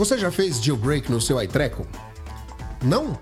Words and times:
Você 0.00 0.16
já 0.16 0.30
fez 0.30 0.64
jailbreak 0.64 1.12
no 1.12 1.20
seu 1.20 1.42
iTreco? 1.42 1.86
Não? 2.82 3.18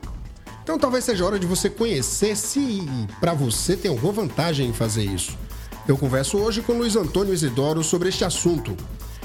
Então 0.62 0.78
talvez 0.78 1.03
seja 1.03 1.26
hora 1.26 1.37
de 1.37 1.44
você 1.44 1.69
conhecer 1.69 2.37
se 2.37 2.87
para 3.19 3.35
você 3.35 3.76
tem 3.76 3.90
alguma 3.90 4.12
vantagem 4.12 4.69
em 4.69 4.72
fazer 4.72 5.03
isso. 5.03 5.37
Eu 5.88 5.99
converso 5.99 6.38
hoje 6.38 6.62
com 6.62 6.74
Luiz 6.74 6.94
Antônio 6.94 7.35
Isidoro 7.35 7.83
sobre 7.83 8.10
este 8.10 8.24
assunto. 8.24 8.76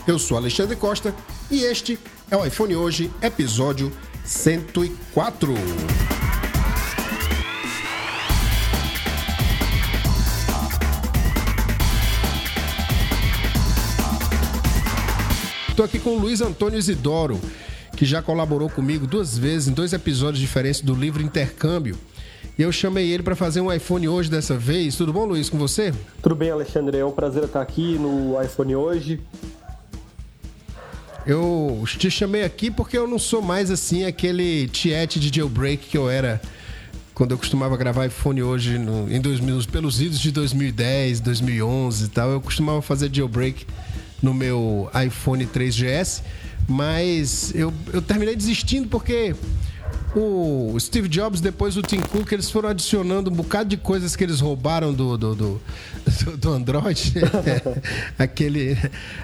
Eu 0.07 0.17
sou 0.17 0.35
Alexandre 0.35 0.75
Costa 0.75 1.13
e 1.51 1.61
este 1.61 1.99
é 2.31 2.35
o 2.35 2.43
iPhone 2.43 2.75
Hoje, 2.75 3.11
episódio 3.21 3.91
104. 4.25 5.53
Estou 15.73 15.85
aqui 15.85 15.97
com 15.97 16.11
o 16.11 16.19
Luiz 16.19 16.39
Antônio 16.39 16.77
Isidoro, 16.77 17.41
que 17.97 18.05
já 18.05 18.21
colaborou 18.21 18.69
comigo 18.69 19.07
duas 19.07 19.35
vezes 19.35 19.67
em 19.67 19.71
dois 19.71 19.91
episódios 19.91 20.37
diferentes 20.37 20.81
do 20.81 20.93
livro 20.93 21.23
Intercâmbio. 21.23 21.97
E 22.59 22.61
eu 22.61 22.71
chamei 22.71 23.09
ele 23.09 23.23
para 23.23 23.35
fazer 23.35 23.59
um 23.59 23.73
iPhone 23.73 24.07
hoje 24.07 24.29
dessa 24.29 24.55
vez. 24.55 24.95
Tudo 24.95 25.11
bom, 25.11 25.25
Luiz, 25.25 25.49
com 25.49 25.57
você? 25.57 25.91
Tudo 26.21 26.35
bem, 26.35 26.51
Alexandre. 26.51 26.99
É 26.99 27.03
um 27.03 27.11
prazer 27.11 27.45
estar 27.45 27.59
aqui 27.59 27.97
no 27.97 28.39
iPhone 28.39 28.75
hoje. 28.75 29.19
Eu 31.25 31.83
te 31.87 32.11
chamei 32.11 32.43
aqui 32.43 32.69
porque 32.69 32.95
eu 32.95 33.07
não 33.07 33.17
sou 33.17 33.41
mais 33.41 33.71
assim 33.71 34.05
aquele 34.05 34.67
tiete 34.67 35.19
de 35.19 35.35
jailbreak 35.35 35.87
que 35.87 35.97
eu 35.97 36.07
era 36.07 36.39
quando 37.15 37.31
eu 37.31 37.37
costumava 37.39 37.75
gravar 37.75 38.05
iPhone 38.05 38.43
hoje 38.43 38.77
no, 38.77 39.11
em 39.11 39.19
2000, 39.19 39.63
pelos 39.71 39.99
idos 39.99 40.19
de 40.19 40.31
2010, 40.31 41.19
2011 41.19 42.05
e 42.05 42.07
tal. 42.09 42.29
Eu 42.29 42.41
costumava 42.41 42.79
fazer 42.79 43.09
jailbreak 43.11 43.65
no 44.23 44.33
meu 44.33 44.89
iPhone 45.05 45.45
3GS, 45.45 46.23
mas 46.67 47.53
eu, 47.53 47.71
eu 47.91 48.01
terminei 48.01 48.35
desistindo 48.35 48.87
porque 48.87 49.35
o 50.15 50.75
Steve 50.79 51.09
Jobs, 51.09 51.41
depois 51.41 51.75
o 51.75 51.81
Tim 51.81 51.99
Cook, 51.99 52.31
eles 52.31 52.49
foram 52.49 52.69
adicionando 52.69 53.29
um 53.29 53.33
bocado 53.33 53.69
de 53.69 53.77
coisas 53.77 54.15
que 54.15 54.23
eles 54.23 54.39
roubaram 54.39 54.93
do, 54.93 55.17
do, 55.17 55.35
do, 55.35 55.61
do 56.37 56.53
Android. 56.53 57.13
Aquele, 58.17 58.77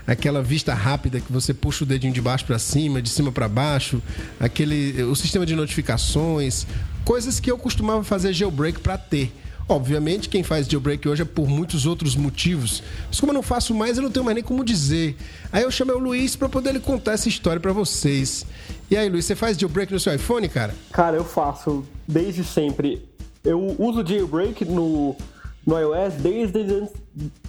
aquela 0.06 0.42
vista 0.42 0.74
rápida 0.74 1.20
que 1.20 1.32
você 1.32 1.54
puxa 1.54 1.84
o 1.84 1.88
dedinho 1.88 2.12
de 2.12 2.22
baixo 2.22 2.44
para 2.46 2.58
cima, 2.60 3.02
de 3.02 3.10
cima 3.10 3.32
para 3.32 3.48
baixo, 3.48 4.02
aquele, 4.40 5.04
o 5.04 5.16
sistema 5.16 5.46
de 5.46 5.56
notificações, 5.56 6.66
coisas 7.06 7.40
que 7.40 7.50
eu 7.50 7.58
costumava 7.58 8.04
fazer 8.04 8.34
jailbreak 8.34 8.80
para 8.80 8.98
ter. 8.98 9.32
Obviamente, 9.70 10.30
quem 10.30 10.42
faz 10.42 10.68
jailbreak 10.68 11.08
hoje 11.08 11.22
é 11.22 11.26
por 11.26 11.48
muitos 11.48 11.86
outros 11.86 12.16
motivos. 12.16 12.82
Mas 13.08 13.20
como 13.20 13.32
eu 13.32 13.36
não 13.36 13.44
faço 13.44 13.72
mais, 13.72 13.98
eu 13.98 14.04
não 14.04 14.10
tenho 14.10 14.26
mais 14.26 14.34
nem 14.34 14.44
como 14.44 14.66
dizer. 14.66 15.16
Aí 15.52 15.62
eu 15.62 15.70
chamei 15.70 15.96
o 15.96 16.00
Luiz 16.00 16.36
para 16.36 16.50
poder 16.50 16.72
ele 16.72 16.80
contar 16.80 17.14
essa 17.14 17.30
história 17.30 17.60
para 17.60 17.72
vocês. 17.72 18.48
E 18.90 18.98
aí, 18.98 19.08
Luiz, 19.08 19.26
você 19.26 19.36
faz 19.36 19.56
jailbreak 19.56 19.94
no 19.94 20.00
seu 20.00 20.12
iPhone, 20.16 20.50
cara? 20.50 20.74
Cara, 20.92 21.18
eu 21.18 21.24
faço 21.24 21.86
desde 22.08 22.44
sempre. 22.44 23.08
Eu 23.46 23.76
uso 23.78 24.04
jailbreak 24.04 24.66
no, 24.66 25.16
no 25.64 25.80
iOS 25.80 26.16
desde 26.16 26.60
antes, 26.62 26.94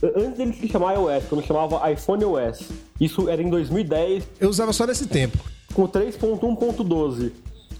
antes 0.03 0.37
dele 0.37 0.53
se 0.53 0.69
chamar 0.69 0.97
iOS, 0.97 1.25
quando 1.27 1.47
chamava 1.47 1.91
iPhone 1.91 2.23
OS. 2.23 2.69
Isso 3.01 3.31
era 3.31 3.43
em 3.43 3.49
2010. 3.49 4.25
Eu 4.39 4.51
usava 4.51 4.75
só 4.75 4.87
nesse 4.87 5.07
tempo. 5.07 5.39
Com 5.73 5.89
3.1.12. 5.89 7.33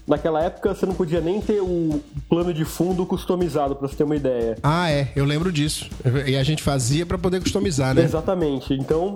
Naquela 0.07 0.43
época 0.43 0.73
você 0.73 0.85
não 0.85 0.93
podia 0.93 1.21
nem 1.21 1.39
ter 1.39 1.61
o 1.61 2.01
plano 2.27 2.53
de 2.53 2.65
fundo 2.65 3.05
customizado, 3.05 3.75
para 3.75 3.87
você 3.87 3.95
ter 3.95 4.03
uma 4.03 4.15
ideia. 4.15 4.57
Ah, 4.63 4.89
é, 4.89 5.11
eu 5.15 5.25
lembro 5.25 5.51
disso. 5.51 5.89
E 6.25 6.35
a 6.35 6.43
gente 6.43 6.63
fazia 6.63 7.05
para 7.05 7.17
poder 7.17 7.41
customizar, 7.41 7.93
né? 7.93 8.03
Exatamente. 8.03 8.73
Então, 8.73 9.15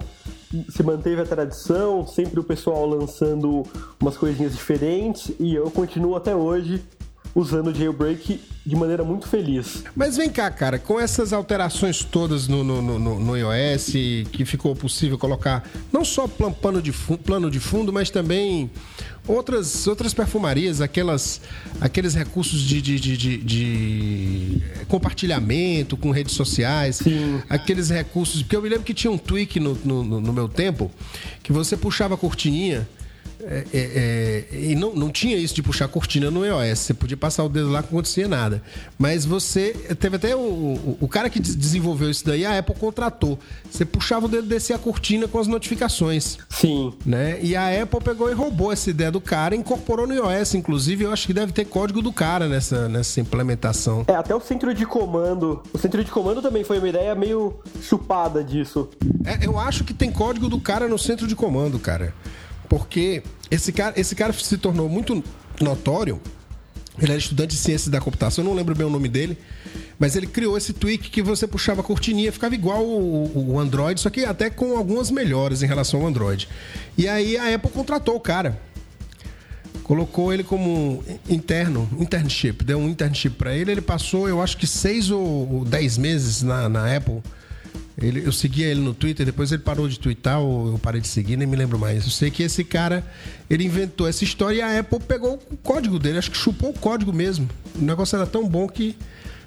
se 0.69 0.83
manteve 0.83 1.22
a 1.22 1.25
tradição, 1.25 2.05
sempre 2.05 2.39
o 2.39 2.44
pessoal 2.44 2.86
lançando 2.86 3.64
umas 4.00 4.16
coisinhas 4.16 4.53
diferentes 4.53 5.33
e 5.39 5.55
eu 5.55 5.70
continuo 5.71 6.15
até 6.15 6.36
hoje 6.36 6.82
usando 7.36 7.68
o 7.68 7.76
jailbreak 7.76 8.40
de 8.66 8.76
maneira 8.76 9.04
muito 9.04 9.28
feliz. 9.28 9.84
Mas 9.96 10.18
vem 10.18 10.30
cá, 10.30 10.50
cara, 10.50 10.80
com 10.80 11.00
essas 11.00 11.34
alterações 11.34 12.04
todas 12.04 12.48
no, 12.48 12.64
no, 12.64 12.82
no, 12.82 13.20
no 13.20 13.38
iOS, 13.38 13.92
que 14.32 14.46
ficou 14.46 14.76
possível 14.76 15.18
colocar 15.18 15.70
não 15.92 16.04
só 16.04 16.28
plano 16.28 16.82
de, 16.82 16.92
fundo, 16.92 17.20
plano 17.20 17.52
de 17.52 17.60
fundo, 17.60 17.94
mas 17.94 18.10
também 18.10 18.72
outras, 19.28 19.86
outras 19.86 20.14
perfumarias, 20.14 20.82
aquelas, 20.82 21.42
aqueles 21.80 22.16
recursos 22.16 22.62
de, 22.62 22.82
de, 22.82 23.00
de, 23.00 23.38
de, 23.38 24.62
compartilhamento 24.88 25.96
com 25.96 26.10
redes 26.10 26.34
sociais, 26.34 26.98
Sim. 26.98 27.42
aqueles 27.48 27.90
recursos. 27.90 28.42
Porque 28.42 28.56
eu 28.56 28.62
me 28.62 28.70
lembro 28.70 28.86
que 28.86 28.94
tinha 28.94 29.12
um 29.12 29.17
tweak 29.17 29.60
no, 29.60 29.76
no, 29.86 30.22
no 30.22 30.34
meu 30.34 30.48
tempo 30.48 30.90
que 31.44 31.52
você 31.52 31.78
puxava 31.78 32.16
a 32.16 32.17
cortininha 32.17 32.88
é, 33.48 33.64
é, 33.73 34.45
é, 34.54 34.58
e 34.58 34.76
não, 34.76 34.95
não 34.95 35.10
tinha 35.10 35.38
isso 35.38 35.54
de 35.54 35.61
puxar 35.61 35.88
cortina 35.88 36.32
no 36.32 36.44
iOS. 36.45 36.80
Você 36.80 36.94
podia 36.94 37.16
passar 37.16 37.44
o 37.44 37.50
dedo 37.50 37.70
lá 37.70 37.83
que 37.83 37.92
não 37.92 38.00
acontecia 38.00 38.28
nada. 38.28 38.61
Mas 38.98 39.26
você. 39.26 39.73
Teve 40.00 40.16
até 40.16 40.36
o, 40.36 40.39
o, 40.39 40.98
o, 41.02 41.08
cara 41.08 41.30
que 41.30 41.39
desenvolveu 41.39 42.10
isso 42.10 42.26
daí, 42.26 42.45
a 42.45 42.58
Apple 42.58 42.76
contratou. 42.76 43.38
Você 43.70 43.86
puxava 43.86 44.26
o 44.26 44.30
dedo 44.30 44.48
descer 44.48 44.73
a 44.73 44.80
cortina 44.80 45.28
com 45.28 45.39
as 45.39 45.48
notificações. 45.48 46.38
Sim. 46.50 46.94
Né? 47.05 47.39
E 47.42 47.55
a 47.55 47.84
Apple 47.84 48.02
pegou 48.02 48.32
e 48.32 48.34
roubou 48.34 48.72
essa 48.72 48.89
ideia 48.89 49.11
do 49.11 49.22
cara 49.22 49.55
e 49.55 49.60
incorporou 49.60 50.08
no 50.08 50.14
iOS. 50.14 50.55
Inclusive, 50.55 51.04
eu 51.04 51.14
acho 51.14 51.28
que 51.28 51.34
deve 51.34 51.52
ter 51.52 51.66
código 51.66 52.02
do 52.02 52.11
cara 52.11 52.48
nessa, 52.48 52.89
nessa 52.89 53.22
implementação. 53.22 54.04
É, 54.08 54.16
até 54.16 54.36
o 54.36 54.42
centro 54.42 54.73
de 54.73 54.86
comando. 54.86 55.61
O 55.72 55.78
centro 55.78 56.04
de 56.04 56.10
comando 56.10 56.42
também 56.42 56.64
foi 56.64 56.80
uma 56.80 56.89
ideia 56.89 57.14
meio 57.14 57.60
chupada 57.82 58.44
disso. 58.44 58.89
É, 59.23 59.45
eu 59.45 59.60
acho 59.60 59.84
que 59.84 59.94
tem 59.94 60.11
código 60.11 60.50
do 60.50 60.60
cara 60.60 60.88
no 60.88 60.98
centro 60.98 61.28
de 61.28 61.36
comando, 61.36 61.78
cara. 61.78 62.14
Porque 62.70 63.23
esse 63.49 63.71
cara, 63.71 63.99
esse 63.99 64.15
cara 64.15 64.33
se 64.33 64.58
tornou 64.58 64.89
muito 64.89 65.23
notório. 65.61 66.20
Ele 66.98 67.11
era 67.11 67.20
estudante 67.20 67.49
de 67.49 67.58
ciências 67.58 67.89
da 67.89 67.99
computação, 67.99 68.43
eu 68.43 68.49
não 68.49 68.55
lembro 68.55 68.73
bem 68.73 68.87
o 68.87 68.89
nome 68.89 69.09
dele, 69.09 69.37
mas 69.99 70.15
ele 70.15 70.27
criou 70.27 70.58
esse 70.58 70.71
tweak 70.71 71.09
que 71.09 71.21
você 71.21 71.45
puxava 71.45 71.81
a 71.81 71.83
cortininha, 71.83 72.31
ficava 72.31 72.55
igual 72.55 72.86
o, 72.86 73.52
o 73.54 73.59
Android, 73.59 73.99
só 73.99 74.09
que 74.09 74.23
até 74.23 74.49
com 74.49 74.77
algumas 74.77 75.11
melhoras 75.11 75.61
em 75.61 75.65
relação 75.65 76.02
ao 76.02 76.08
Android. 76.08 76.48
E 76.98 77.05
aí 77.05 77.37
a 77.37 77.54
Apple 77.54 77.70
contratou 77.70 78.15
o 78.15 78.20
cara. 78.20 78.58
Colocou 79.83 80.33
ele 80.33 80.43
como 80.43 81.04
interno, 81.30 81.87
internship, 81.99 82.64
deu 82.64 82.80
um 82.80 82.87
internship 82.87 83.36
para 83.36 83.54
ele. 83.54 83.71
Ele 83.71 83.81
passou, 83.81 84.27
eu 84.27 84.42
acho 84.42 84.58
que 84.58 84.65
seis 84.65 85.11
ou 85.11 85.65
dez 85.65 85.98
meses 85.98 86.42
na, 86.42 86.70
na 86.70 86.95
Apple 86.95 87.21
ele, 87.98 88.26
eu 88.26 88.32
seguia 88.32 88.67
ele 88.67 88.82
no 88.82 88.94
Twitter, 88.94 89.26
depois 89.26 89.52
ele 89.52 89.61
parou 89.61 89.88
de 89.88 89.98
twittar 89.98 90.39
ou 90.39 90.73
eu 90.73 90.80
parei 90.80 91.00
de 91.00 91.08
seguir, 91.08 91.38
nem 91.38 91.48
me 91.48 91.56
lembro 91.56 91.80
mais. 91.80 92.04
Eu 92.04 92.11
sei 92.11 92.30
que 92.30 92.44
esse 92.44 92.64
cara, 92.64 93.06
ele 93.50 93.64
inventou 93.64 94.08
essa 94.08 94.23
história 94.23 94.58
e 94.58 94.61
a 94.61 94.80
Apple 94.80 95.00
pegou 95.00 95.39
o 95.50 95.58
código 95.58 95.98
dele, 95.98 96.17
acho 96.17 96.32
que 96.32 96.38
chupou 96.38 96.72
o 96.72 96.80
código 96.80 97.14
mesmo. 97.14 97.50
O 97.73 97.82
negócio 97.82 98.16
era 98.16 98.26
tão 98.26 98.48
bom 98.48 98.67
que 98.67 98.98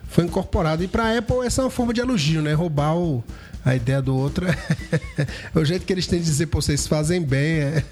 foi 0.08 0.24
incorporado. 0.24 0.82
E 0.82 0.88
para 0.88 1.04
a 1.04 1.19
Apple 1.19 1.46
essa 1.46 1.62
é 1.62 1.64
uma 1.64 1.70
forma 1.70 1.92
de 1.92 2.00
elogio, 2.00 2.42
né? 2.42 2.52
Roubar 2.52 2.96
o, 2.96 3.22
a 3.64 3.76
ideia 3.76 4.00
do 4.00 4.16
outro 4.16 4.46
é 5.54 5.58
o 5.58 5.64
jeito 5.64 5.84
que 5.84 5.92
eles 5.92 6.06
têm 6.06 6.19
de 6.19 6.24
dizer, 6.24 6.46
pô, 6.46 6.60
vocês 6.60 6.86
fazem 6.86 7.20
bem. 7.20 7.60
É. 7.60 7.82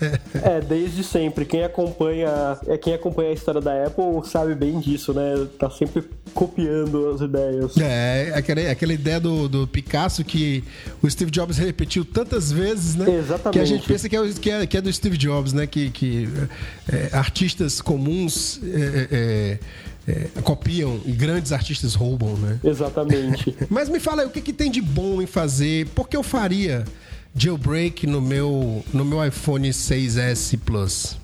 é, 0.43 0.61
desde 0.61 1.05
sempre. 1.05 1.45
Quem 1.45 1.65
acompanha, 1.65 2.59
é 2.67 2.79
quem 2.79 2.95
acompanha 2.95 3.31
a 3.31 3.35
história 3.35 3.61
da 3.61 3.85
Apple 3.85 4.05
sabe 4.25 4.55
bem 4.55 4.81
disso, 4.81 5.13
né? 5.13 5.47
Tá 5.59 5.71
sempre 5.71 6.05
copiando 6.33 7.11
as 7.11 7.21
ideias. 7.21 7.77
É, 7.77 8.33
aquela, 8.35 8.71
aquela 8.71 8.93
ideia 8.93 9.21
do, 9.21 9.49
do 9.49 9.67
Picasso 9.67 10.25
que 10.25 10.65
o 11.03 11.11
Steve 11.11 11.31
Jobs 11.31 11.59
repetiu 11.59 12.05
tantas 12.05 12.51
vezes, 12.51 12.95
né? 12.95 13.11
Exatamente. 13.11 13.53
Que 13.53 13.61
a 13.61 13.65
gente 13.65 13.87
pensa 13.87 14.09
que 14.09 14.17
é, 14.17 14.33
que 14.33 14.51
é, 14.51 14.67
que 14.67 14.77
é 14.77 14.81
do 14.81 14.93
Steve 14.93 15.17
Jobs, 15.17 15.53
né? 15.53 15.67
Que, 15.67 15.91
que 15.91 16.29
é, 16.91 17.15
artistas 17.15 17.81
comuns 17.81 18.61
é, 20.07 20.29
copiam 20.43 21.01
e 21.05 21.13
grandes 21.13 21.53
artistas 21.53 21.95
roubam, 21.95 22.37
né? 22.37 22.61
Exatamente. 22.63 23.57
Mas 23.69 23.89
me 23.89 23.99
fala 23.99 24.23
aí, 24.23 24.29
o 24.29 24.31
que, 24.31 24.41
que 24.41 24.53
tem 24.53 24.71
de 24.71 24.81
bom 24.81 25.21
em 25.21 25.27
fazer? 25.27 25.89
Por 25.89 26.09
que 26.09 26.17
eu 26.17 26.23
faria 26.23 26.85
jailbreak 27.35 28.07
no 28.07 28.21
meu, 28.21 28.85
no 28.93 29.05
meu 29.05 29.25
iPhone 29.25 29.69
6S 29.69 30.59
Plus? 30.65 31.19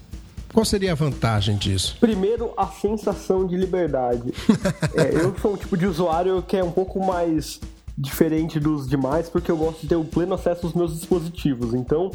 Qual 0.53 0.65
seria 0.65 0.93
a 0.93 0.95
vantagem 0.95 1.57
disso? 1.57 1.97
Primeiro, 1.99 2.53
a 2.57 2.67
sensação 2.67 3.47
de 3.47 3.57
liberdade. 3.57 4.35
é, 4.95 5.15
eu 5.15 5.35
sou 5.41 5.55
um 5.55 5.57
tipo 5.57 5.77
de 5.77 5.87
usuário 5.87 6.43
que 6.43 6.57
é 6.57 6.65
um 6.65 6.73
pouco 6.73 7.05
mais 7.05 7.59
diferente 7.97 8.59
dos 8.59 8.89
demais, 8.89 9.29
porque 9.29 9.51
eu 9.51 9.57
gosto 9.57 9.83
de 9.83 9.89
ter 9.89 9.97
o 9.97 10.05
pleno 10.05 10.35
acesso 10.35 10.67
aos 10.67 10.75
meus 10.75 10.95
dispositivos. 10.95 11.73
Então, 11.73 12.11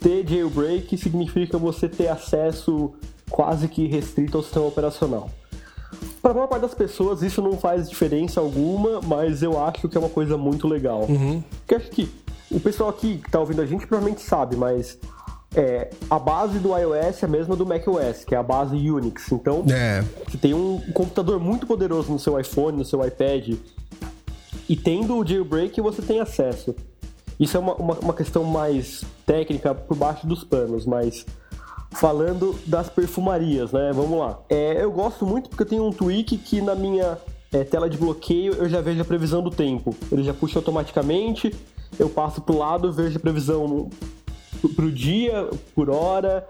ter 0.00 0.28
jailbreak 0.28 0.96
significa 0.96 1.56
você 1.58 1.88
ter 1.88 2.08
acesso 2.08 2.92
quase 3.28 3.66
que 3.66 3.86
restrito 3.86 4.36
ao 4.36 4.44
sistema 4.44 4.66
operacional. 4.66 5.30
Para 6.20 6.30
a 6.30 6.34
maior 6.34 6.46
parte 6.46 6.62
das 6.62 6.74
pessoas 6.74 7.22
isso 7.22 7.42
não 7.42 7.56
faz 7.56 7.88
diferença 7.88 8.40
alguma, 8.40 9.00
mas 9.00 9.42
eu 9.42 9.62
acho 9.62 9.88
que 9.88 9.96
é 9.96 10.00
uma 10.00 10.08
coisa 10.08 10.36
muito 10.36 10.68
legal. 10.68 11.06
Uhum. 11.08 11.42
Porque 11.58 11.74
acho 11.74 11.90
que 11.90 12.10
o 12.50 12.60
pessoal 12.60 12.90
aqui 12.90 13.18
que 13.18 13.26
está 13.26 13.40
ouvindo 13.40 13.60
a 13.62 13.66
gente 13.66 13.86
provavelmente 13.86 14.22
sabe, 14.22 14.56
mas 14.56 14.98
é, 15.54 15.90
a 16.08 16.18
base 16.18 16.58
do 16.58 16.76
iOS 16.76 17.22
é 17.22 17.26
a 17.26 17.28
mesma 17.28 17.54
do 17.56 17.66
macOS, 17.66 18.24
que 18.24 18.34
é 18.34 18.38
a 18.38 18.42
base 18.42 18.74
Unix. 18.90 19.30
Então, 19.32 19.64
é. 19.70 20.02
você 20.28 20.38
tem 20.38 20.54
um 20.54 20.80
computador 20.92 21.38
muito 21.38 21.66
poderoso 21.66 22.10
no 22.10 22.18
seu 22.18 22.38
iPhone, 22.38 22.78
no 22.78 22.84
seu 22.84 23.04
iPad, 23.06 23.56
e 24.68 24.76
tendo 24.76 25.16
o 25.16 25.26
jailbreak 25.26 25.80
você 25.80 26.00
tem 26.00 26.20
acesso. 26.20 26.74
Isso 27.38 27.56
é 27.56 27.60
uma, 27.60 27.74
uma, 27.74 27.94
uma 27.94 28.14
questão 28.14 28.44
mais 28.44 29.04
técnica 29.26 29.74
por 29.74 29.96
baixo 29.96 30.26
dos 30.26 30.44
panos, 30.44 30.86
mas 30.86 31.26
falando 31.94 32.58
das 32.66 32.88
perfumarias, 32.88 33.72
né? 33.72 33.90
Vamos 33.92 34.18
lá. 34.18 34.40
É, 34.48 34.82
eu 34.82 34.90
gosto 34.90 35.26
muito 35.26 35.48
porque 35.48 35.62
eu 35.62 35.68
tenho 35.68 35.86
um 35.86 35.92
tweak 35.92 36.36
que 36.38 36.60
na 36.60 36.74
minha 36.74 37.18
é, 37.52 37.64
tela 37.64 37.88
de 37.88 37.98
bloqueio 37.98 38.54
eu 38.54 38.68
já 38.68 38.80
vejo 38.80 39.00
a 39.00 39.04
previsão 39.04 39.42
do 39.42 39.50
tempo. 39.50 39.94
Ele 40.10 40.22
já 40.22 40.32
puxa 40.32 40.58
automaticamente, 40.58 41.54
eu 41.98 42.08
passo 42.08 42.40
pro 42.40 42.56
lado, 42.56 42.92
vejo 42.92 43.18
a 43.18 43.20
previsão 43.20 43.90
pro 44.74 44.90
dia, 44.90 45.48
por 45.74 45.90
hora, 45.90 46.46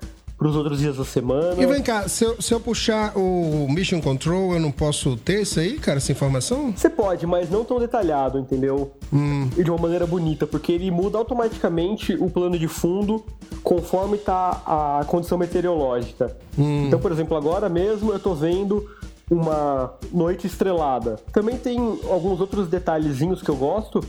os 0.47 0.57
outros 0.57 0.79
dias 0.79 0.97
da 0.97 1.05
semana. 1.05 1.61
E 1.61 1.67
vem 1.67 1.83
cá, 1.83 2.09
se 2.09 2.25
eu, 2.25 2.41
se 2.41 2.53
eu 2.53 2.61
puxar 2.61 3.17
o 3.17 3.67
Mission 3.69 4.01
Control, 4.01 4.55
eu 4.55 4.61
não 4.61 4.71
posso 4.71 5.17
ter 5.17 5.43
isso 5.43 5.61
aí, 5.61 5.79
cara, 5.79 5.99
essa 5.99 6.13
informação? 6.13 6.73
Você 6.77 6.91
pode, 6.91 7.27
mas 7.27 7.51
não 7.51 7.65
tão 7.65 7.79
detalhado, 7.79 8.39
entendeu? 8.39 8.93
Hum. 9.13 9.49
E 9.57 9.63
de 9.63 9.71
uma 9.71 9.79
maneira 9.79 10.07
bonita, 10.07 10.47
porque 10.47 10.73
ele 10.73 10.91
muda 10.91 11.19
automaticamente 11.19 12.15
o 12.15 12.31
plano 12.31 12.59
de 12.59 12.69
fundo 12.69 13.25
conforme 13.63 14.19
tá 14.19 14.63
a 14.67 15.05
condição 15.07 15.39
meteorológica. 15.39 16.37
Hum. 16.59 16.87
Então, 16.87 16.99
por 16.99 17.13
exemplo, 17.13 17.37
agora 17.37 17.69
mesmo 17.69 18.13
eu 18.13 18.19
tô 18.19 18.35
vendo 18.35 18.89
uma 19.31 19.95
noite 20.13 20.47
estrelada. 20.47 21.17
Também 21.33 21.57
tem 21.57 21.79
alguns 22.11 22.41
outros 22.41 22.69
detalhezinhos 22.69 23.43
que 23.43 23.49
eu 23.49 23.57
gosto, 23.57 24.01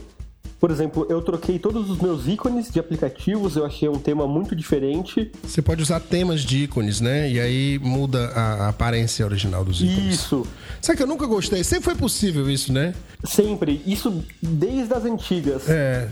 por 0.64 0.70
exemplo, 0.70 1.06
eu 1.10 1.20
troquei 1.20 1.58
todos 1.58 1.90
os 1.90 1.98
meus 1.98 2.26
ícones 2.26 2.70
de 2.70 2.80
aplicativos, 2.80 3.54
eu 3.54 3.66
achei 3.66 3.86
um 3.86 3.98
tema 3.98 4.26
muito 4.26 4.56
diferente. 4.56 5.30
Você 5.42 5.60
pode 5.60 5.82
usar 5.82 6.00
temas 6.00 6.40
de 6.40 6.64
ícones, 6.64 7.02
né? 7.02 7.30
E 7.30 7.38
aí 7.38 7.78
muda 7.82 8.28
a 8.28 8.70
aparência 8.70 9.26
original 9.26 9.62
dos 9.62 9.82
ícones. 9.82 10.14
Isso. 10.14 10.46
Sabe 10.80 10.96
que 10.96 11.02
eu 11.02 11.06
nunca 11.06 11.26
gostei? 11.26 11.62
Sempre 11.62 11.84
foi 11.84 11.94
possível 11.94 12.48
isso, 12.48 12.72
né? 12.72 12.94
Sempre. 13.24 13.82
Isso 13.86 14.24
desde 14.40 14.94
as 14.94 15.04
antigas. 15.04 15.68
É. 15.68 16.08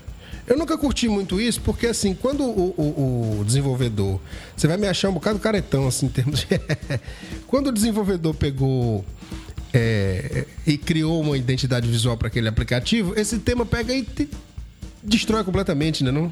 Eu 0.47 0.59
nunca 0.59 0.77
curti 0.77 1.09
muito 1.09 1.41
isso, 1.41 1.63
porque 1.63 1.87
assim, 1.87 2.15
quando 2.15 2.45
o, 2.45 2.75
o, 2.77 3.41
o, 3.41 3.45
desenvolvedor. 3.47 4.21
Você 4.55 4.69
vai 4.69 4.77
me 4.77 4.87
achar 4.87 5.09
um 5.09 5.15
bocado 5.15 5.39
caretão, 5.39 5.89
assim, 5.89 6.05
em 6.05 6.11
termos 6.11 6.41
de. 6.41 6.49
quando 7.49 7.69
o 7.69 7.73
desenvolvedor 7.73 8.35
pegou 8.35 9.03
é, 9.73 10.47
e 10.67 10.77
criou 10.77 11.21
uma 11.21 11.37
identidade 11.37 11.89
visual 11.89 12.17
para 12.17 12.29
aquele 12.29 12.49
aplicativo, 12.49 13.19
esse 13.19 13.39
tema 13.39 13.65
pega 13.65 13.95
e 13.95 14.03
te 14.03 14.29
destrói 15.03 15.43
completamente, 15.45 16.05
né? 16.05 16.11
Não? 16.11 16.31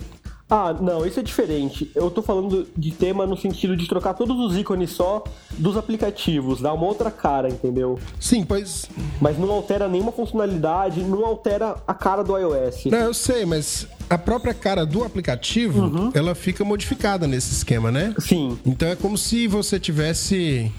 Ah, 0.51 0.75
não, 0.81 1.07
isso 1.07 1.21
é 1.21 1.23
diferente. 1.23 1.89
Eu 1.95 2.11
tô 2.11 2.23
falando 2.23 2.67
de 2.77 2.91
tema 2.91 3.25
no 3.25 3.37
sentido 3.37 3.77
de 3.77 3.87
trocar 3.87 4.15
todos 4.15 4.37
os 4.41 4.59
ícones 4.59 4.91
só 4.91 5.23
dos 5.53 5.77
aplicativos, 5.77 6.61
dar 6.61 6.73
uma 6.73 6.87
outra 6.87 7.09
cara, 7.09 7.49
entendeu? 7.49 8.01
Sim, 8.19 8.45
pois. 8.45 8.87
Mas 9.21 9.39
não 9.39 9.49
altera 9.53 9.89
nenhuma 9.89 10.11
funcionalidade, 10.11 11.05
não 11.05 11.25
altera 11.25 11.77
a 11.87 11.95
cara 11.95 12.25
do 12.25 12.37
iOS. 12.37 12.87
Não, 12.87 12.99
eu 12.99 13.15
sei, 13.15 13.47
mas 13.47 13.87
a 14.09 14.19
própria 14.19 14.53
cara 14.53 14.85
do 14.85 15.05
aplicativo, 15.05 15.83
uhum. 15.83 16.11
ela 16.13 16.35
fica 16.35 16.65
modificada 16.65 17.29
nesse 17.29 17.53
esquema, 17.53 17.93
né? 17.93 18.13
Sim. 18.19 18.59
Então 18.67 18.89
é 18.89 18.97
como 18.97 19.17
se 19.17 19.47
você 19.47 19.79
tivesse 19.79 20.73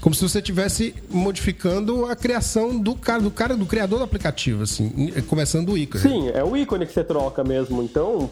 como 0.00 0.14
se 0.14 0.22
você 0.22 0.38
estivesse 0.38 0.94
modificando 1.10 2.06
a 2.06 2.16
criação 2.16 2.78
do 2.78 2.94
cara, 2.94 3.22
do 3.22 3.30
cara, 3.30 3.56
do 3.56 3.66
criador 3.66 3.98
do 3.98 4.04
aplicativo, 4.04 4.62
assim, 4.62 5.12
começando 5.28 5.66
do 5.66 5.78
ícone. 5.78 6.02
Sim, 6.02 6.28
é 6.30 6.42
o 6.42 6.56
ícone 6.56 6.86
que 6.86 6.92
você 6.92 7.04
troca 7.04 7.44
mesmo. 7.44 7.82
Então, 7.82 8.30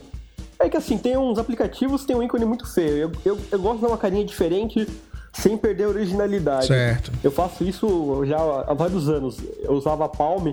é 0.59 0.69
que 0.69 0.76
assim, 0.76 0.97
tem 0.97 1.17
uns 1.17 1.38
aplicativos 1.38 2.00
que 2.03 2.09
tem 2.09 2.17
um 2.17 2.23
ícone 2.23 2.44
muito 2.44 2.67
feio. 2.67 2.97
Eu, 2.97 3.12
eu, 3.25 3.38
eu 3.53 3.59
gosto 3.59 3.76
de 3.76 3.82
dar 3.82 3.88
uma 3.88 3.99
carinha 3.99 4.25
diferente 4.25 4.87
sem 5.32 5.56
perder 5.56 5.85
a 5.85 5.88
originalidade. 5.88 6.67
Certo. 6.67 7.12
Eu 7.23 7.31
faço 7.31 7.62
isso 7.62 8.25
já 8.25 8.38
há 8.38 8.75
vários 8.75 9.09
anos. 9.09 9.37
Eu 9.61 9.73
usava 9.73 10.09
Palm 10.09 10.53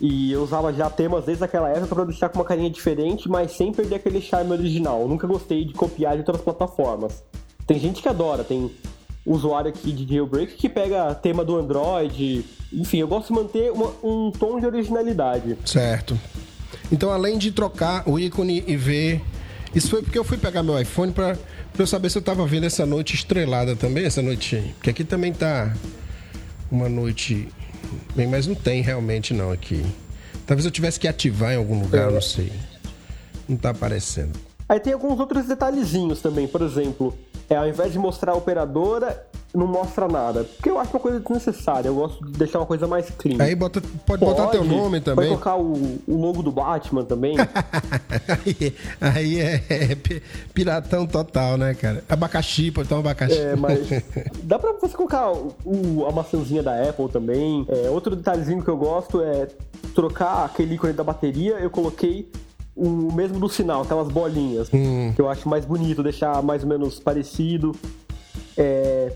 e 0.00 0.32
eu 0.32 0.42
usava 0.42 0.72
já 0.72 0.90
temas 0.90 1.24
desde 1.24 1.44
aquela 1.44 1.68
época 1.68 1.94
para 1.94 2.04
deixar 2.04 2.28
com 2.28 2.38
uma 2.38 2.44
carinha 2.44 2.70
diferente, 2.70 3.28
mas 3.28 3.52
sem 3.52 3.72
perder 3.72 3.96
aquele 3.96 4.20
charme 4.20 4.50
original. 4.50 5.02
Eu 5.02 5.08
nunca 5.08 5.26
gostei 5.26 5.64
de 5.64 5.72
copiar 5.72 6.14
de 6.14 6.20
outras 6.20 6.40
plataformas. 6.40 7.22
Tem 7.66 7.78
gente 7.78 8.02
que 8.02 8.08
adora, 8.08 8.42
tem 8.42 8.70
usuário 9.24 9.70
aqui 9.70 9.92
de 9.92 10.06
jailbreak 10.06 10.54
que 10.54 10.68
pega 10.68 11.14
tema 11.14 11.44
do 11.44 11.56
Android. 11.56 12.44
Enfim, 12.72 12.98
eu 12.98 13.08
gosto 13.08 13.28
de 13.28 13.40
manter 13.40 13.72
uma, 13.72 13.92
um 14.02 14.30
tom 14.30 14.60
de 14.60 14.66
originalidade. 14.66 15.56
Certo. 15.64 16.18
Então, 16.92 17.10
além 17.10 17.38
de 17.38 17.50
trocar 17.50 18.08
o 18.08 18.18
ícone 18.18 18.62
e 18.66 18.76
ver. 18.76 19.22
Isso 19.74 19.90
foi 19.90 20.02
porque 20.02 20.18
eu 20.18 20.24
fui 20.24 20.38
pegar 20.38 20.62
meu 20.62 20.80
iPhone 20.80 21.12
para 21.12 21.36
eu 21.76 21.86
saber 21.86 22.08
se 22.08 22.16
eu 22.16 22.22
tava 22.22 22.46
vendo 22.46 22.64
essa 22.64 22.86
noite 22.86 23.14
estrelada 23.14 23.74
também, 23.74 24.04
essa 24.04 24.22
noite. 24.22 24.72
Porque 24.76 24.90
aqui 24.90 25.02
também 25.02 25.32
tá 25.32 25.74
uma 26.70 26.88
noite. 26.88 27.48
Bem, 28.14 28.26
mas 28.26 28.46
não 28.46 28.54
tem 28.54 28.82
realmente 28.82 29.34
não 29.34 29.50
aqui. 29.50 29.84
Talvez 30.46 30.64
eu 30.64 30.70
tivesse 30.70 31.00
que 31.00 31.08
ativar 31.08 31.52
em 31.52 31.56
algum 31.56 31.80
lugar, 31.80 32.10
é. 32.10 32.14
não 32.14 32.20
sei. 32.20 32.52
Não 33.48 33.56
tá 33.56 33.70
aparecendo. 33.70 34.38
Aí 34.68 34.78
tem 34.78 34.92
alguns 34.92 35.18
outros 35.18 35.46
detalhezinhos 35.46 36.20
também, 36.20 36.46
por 36.46 36.62
exemplo, 36.62 37.16
é, 37.48 37.56
ao 37.56 37.68
invés 37.68 37.92
de 37.92 37.98
mostrar 37.98 38.32
a 38.32 38.36
operadora, 38.36 39.26
não 39.54 39.66
mostra 39.66 40.08
nada. 40.08 40.44
Porque 40.44 40.68
eu 40.68 40.78
acho 40.78 40.90
uma 40.90 41.00
coisa 41.00 41.20
desnecessária. 41.20 41.88
Eu 41.88 41.94
gosto 41.94 42.24
de 42.24 42.32
deixar 42.32 42.58
uma 42.58 42.66
coisa 42.66 42.86
mais 42.86 43.08
clean. 43.10 43.36
Aí 43.40 43.54
bota, 43.54 43.80
pode, 43.80 43.94
pode 44.04 44.24
botar 44.24 44.48
teu 44.48 44.64
nome 44.64 45.00
também. 45.00 45.28
Pode 45.28 45.42
colocar 45.42 45.56
o, 45.56 46.00
o 46.06 46.20
logo 46.20 46.42
do 46.42 46.50
Batman 46.50 47.04
também. 47.04 47.36
aí, 47.38 48.74
aí 49.00 49.40
é, 49.40 49.62
é, 49.70 49.96
piratão 50.52 51.06
total, 51.06 51.56
né, 51.56 51.74
cara? 51.74 52.02
Abacaxi, 52.08 52.70
pode 52.72 52.92
um 52.92 52.98
abacaxi. 52.98 53.38
É, 53.38 53.54
mas 53.54 53.88
dá 54.42 54.58
pra 54.58 54.72
você 54.72 54.96
colocar 54.96 55.32
o, 55.32 56.06
a 56.08 56.12
maçãzinha 56.12 56.62
da 56.62 56.88
Apple 56.88 57.08
também. 57.08 57.64
É, 57.68 57.88
outro 57.90 58.16
detalhezinho 58.16 58.62
que 58.62 58.68
eu 58.68 58.76
gosto 58.76 59.22
é 59.22 59.46
trocar 59.94 60.46
aquele 60.46 60.74
ícone 60.74 60.92
da 60.92 61.04
bateria. 61.04 61.54
Eu 61.54 61.70
coloquei 61.70 62.28
o 62.76 63.12
mesmo 63.12 63.38
do 63.38 63.48
sinal, 63.48 63.82
aquelas 63.82 64.08
bolinhas, 64.08 64.68
hum. 64.72 65.12
que 65.14 65.20
eu 65.20 65.28
acho 65.28 65.48
mais 65.48 65.64
bonito, 65.64 66.02
deixar 66.02 66.42
mais 66.42 66.62
ou 66.62 66.68
menos 66.68 66.98
parecido. 66.98 67.72
É... 68.56 69.12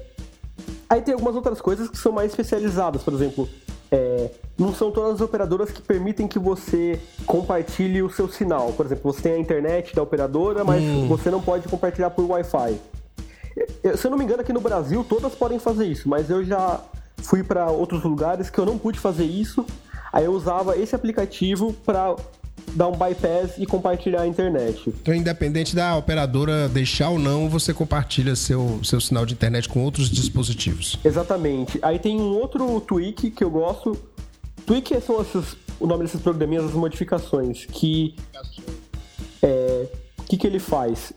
Aí 0.88 1.02
tem 1.02 1.12
algumas 1.12 1.34
outras 1.34 1.60
coisas 1.60 1.88
que 1.88 1.98
são 1.98 2.12
mais 2.12 2.30
especializadas, 2.30 3.02
por 3.02 3.12
exemplo, 3.12 3.48
é... 3.90 4.30
não 4.56 4.72
são 4.72 4.90
todas 4.90 5.14
as 5.14 5.20
operadoras 5.20 5.70
que 5.70 5.82
permitem 5.82 6.28
que 6.28 6.38
você 6.38 7.00
compartilhe 7.26 8.02
o 8.02 8.10
seu 8.10 8.28
sinal. 8.28 8.72
Por 8.72 8.86
exemplo, 8.86 9.12
você 9.12 9.22
tem 9.22 9.32
a 9.32 9.38
internet 9.38 9.94
da 9.94 10.02
operadora, 10.02 10.62
mas 10.62 10.82
hum. 10.82 11.08
você 11.08 11.30
não 11.30 11.40
pode 11.40 11.66
compartilhar 11.68 12.10
por 12.10 12.24
Wi-Fi. 12.30 12.78
Se 13.96 14.06
eu 14.06 14.10
não 14.10 14.18
me 14.18 14.24
engano, 14.24 14.42
aqui 14.42 14.52
no 14.52 14.60
Brasil 14.60 15.04
todas 15.08 15.34
podem 15.34 15.58
fazer 15.58 15.84
isso, 15.86 16.08
mas 16.08 16.30
eu 16.30 16.44
já 16.44 16.80
fui 17.16 17.42
para 17.42 17.66
outros 17.66 18.04
lugares 18.04 18.48
que 18.48 18.58
eu 18.58 18.64
não 18.64 18.78
pude 18.78 19.00
fazer 19.00 19.24
isso. 19.24 19.66
Aí 20.12 20.24
eu 20.24 20.32
usava 20.32 20.76
esse 20.76 20.94
aplicativo 20.94 21.72
para 21.84 22.14
dar 22.74 22.88
um 22.88 22.92
bypass 22.92 23.58
e 23.58 23.66
compartilhar 23.66 24.22
a 24.22 24.26
internet. 24.26 24.88
Então, 24.88 25.14
independente 25.14 25.74
da 25.74 25.96
operadora 25.96 26.68
deixar 26.68 27.10
ou 27.10 27.18
não, 27.18 27.48
você 27.48 27.72
compartilha 27.72 28.34
seu, 28.36 28.80
seu 28.82 29.00
sinal 29.00 29.24
de 29.24 29.34
internet 29.34 29.68
com 29.68 29.82
outros 29.82 30.10
dispositivos. 30.10 30.98
Exatamente. 31.04 31.78
Aí 31.82 31.98
tem 31.98 32.20
um 32.20 32.36
outro 32.36 32.80
tweak 32.80 33.30
que 33.30 33.44
eu 33.44 33.50
gosto. 33.50 33.96
Tweak 34.66 35.00
são 35.00 35.20
esses, 35.20 35.56
o 35.80 35.86
nome 35.86 36.04
desses 36.04 36.20
programinhas, 36.20 36.64
as 36.64 36.72
modificações, 36.72 37.66
que. 37.66 38.14
É, 39.42 39.86
o 40.18 40.22
que, 40.24 40.36
que 40.36 40.46
ele 40.46 40.58
faz? 40.58 41.12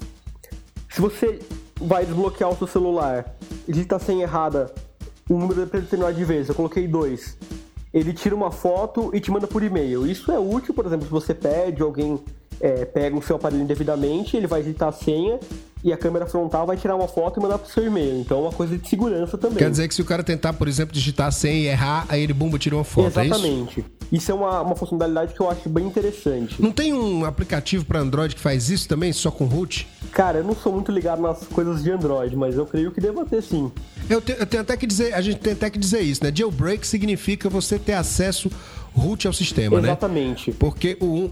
Se 0.89 1.01
você 1.01 1.39
vai 1.79 2.05
desbloquear 2.05 2.49
o 2.49 2.57
seu 2.57 2.67
celular 2.67 3.35
e 3.67 3.73
digita 3.73 3.95
a 3.95 3.99
senha 3.99 4.23
errada 4.23 4.73
um 5.29 5.39
número 5.39 5.65
determinado 5.65 6.15
de 6.15 6.23
vezes, 6.23 6.49
eu 6.49 6.55
coloquei 6.55 6.87
dois 6.87 7.37
ele 7.93 8.13
tira 8.13 8.35
uma 8.35 8.51
foto 8.51 9.11
e 9.13 9.19
te 9.19 9.31
manda 9.31 9.47
por 9.47 9.63
e-mail. 9.63 10.05
Isso 10.07 10.31
é 10.31 10.39
útil, 10.39 10.73
por 10.73 10.85
exemplo, 10.85 11.05
se 11.05 11.11
você 11.11 11.33
pede, 11.33 11.81
alguém 11.81 12.19
é, 12.59 12.85
pega 12.85 13.17
o 13.17 13.21
seu 13.21 13.35
aparelho 13.35 13.63
indevidamente, 13.63 14.37
ele 14.37 14.47
vai 14.47 14.61
digitar 14.61 14.89
a 14.89 14.93
senha 14.93 15.39
e 15.83 15.91
a 15.91 15.97
câmera 15.97 16.25
frontal 16.25 16.65
vai 16.65 16.77
tirar 16.77 16.95
uma 16.95 17.07
foto 17.07 17.39
e 17.39 17.43
mandar 17.43 17.57
pro 17.57 17.71
seu 17.71 17.85
e-mail. 17.85 18.19
Então 18.19 18.37
é 18.37 18.41
uma 18.41 18.51
coisa 18.51 18.77
de 18.77 18.87
segurança 18.87 19.37
também. 19.37 19.57
Quer 19.57 19.69
dizer 19.69 19.87
que 19.87 19.95
se 19.95 20.01
o 20.01 20.05
cara 20.05 20.23
tentar, 20.23 20.53
por 20.53 20.67
exemplo, 20.67 20.93
digitar 20.93 21.31
e 21.43 21.65
errar, 21.65 22.05
aí 22.09 22.21
ele 22.21 22.33
bumba 22.33 22.59
tira 22.59 22.75
uma 22.75 22.83
foto, 22.83 23.07
Exatamente. 23.19 23.79
É 23.79 23.83
isso? 23.83 23.91
isso 24.11 24.31
é 24.31 24.33
uma, 24.33 24.61
uma 24.61 24.75
funcionalidade 24.75 25.33
que 25.33 25.39
eu 25.39 25.49
acho 25.49 25.69
bem 25.69 25.85
interessante. 25.85 26.61
Não 26.61 26.71
tem 26.71 26.93
um 26.93 27.25
aplicativo 27.25 27.85
para 27.85 27.99
Android 27.99 28.35
que 28.35 28.41
faz 28.41 28.69
isso 28.69 28.87
também, 28.87 29.13
só 29.13 29.31
com 29.31 29.45
root? 29.45 29.87
Cara, 30.11 30.39
eu 30.39 30.43
não 30.43 30.55
sou 30.55 30.73
muito 30.73 30.91
ligado 30.91 31.21
nas 31.21 31.47
coisas 31.47 31.81
de 31.81 31.91
Android, 31.91 32.35
mas 32.35 32.55
eu 32.55 32.65
creio 32.65 32.91
que 32.91 32.99
deva 32.99 33.25
ter 33.25 33.41
sim. 33.41 33.71
Eu, 34.09 34.21
te, 34.21 34.35
eu 34.37 34.45
tenho 34.45 34.61
até 34.61 34.75
que 34.75 34.85
dizer, 34.85 35.13
a 35.13 35.21
gente 35.21 35.39
tem 35.39 35.53
até 35.53 35.69
que 35.69 35.79
dizer 35.79 36.01
isso, 36.01 36.23
né? 36.23 36.31
Jailbreak 36.33 36.85
significa 36.85 37.49
você 37.49 37.79
ter 37.79 37.93
acesso 37.93 38.51
root 38.93 39.25
ao 39.25 39.33
sistema, 39.33 39.79
Exatamente. 39.79 39.81
né? 39.81 39.91
Exatamente. 39.91 40.51
Porque 40.51 40.97
o, 40.99 41.31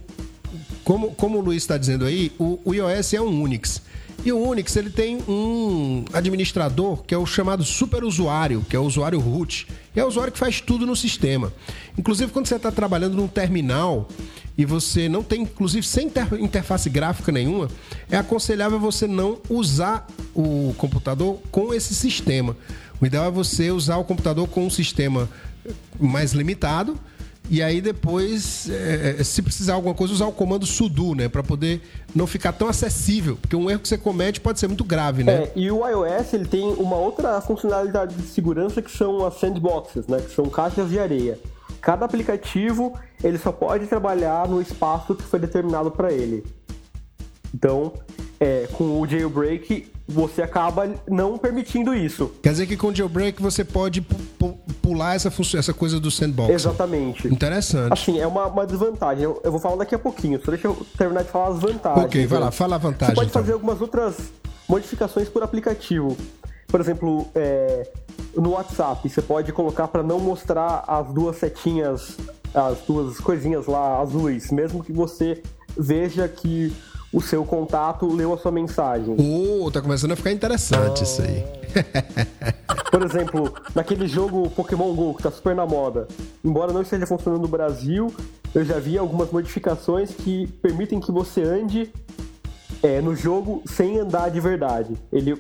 como, 0.84 1.12
como 1.12 1.38
o 1.38 1.42
Luiz 1.42 1.64
está 1.64 1.78
dizendo 1.78 2.06
aí, 2.06 2.32
o, 2.40 2.60
o 2.64 2.74
iOS 2.74 3.14
é 3.14 3.22
um 3.22 3.42
Unix. 3.44 3.82
E 4.24 4.34
o 4.34 4.38
Unix 4.38 4.76
ele 4.76 4.90
tem 4.90 5.18
um 5.28 6.04
administrador 6.12 7.04
que 7.04 7.14
é 7.14 7.18
o 7.18 7.26
chamado 7.26 7.64
superusuário, 7.64 8.66
que 8.70 8.76
é 8.76 8.80
o 8.80 8.84
usuário 8.84 9.20
root. 9.20 9.68
E 9.96 10.00
é 10.00 10.04
o 10.04 10.08
usuário 10.08 10.34
que 10.34 10.40
faz 10.40 10.60
tudo 10.60 10.86
no 10.86 10.96
sistema. 10.96 11.54
Inclusive, 11.98 12.32
quando 12.32 12.48
você 12.48 12.56
está 12.56 12.72
trabalhando 12.72 13.16
num 13.16 13.28
terminal 13.28 14.10
e 14.58 14.66
você 14.66 15.08
não 15.08 15.24
tem, 15.24 15.44
inclusive, 15.44 15.86
sem 15.86 16.12
interface 16.40 16.90
gráfica 16.90 17.32
nenhuma, 17.32 17.70
é 18.12 18.18
aconselhável 18.18 18.80
você 18.80 19.08
não 19.08 19.40
usar 19.50 20.06
o 20.36 20.74
computador 20.78 21.40
com 21.50 21.74
esse 21.74 21.96
sistema. 21.96 22.58
O 23.00 23.06
ideal 23.06 23.26
é 23.26 23.32
você 23.32 23.72
usar 23.72 23.98
o 23.98 24.04
computador 24.04 24.48
com 24.50 24.66
um 24.66 24.70
sistema 24.70 25.30
mais 25.98 26.34
limitado 26.34 27.00
E 27.50 27.64
aí 27.64 27.82
depois, 27.82 28.70
é, 28.70 29.24
se 29.24 29.42
precisar 29.42 29.74
alguma 29.74 29.96
coisa, 29.96 30.14
usar 30.14 30.28
o 30.28 30.32
comando 30.32 30.68
sudo, 30.68 31.16
né? 31.16 31.28
Para 31.28 31.42
poder 31.42 31.82
não 32.14 32.28
ficar 32.28 32.54
tão 32.54 32.68
acessível. 32.68 33.38
Porque 33.42 33.56
um 33.56 33.70
erro 33.70 33.80
que 33.80 33.88
você 33.88 33.98
comete 33.98 34.40
pode 34.40 34.60
ser 34.60 34.68
muito 34.68 34.84
grave, 34.84 35.24
né? 35.24 35.44
É, 35.44 35.52
e 35.56 35.72
o 35.72 35.88
iOS 35.88 36.34
ele 36.34 36.46
tem 36.46 36.64
uma 36.74 36.96
outra 36.96 37.42
funcionalidade 37.42 38.16
de 38.16 38.28
segurança 38.28 38.82
que 38.82 38.92
são 38.92 39.26
as 39.26 39.40
sandboxes, 39.40 40.06
né? 40.08 40.20
Que 40.22 40.32
são 40.34 40.46
caixas 40.46 40.90
de 40.90 41.00
areia. 41.00 41.40
Cada 41.82 42.06
aplicativo 42.06 42.94
ele 43.24 43.38
só 43.40 43.52
pode 43.52 43.88
trabalhar 43.88 44.48
no 44.48 44.62
espaço 44.62 45.16
que 45.16 45.24
foi 45.24 45.40
determinado 45.40 45.90
para 45.90 46.12
ele. 46.12 46.46
Então, 47.54 47.94
é, 48.40 48.68
com 48.74 49.02
o 49.02 49.08
jailbreak, 49.08 49.92
você 50.10 50.42
acaba 50.42 50.90
não 51.08 51.38
permitindo 51.38 51.94
isso. 51.94 52.32
Quer 52.42 52.50
dizer 52.50 52.66
que 52.66 52.76
com 52.76 52.88
o 52.88 52.96
jailbreak 52.96 53.40
você 53.40 53.64
pode 53.64 54.02
pular 54.82 55.16
essa, 55.16 55.32
essa 55.56 55.72
coisa 55.72 56.00
do 56.00 56.10
sandbox. 56.10 56.52
Exatamente. 56.52 57.28
Interessante. 57.28 57.94
Assim, 57.94 58.20
é 58.20 58.26
uma, 58.26 58.48
uma 58.48 58.66
desvantagem. 58.66 59.24
Eu, 59.24 59.40
eu, 59.44 59.52
vou 59.52 59.60
falar 59.60 59.76
daqui 59.76 59.94
a 59.94 60.00
pouquinho, 60.00 60.44
só 60.44 60.52
deixa 60.52 60.68
eu 60.68 60.86
terminar 60.98 61.24
de 61.24 61.30
falar 61.30 61.50
as 61.50 61.60
vantagens. 61.60 62.06
Ok, 62.06 62.26
vai 62.26 62.40
né? 62.40 62.46
lá, 62.46 62.52
fala 62.52 62.76
a 62.76 62.80
vantagem. 62.80 63.14
Você 63.14 63.22
pode 63.22 63.30
então. 63.30 63.42
fazer 63.42 63.54
algumas 63.54 63.80
outras 63.82 64.18
modificações 64.68 65.30
por 65.30 65.44
aplicativo. 65.44 66.18
Por 66.68 66.82
exemplo, 66.82 67.28
é, 67.36 67.88
no 68.36 68.52
WhatsApp, 68.52 69.08
você 69.08 69.22
pode 69.22 69.52
colocar 69.54 69.88
para 69.88 70.02
não 70.02 70.20
mostrar 70.20 70.84
as 70.88 71.08
duas 71.14 71.38
setinhas, 71.38 72.18
as 72.54 72.80
duas 72.88 73.20
coisinhas 73.20 73.68
lá 73.68 74.00
azuis, 74.00 74.52
mesmo 74.52 74.84
que 74.84 74.92
você 74.92 75.42
veja 75.78 76.28
que 76.28 76.74
o 77.12 77.22
seu 77.22 77.44
contato 77.44 78.08
leu 78.08 78.34
a 78.34 78.38
sua 78.38 78.52
mensagem. 78.52 79.16
Oh, 79.18 79.70
tá 79.72 79.82
começando 79.82 80.12
a 80.12 80.16
ficar 80.16 80.32
interessante 80.32 81.00
oh. 81.00 81.04
isso 81.04 81.22
aí. 81.22 81.44
Por 82.92 83.04
exemplo, 83.04 83.54
naquele 83.76 84.08
jogo 84.08 84.50
Pokémon 84.52 84.94
GO, 84.94 85.14
que 85.16 85.24
tá 85.24 85.32
super 85.32 85.56
na 85.56 85.66
moda, 85.66 86.08
embora 86.44 86.74
não 86.74 86.82
esteja 86.82 87.06
funcionando 87.06 87.42
no 87.42 87.48
Brasil, 87.48 88.14
eu 88.54 88.66
já 88.66 88.80
vi 88.80 88.98
algumas 88.98 89.32
modificações 89.32 90.12
que 90.12 90.48
permitem 90.62 91.00
que 91.00 91.12
você 91.12 91.42
ande 91.44 91.92
é, 92.82 93.02
no 93.02 93.16
jogo 93.16 93.62
sem 93.66 94.00
andar 94.00 94.30
de 94.30 94.40
verdade. 94.40 94.96
Ele 95.12 95.40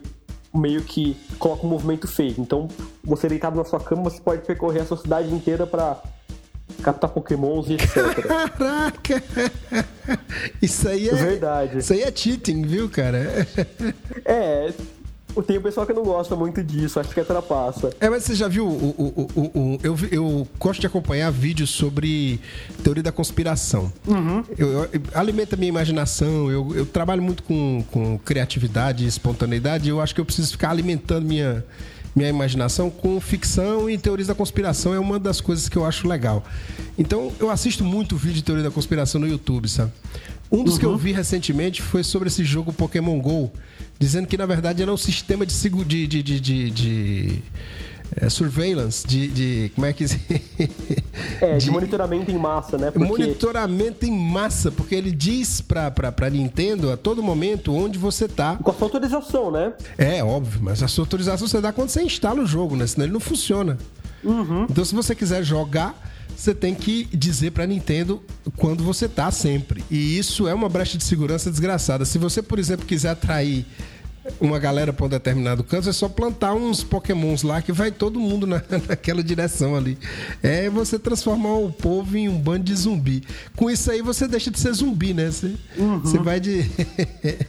meio 0.53 0.81
que 0.81 1.15
coloca 1.37 1.65
um 1.65 1.69
movimento 1.69 2.07
fake. 2.07 2.41
Então, 2.41 2.67
você 3.03 3.27
deitado 3.27 3.55
na 3.55 3.63
sua 3.63 3.79
cama, 3.79 4.03
você 4.03 4.19
pode 4.19 4.45
percorrer 4.45 4.81
a 4.81 4.85
sua 4.85 4.97
cidade 4.97 5.33
inteira 5.33 5.65
para 5.65 6.01
captar 6.81 7.09
pokémons 7.09 7.69
e 7.69 7.73
etc. 7.73 8.25
Caraca! 8.25 9.23
Isso 10.61 10.87
aí 10.87 11.09
é. 11.09 11.13
Verdade. 11.13 11.79
Isso 11.79 11.93
aí 11.93 12.01
é 12.01 12.11
cheating, 12.13 12.63
viu, 12.63 12.89
cara? 12.89 13.47
É. 14.25 14.71
Tem 15.45 15.57
o 15.57 15.61
pessoal 15.61 15.85
que 15.85 15.93
não 15.93 16.03
gosta 16.03 16.35
muito 16.35 16.63
disso, 16.63 16.99
acho 16.99 17.13
que 17.13 17.19
atrapassa. 17.19 17.91
É, 17.99 18.09
mas 18.09 18.23
você 18.23 18.35
já 18.35 18.47
viu 18.47 18.67
o. 18.67 18.89
o, 18.97 19.27
o, 19.35 19.41
o 19.41 19.79
eu, 19.83 19.95
eu 20.11 20.47
gosto 20.57 20.81
de 20.81 20.87
acompanhar 20.87 21.31
vídeos 21.31 21.69
sobre 21.69 22.41
teoria 22.83 23.03
da 23.03 23.11
conspiração. 23.11 23.93
Uhum. 24.07 24.43
Eu, 24.57 24.69
eu, 24.85 24.89
alimenta 25.13 25.55
a 25.55 25.57
minha 25.57 25.69
imaginação, 25.69 26.49
eu, 26.51 26.75
eu 26.75 26.85
trabalho 26.85 27.21
muito 27.21 27.43
com, 27.43 27.83
com 27.91 28.17
criatividade 28.17 29.05
e 29.05 29.07
espontaneidade, 29.07 29.87
eu 29.87 30.01
acho 30.01 30.13
que 30.15 30.19
eu 30.19 30.25
preciso 30.25 30.51
ficar 30.51 30.71
alimentando 30.71 31.25
minha 31.25 31.63
minha 32.15 32.29
imaginação 32.29 32.89
com 32.89 33.19
ficção 33.19 33.89
e 33.89 33.97
teorias 33.97 34.27
da 34.27 34.35
conspiração 34.35 34.93
é 34.93 34.99
uma 34.99 35.19
das 35.19 35.39
coisas 35.39 35.69
que 35.69 35.77
eu 35.77 35.85
acho 35.85 36.07
legal. 36.07 36.43
Então, 36.97 37.31
eu 37.39 37.49
assisto 37.49 37.83
muito 37.83 38.17
vídeo 38.17 38.35
de 38.35 38.43
teoria 38.43 38.63
da 38.63 38.71
conspiração 38.71 39.21
no 39.21 39.27
YouTube, 39.27 39.69
sabe? 39.69 39.91
Um 40.51 40.63
dos 40.63 40.73
uhum. 40.73 40.79
que 40.79 40.85
eu 40.85 40.91
uhum. 40.91 40.97
vi 40.97 41.11
recentemente 41.11 41.81
foi 41.81 42.03
sobre 42.03 42.27
esse 42.27 42.43
jogo 42.43 42.73
Pokémon 42.73 43.19
GO, 43.19 43.51
dizendo 43.99 44.27
que 44.27 44.37
na 44.37 44.45
verdade 44.45 44.81
era 44.81 44.91
um 44.91 44.97
sistema 44.97 45.45
de, 45.45 45.53
de, 45.53 46.07
de, 46.07 46.23
de, 46.23 46.39
de, 46.39 46.71
de 46.71 47.43
é, 48.15 48.29
surveillance, 48.29 49.05
de, 49.05 49.27
de, 49.27 49.71
Como 49.75 49.85
é 49.85 49.93
que. 49.93 50.05
é, 51.41 51.57
de, 51.57 51.65
de, 51.65 51.71
monitoramento 51.71 52.31
em 52.31 52.37
massa, 52.37 52.77
né? 52.77 52.91
Porque... 52.91 53.07
Monitoramento 53.07 54.05
em 54.05 54.11
massa, 54.11 54.71
porque 54.71 54.95
ele 54.95 55.11
diz 55.11 55.61
pra, 55.61 55.91
pra, 55.91 56.11
pra 56.11 56.29
Nintendo 56.29 56.91
a 56.91 56.97
todo 56.97 57.21
momento 57.21 57.73
onde 57.73 57.97
você 57.97 58.27
tá. 58.27 58.57
Com 58.57 58.71
a 58.71 58.73
sua 58.73 58.87
autorização, 58.87 59.51
né? 59.51 59.73
É, 59.97 60.23
óbvio, 60.23 60.59
mas 60.63 60.81
a 60.81 60.87
sua 60.87 61.03
autorização 61.03 61.47
você 61.47 61.61
dá 61.61 61.71
quando 61.71 61.89
você 61.89 62.01
instala 62.01 62.41
o 62.41 62.45
jogo, 62.45 62.75
né? 62.75 62.87
Senão 62.87 63.05
ele 63.05 63.13
não 63.13 63.19
funciona. 63.19 63.77
Uhum. 64.23 64.65
Então, 64.69 64.83
se 64.83 64.93
você 64.93 65.15
quiser 65.15 65.43
jogar, 65.43 65.95
você 66.35 66.53
tem 66.53 66.73
que 66.73 67.05
dizer 67.13 67.51
para 67.51 67.65
Nintendo 67.65 68.21
quando 68.55 68.83
você 68.83 69.07
tá 69.07 69.29
sempre. 69.31 69.83
E 69.89 70.17
isso 70.17 70.47
é 70.47 70.53
uma 70.53 70.69
brecha 70.69 70.97
de 70.97 71.03
segurança 71.03 71.49
desgraçada. 71.49 72.05
Se 72.05 72.17
você, 72.17 72.41
por 72.41 72.59
exemplo, 72.59 72.85
quiser 72.85 73.09
atrair 73.09 73.65
uma 74.39 74.59
galera 74.59 74.91
para 74.91 75.05
um 75.05 75.09
determinado 75.09 75.63
canto, 75.63 75.89
é 75.89 75.93
só 75.93 76.09
plantar 76.09 76.53
uns 76.53 76.83
pokémons 76.83 77.43
lá 77.43 77.61
que 77.61 77.71
vai 77.71 77.91
todo 77.91 78.19
mundo 78.19 78.45
na, 78.45 78.61
naquela 78.87 79.23
direção 79.23 79.75
ali. 79.75 79.97
É 80.41 80.69
você 80.69 80.97
transformar 80.99 81.53
o 81.55 81.71
povo 81.71 82.17
em 82.17 82.29
um 82.29 82.37
bando 82.37 82.65
de 82.65 82.75
zumbi. 82.75 83.23
Com 83.55 83.69
isso 83.69 83.89
aí 83.91 84.01
você 84.01 84.27
deixa 84.27 84.51
de 84.51 84.59
ser 84.59 84.73
zumbi, 84.73 85.13
né? 85.13 85.31
Você, 85.31 85.55
uhum. 85.77 85.99
você 85.99 86.17
vai 86.17 86.39
de. 86.39 86.69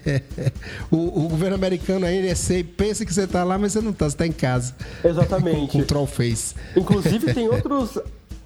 o, 0.91 1.25
o, 1.25 1.29
governo 1.29 1.55
americano, 1.55 2.07
a 2.07 2.11
NSA, 2.11 2.65
pensa 2.77 3.05
que 3.05 3.13
você 3.13 3.27
tá 3.27 3.45
lá, 3.45 3.59
mas 3.59 3.73
você 3.73 3.81
não 3.81 3.93
tá, 3.93 4.09
você 4.09 4.17
tá 4.17 4.27
em 4.27 4.33
casa. 4.33 4.75
Exatamente. 5.05 5.73
com, 5.73 5.79
com 5.81 5.85
troll 5.85 6.07
face. 6.07 6.55
Inclusive 6.77 7.33
tem 7.33 7.49
outros 7.49 7.99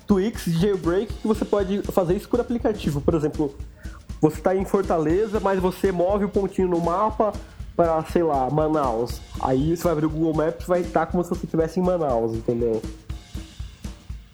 tweaks 0.06 0.44
de 0.44 0.60
jailbreak 0.60 1.12
que 1.12 1.26
você 1.26 1.44
pode 1.44 1.82
fazer 1.82 2.16
isso 2.16 2.28
por 2.28 2.40
aplicativo. 2.40 3.00
Por 3.00 3.14
exemplo, 3.14 3.54
você 4.20 4.38
está 4.38 4.54
em 4.54 4.64
Fortaleza, 4.64 5.40
mas 5.40 5.60
você 5.60 5.92
move 5.92 6.24
o 6.24 6.28
pontinho 6.28 6.68
no 6.68 6.80
mapa 6.80 7.32
para, 7.76 8.04
sei 8.04 8.22
lá, 8.22 8.48
Manaus. 8.50 9.20
Aí 9.40 9.76
você 9.76 9.82
vai 9.82 9.92
abrir 9.92 10.06
o 10.06 10.10
Google 10.10 10.34
Maps 10.34 10.64
e 10.64 10.68
vai 10.68 10.80
estar 10.80 11.06
como 11.06 11.22
se 11.22 11.30
você 11.30 11.44
estivesse 11.44 11.80
em 11.80 11.82
Manaus, 11.82 12.34
entendeu? 12.34 12.80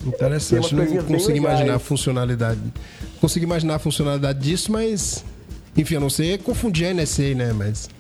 Interessante, 0.07 0.75
não 0.75 0.87
consigo 1.05 1.37
imaginar 1.37 1.75
a 1.75 1.79
funcionalidade. 1.79 2.61
Consigo 3.21 3.45
imaginar 3.45 3.75
a 3.75 3.79
funcionalidade 3.79 4.39
disso, 4.39 4.73
mas. 4.73 5.25
Enfim, 5.77 5.97
a 5.97 6.01
não 6.01 6.11
ser 6.11 6.43
confundir 6.43 6.87
a 6.89 6.95
NSA, 6.95 7.35
né? 7.35 7.53
Mas. 7.53 7.91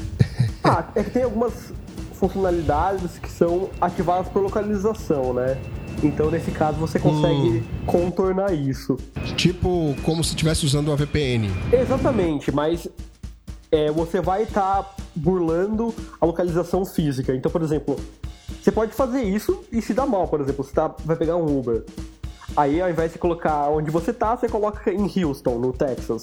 ah, 0.62 0.84
é 0.94 1.02
que 1.02 1.10
tem 1.10 1.22
algumas 1.22 1.72
funcionalidades 2.12 3.18
que 3.18 3.30
são 3.30 3.70
ativadas 3.80 4.28
por 4.28 4.42
localização, 4.42 5.32
né? 5.32 5.58
Então, 6.02 6.30
nesse 6.30 6.50
caso, 6.50 6.78
você 6.78 6.98
consegue 6.98 7.58
hum. 7.58 7.62
contornar 7.86 8.52
isso. 8.52 8.96
Tipo, 9.36 9.96
como 10.02 10.22
se 10.22 10.30
estivesse 10.30 10.66
usando 10.66 10.88
uma 10.88 10.96
VPN. 10.96 11.50
Exatamente, 11.72 12.52
mas 12.52 12.86
é, 13.70 13.90
você 13.90 14.20
vai 14.20 14.44
estar 14.44 14.82
tá 14.82 14.94
burlando 15.14 15.94
a 16.20 16.26
localização 16.26 16.84
física. 16.84 17.34
Então, 17.34 17.50
por 17.50 17.62
exemplo, 17.62 17.96
você 18.60 18.72
pode 18.72 18.92
fazer 18.92 19.22
isso 19.22 19.64
e 19.70 19.80
se 19.82 19.94
dá 19.94 20.06
mal, 20.06 20.26
por 20.28 20.40
exemplo, 20.40 20.64
você 20.64 20.72
tá, 20.72 20.94
vai 21.04 21.16
pegar 21.16 21.36
um 21.36 21.58
Uber. 21.58 21.84
Aí, 22.56 22.80
ao 22.80 22.90
invés 22.90 23.12
de 23.12 23.18
colocar 23.18 23.68
onde 23.68 23.90
você 23.90 24.12
tá, 24.12 24.36
você 24.36 24.48
coloca 24.48 24.90
em 24.90 25.24
Houston, 25.24 25.58
no 25.58 25.72
Texas. 25.72 26.22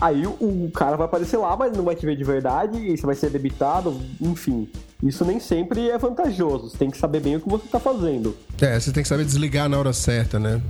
Aí 0.00 0.26
o 0.26 0.70
cara 0.74 0.96
vai 0.96 1.06
aparecer 1.06 1.36
lá, 1.36 1.56
mas 1.56 1.76
não 1.76 1.84
vai 1.84 1.94
te 1.94 2.06
ver 2.06 2.16
de 2.16 2.24
verdade, 2.24 2.78
e 2.78 2.96
você 2.96 3.04
vai 3.04 3.14
ser 3.14 3.30
debitado, 3.30 3.94
enfim. 4.20 4.68
Isso 5.02 5.24
nem 5.24 5.38
sempre 5.38 5.90
é 5.90 5.98
vantajoso. 5.98 6.70
Você 6.70 6.78
tem 6.78 6.90
que 6.90 6.96
saber 6.96 7.20
bem 7.20 7.36
o 7.36 7.40
que 7.40 7.48
você 7.48 7.66
tá 7.68 7.78
fazendo. 7.78 8.36
É, 8.60 8.78
você 8.78 8.92
tem 8.92 9.02
que 9.02 9.08
saber 9.08 9.24
desligar 9.24 9.68
na 9.68 9.78
hora 9.78 9.92
certa, 9.92 10.38
né? 10.38 10.62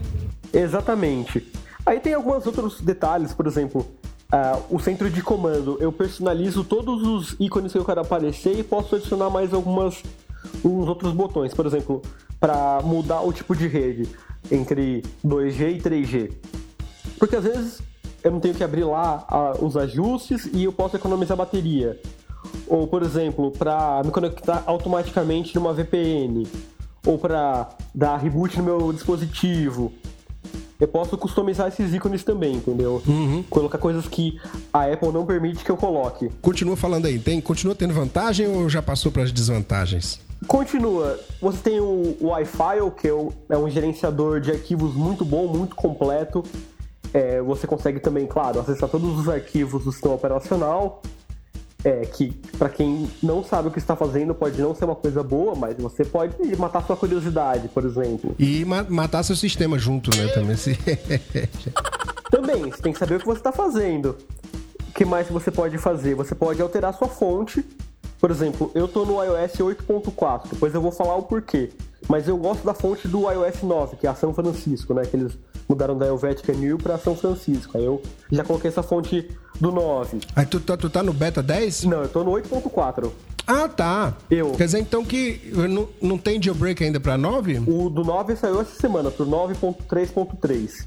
Exatamente. 0.52 1.47
Aí 1.87 2.00
tem 2.00 2.14
alguns 2.14 2.47
outros 2.47 2.81
detalhes, 2.81 3.33
por 3.33 3.47
exemplo, 3.47 3.87
Uh, 4.33 4.76
o 4.76 4.81
centro 4.81 5.09
de 5.11 5.23
comando, 5.23 5.76
eu 5.81 5.93
personalizo 5.93 6.64
todos 6.64 7.02
os 7.02 7.37
ícones 7.38 7.73
que 7.73 7.78
eu 7.78 7.85
quero 7.85 8.00
aparecer 8.00 8.59
e 8.59 8.64
posso 8.64 8.97
adicionar 8.97 9.31
mais 9.31 9.52
algumas 9.52 10.02
uns 10.64 10.88
outros 10.88 11.12
botões, 11.12 11.54
por 11.54 11.66
exemplo, 11.66 12.02
para 12.40 12.81
mudar 12.83 13.21
o 13.21 13.33
tipo 13.33 13.54
de 13.54 13.66
rede 13.69 14.09
entre 14.50 15.02
2G 15.25 15.76
e 15.76 15.81
3G. 15.81 16.33
Porque 17.19 17.37
às 17.37 17.45
vezes 17.45 17.83
eu 18.23 18.31
não 18.31 18.40
tenho 18.40 18.54
que 18.54 18.64
abrir 18.64 18.85
lá 18.85 19.26
uh, 19.31 19.64
os 19.64 19.76
ajustes 19.76 20.47
e 20.52 20.64
eu 20.64 20.73
posso 20.73 20.97
economizar 20.97 21.37
bateria. 21.37 22.00
Ou, 22.66 22.87
por 22.87 23.02
exemplo, 23.02 23.50
para 23.50 24.02
me 24.04 24.11
conectar 24.11 24.62
automaticamente 24.66 25.54
numa 25.54 25.73
VPN, 25.73 26.47
ou 27.07 27.19
para 27.19 27.69
dar 27.95 28.16
reboot 28.16 28.59
no 28.59 28.64
meu 28.64 28.93
dispositivo, 28.93 29.93
eu 30.78 30.88
posso 30.88 31.16
customizar 31.16 31.69
esses 31.69 31.95
ícones 31.95 32.25
também, 32.25 32.57
entendeu? 32.57 33.02
Uhum. 33.07 33.45
Colocar 33.49 33.78
coisas 33.78 34.09
que 34.09 34.40
a 34.73 34.85
Apple 34.85 35.12
não 35.12 35.25
permite 35.25 35.64
que 35.64 35.71
eu 35.71 35.76
coloque. 35.76 36.31
Continua 36.43 36.76
falando 36.76 37.07
aí, 37.07 37.19
tem, 37.19 37.40
continua 37.40 37.75
tendo 37.75 37.95
vantagem 37.95 38.47
ou 38.47 38.69
já 38.69 38.83
passou 38.83 39.12
para 39.12 39.23
as 39.23 39.33
desvantagens? 39.33 40.21
Continua. 40.47 41.19
Você 41.40 41.59
tem 41.59 41.81
o, 41.81 42.16
o 42.21 42.38
iFile, 42.38 42.90
que 42.97 43.09
é, 43.09 43.54
é 43.54 43.57
um 43.57 43.71
gerenciador 43.71 44.40
de 44.40 44.50
arquivos 44.50 44.95
muito 44.95 45.25
bom, 45.25 45.47
muito 45.47 45.75
completo. 45.75 46.43
É, 47.12 47.40
você 47.40 47.66
consegue 47.66 48.00
também, 48.00 48.26
claro, 48.26 48.59
acessar 48.61 48.88
todos 48.88 49.19
os 49.19 49.28
arquivos 49.28 49.85
do 49.85 49.93
sistema 49.93 50.14
operacional 50.14 51.00
é, 51.85 52.00
que 52.07 52.31
para 52.59 52.71
quem 52.71 53.09
não 53.23 53.45
sabe 53.45 53.69
o 53.69 53.71
que 53.71 53.79
está 53.79 53.95
fazendo 53.95 54.35
pode 54.35 54.61
não 54.61 54.75
ser 54.75 54.87
uma 54.87 54.95
coisa 54.95 55.23
boa, 55.23 55.55
mas 55.55 55.76
você 55.76 56.05
pode 56.05 56.35
matar 56.57 56.85
sua 56.87 56.97
curiosidade, 56.97 57.69
por 57.69 57.85
exemplo. 57.85 58.35
E 58.38 58.64
ma 58.64 58.83
matar 58.85 59.23
seu 59.23 59.37
sistema 59.37 59.79
junto, 59.79 60.11
né? 60.17 60.29
Também. 60.29 60.57
Se... 60.57 60.76
também, 62.31 62.71
você 62.71 62.83
tem 62.83 62.93
que 62.93 62.99
saber 62.99 63.17
o 63.17 63.21
que 63.21 63.26
você 63.26 63.41
está 63.41 63.53
fazendo. 63.53 64.17
O 64.88 64.93
que 64.95 65.05
mais 65.05 65.29
você 65.29 65.50
pode 65.50 65.76
fazer? 65.76 66.14
Você 66.14 66.35
pode 66.35 66.62
alterar 66.62 66.95
sua 66.95 67.09
fonte. 67.09 67.64
Por 68.19 68.31
exemplo, 68.31 68.71
eu 68.75 68.87
estou 68.87 69.05
no 69.05 69.23
iOS 69.23 69.53
8.4, 69.53 70.49
depois 70.53 70.75
eu 70.75 70.81
vou 70.81 70.91
falar 70.91 71.17
o 71.17 71.25
porquê. 71.25 71.71
Mas 72.09 72.26
eu 72.26 72.38
gosto 72.38 72.64
da 72.64 72.73
fonte 72.73 73.07
do 73.07 73.31
iOS 73.31 73.62
9, 73.62 73.97
que 73.97 74.07
é 74.07 74.11
a 74.11 74.14
São 74.14 74.33
Francisco, 74.33 74.95
né? 74.95 75.03
Que 75.05 75.17
eles 75.17 75.37
mudaram 75.68 75.97
da 75.97 76.06
Helvetica 76.06 76.52
New 76.52 76.78
para 76.78 76.99
São 76.99 77.16
Francisco. 77.16 77.76
Aí 77.78 77.85
eu 77.85 78.02
já 78.30 78.44
coloquei 78.44 78.68
essa 78.68 78.83
fonte 78.83 79.28
do 79.61 79.71
9. 79.71 80.18
Aí 80.37 80.47
tu, 80.47 80.61
tá- 80.61 80.76
tu 80.76 80.88
tá 80.90 81.02
no 81.02 81.12
beta 81.12 81.42
10? 81.42 81.85
Não, 81.85 82.02
eu 82.02 82.09
tô 82.09 82.23
no 82.25 82.33
8.4. 82.33 83.11
Ah, 83.47 83.68
tá. 83.68 84.14
Eu. 84.30 84.52
Quer 84.52 84.64
dizer 84.64 84.78
então 84.80 85.04
que 85.04 85.52
não, 85.68 85.88
não 86.00 86.16
tem 86.18 86.42
jailbreak 86.42 86.83
ainda 86.83 86.99
pra 86.99 87.18
9? 87.18 87.62
O 87.66 87.90
do 87.90 88.02
9 88.02 88.35
saiu 88.37 88.61
essa 88.61 88.75
semana, 88.80 89.11
pro 89.11 89.26
9.3.3. 89.26 90.87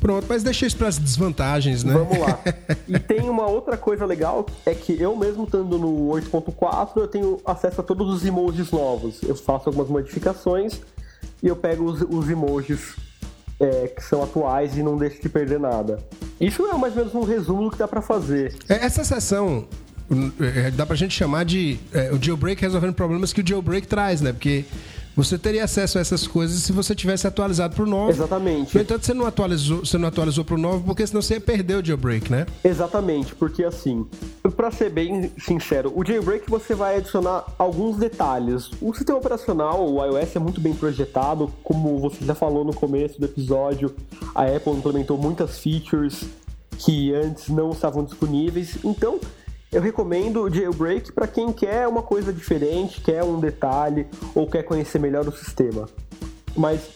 Pronto, 0.00 0.26
mas 0.28 0.42
deixa 0.42 0.66
isso 0.66 0.76
pras 0.76 0.98
desvantagens, 0.98 1.84
né? 1.84 1.92
Vamos 1.92 2.18
lá. 2.18 2.38
E 2.88 2.98
tem 2.98 3.28
uma 3.30 3.46
outra 3.46 3.76
coisa 3.76 4.04
legal, 4.04 4.44
é 4.66 4.74
que 4.74 5.00
eu 5.00 5.14
mesmo 5.16 5.44
estando 5.44 5.78
no 5.78 6.08
8.4, 6.08 6.90
eu 6.96 7.06
tenho 7.08 7.40
acesso 7.44 7.80
a 7.80 7.84
todos 7.84 8.12
os 8.12 8.24
emojis 8.24 8.70
novos. 8.72 9.22
Eu 9.22 9.36
faço 9.36 9.68
algumas 9.68 9.88
modificações 9.88 10.80
e 11.42 11.46
eu 11.46 11.54
pego 11.54 11.84
os, 11.84 12.02
os 12.02 12.28
emojis 12.28 12.96
é, 13.60 13.88
que 13.88 14.02
são 14.02 14.22
atuais 14.22 14.76
e 14.76 14.82
não 14.82 14.96
deixo 14.96 15.20
de 15.22 15.28
perder 15.28 15.58
nada. 15.60 15.98
Isso 16.40 16.66
é 16.66 16.76
mais 16.76 16.96
ou 16.96 16.98
menos 17.04 17.14
um 17.14 17.22
resumo 17.22 17.64
do 17.64 17.70
que 17.70 17.78
dá 17.78 17.86
pra 17.86 18.02
fazer. 18.02 18.54
É, 18.68 18.84
Essa 18.84 19.04
sessão 19.04 19.66
é, 20.40 20.70
dá 20.70 20.84
pra 20.84 20.96
gente 20.96 21.14
chamar 21.14 21.44
de 21.44 21.78
é, 21.92 22.12
o 22.12 22.22
jailbreak 22.22 22.60
resolvendo 22.60 22.94
problemas 22.94 23.32
que 23.32 23.40
o 23.40 23.46
jailbreak 23.46 23.86
traz, 23.86 24.20
né? 24.20 24.32
Porque 24.32 24.64
você 25.16 25.36
teria 25.38 25.64
acesso 25.64 25.98
a 25.98 26.00
essas 26.00 26.26
coisas 26.26 26.60
se 26.60 26.72
você 26.72 26.94
tivesse 26.94 27.26
atualizado 27.26 27.74
pro 27.74 27.86
9. 27.86 28.12
Exatamente. 28.12 28.74
No 28.74 28.80
entanto, 28.80 29.04
você 29.04 29.14
não 29.14 29.26
atualizou, 29.26 29.78
você 29.84 29.98
não 29.98 30.08
atualizou 30.08 30.44
pro 30.44 30.58
9 30.58 30.84
porque 30.84 31.06
senão 31.06 31.20
você 31.20 31.34
ia 31.34 31.40
perder 31.40 31.76
o 31.76 31.84
jailbreak, 31.84 32.30
né? 32.30 32.46
Exatamente, 32.64 33.34
porque 33.34 33.64
assim, 33.64 34.06
pra 34.56 34.70
ser 34.70 34.90
bem 34.90 35.30
sincero, 35.38 35.92
o 35.94 36.04
jailbreak 36.04 36.48
você 36.48 36.74
vai 36.74 36.96
adicionar 36.96 37.44
alguns 37.58 37.96
detalhes. 37.96 38.70
O 38.80 38.94
sistema 38.94 39.18
operacional, 39.18 39.86
o 39.86 40.04
iOS 40.04 40.36
é 40.36 40.38
muito 40.38 40.60
bem 40.60 40.74
projetado, 40.74 41.52
como 41.62 41.98
você 41.98 42.24
já 42.24 42.34
falou 42.34 42.64
no 42.64 42.74
começo 42.74 43.20
do 43.20 43.26
episódio, 43.26 43.94
a 44.34 44.44
Apple 44.44 44.72
implementou 44.72 45.18
muitas 45.18 45.58
features 45.58 46.24
que 46.78 47.14
antes 47.14 47.48
não 47.48 47.70
estavam 47.70 48.04
disponíveis. 48.04 48.78
Então, 48.82 49.20
eu 49.72 49.80
recomendo 49.80 50.42
o 50.42 50.54
jailbreak 50.54 51.12
para 51.12 51.26
quem 51.26 51.50
quer 51.50 51.88
uma 51.88 52.02
coisa 52.02 52.30
diferente, 52.30 53.00
quer 53.00 53.24
um 53.24 53.40
detalhe 53.40 54.06
ou 54.34 54.46
quer 54.46 54.62
conhecer 54.64 54.98
melhor 54.98 55.26
o 55.26 55.32
sistema. 55.32 55.88
Mas 56.54 56.90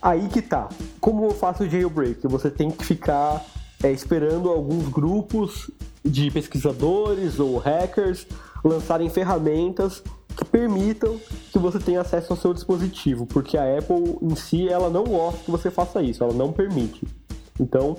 aí 0.00 0.28
que 0.28 0.40
tá. 0.40 0.68
Como 1.00 1.24
eu 1.24 1.32
faço 1.32 1.64
o 1.64 1.68
jailbreak? 1.68 2.24
Você 2.28 2.48
tem 2.48 2.70
que 2.70 2.86
ficar 2.86 3.44
é, 3.82 3.90
esperando 3.90 4.48
alguns 4.48 4.88
grupos 4.88 5.70
de 6.04 6.30
pesquisadores 6.30 7.40
ou 7.40 7.58
hackers 7.58 8.28
lançarem 8.64 9.10
ferramentas 9.10 10.00
que 10.36 10.44
permitam 10.44 11.20
que 11.50 11.58
você 11.58 11.80
tenha 11.80 12.00
acesso 12.00 12.32
ao 12.32 12.38
seu 12.38 12.54
dispositivo, 12.54 13.26
porque 13.26 13.58
a 13.58 13.78
Apple 13.78 14.18
em 14.22 14.36
si 14.36 14.68
ela 14.68 14.88
não 14.88 15.02
gosta 15.02 15.42
que 15.44 15.50
você 15.50 15.68
faça 15.68 16.00
isso, 16.00 16.22
ela 16.22 16.32
não 16.32 16.52
permite. 16.52 17.06
Então, 17.58 17.96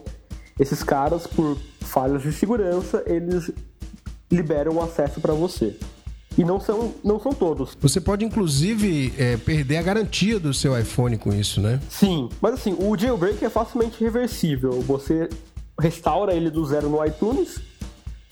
esses 0.57 0.81
caras 0.81 1.27
por 1.27 1.57
falhas 1.81 2.21
de 2.21 2.31
segurança, 2.31 3.03
eles 3.05 3.51
liberam 4.31 4.73
o 4.75 4.81
acesso 4.83 5.19
para 5.19 5.33
você. 5.33 5.75
E 6.37 6.45
não 6.45 6.61
são, 6.61 6.93
não 7.03 7.19
são 7.19 7.33
todos. 7.33 7.77
Você 7.81 7.99
pode, 7.99 8.23
inclusive, 8.23 9.13
é, 9.17 9.35
perder 9.35 9.77
a 9.77 9.81
garantia 9.81 10.39
do 10.39 10.53
seu 10.53 10.77
iPhone 10.79 11.17
com 11.17 11.33
isso, 11.33 11.59
né? 11.59 11.79
Sim, 11.89 12.29
mas 12.41 12.53
assim, 12.53 12.73
o 12.79 12.97
jailbreak 12.97 13.43
é 13.43 13.49
facilmente 13.49 14.01
reversível. 14.01 14.71
Você 14.81 15.27
restaura 15.79 16.33
ele 16.33 16.49
do 16.49 16.65
zero 16.65 16.87
no 16.89 17.03
iTunes, 17.05 17.59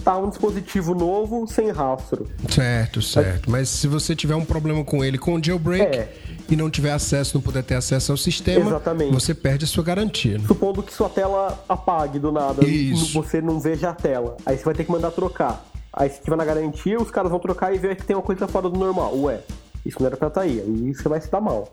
tá 0.01 0.17
um 0.17 0.29
dispositivo 0.29 0.95
novo 0.95 1.45
sem 1.45 1.71
rastro. 1.71 2.25
Certo, 2.49 3.01
certo. 3.01 3.51
Mas 3.51 3.67
se 3.67 3.85
você 3.85 4.15
tiver 4.15 4.35
um 4.35 4.45
problema 4.45 4.81
com 4.85 5.03
ele 5.03 5.17
com 5.17 5.33
o 5.35 5.43
jailbreak 5.43 5.97
É. 5.97 6.13
e 6.49 6.55
não 6.55 6.69
tiver 6.69 6.93
acesso, 6.93 7.35
não 7.35 7.41
puder 7.41 7.63
ter 7.63 7.75
acesso 7.75 8.13
ao 8.13 8.17
sistema, 8.17 8.65
Exatamente. 8.69 9.11
você 9.13 9.33
perde 9.33 9.65
a 9.65 9.67
sua 9.67 9.83
garantia. 9.83 10.37
né? 10.37 10.45
Supondo 10.47 10.81
que 10.81 10.93
sua 10.93 11.09
tela 11.09 11.61
apague 11.67 12.17
do 12.17 12.31
nada, 12.31 12.65
Isso. 12.65 13.11
você 13.13 13.41
não 13.41 13.59
veja 13.59 13.89
a 13.89 13.93
tela. 13.93 14.37
Aí 14.45 14.57
você 14.57 14.63
vai 14.63 14.73
ter 14.73 14.85
que 14.85 14.91
mandar 14.91 15.11
trocar. 15.11 15.65
Aí 15.91 16.09
se 16.09 16.21
tiver 16.21 16.35
na 16.35 16.45
garantia, 16.45 17.01
os 17.01 17.11
caras 17.11 17.31
vão 17.31 17.39
trocar 17.39 17.73
e 17.73 17.77
ver 17.77 17.95
que 17.95 18.05
tem 18.05 18.15
uma 18.15 18.21
coisa 18.21 18.47
fora 18.47 18.69
do 18.69 18.77
normal. 18.77 19.17
Ué, 19.21 19.41
isso 19.85 19.97
não 19.99 20.07
era 20.07 20.17
pra 20.17 20.27
estar 20.27 20.41
aí. 20.41 20.59
Aí 20.59 20.93
você 20.93 21.09
vai 21.09 21.19
se 21.19 21.29
dar 21.29 21.41
mal. 21.41 21.71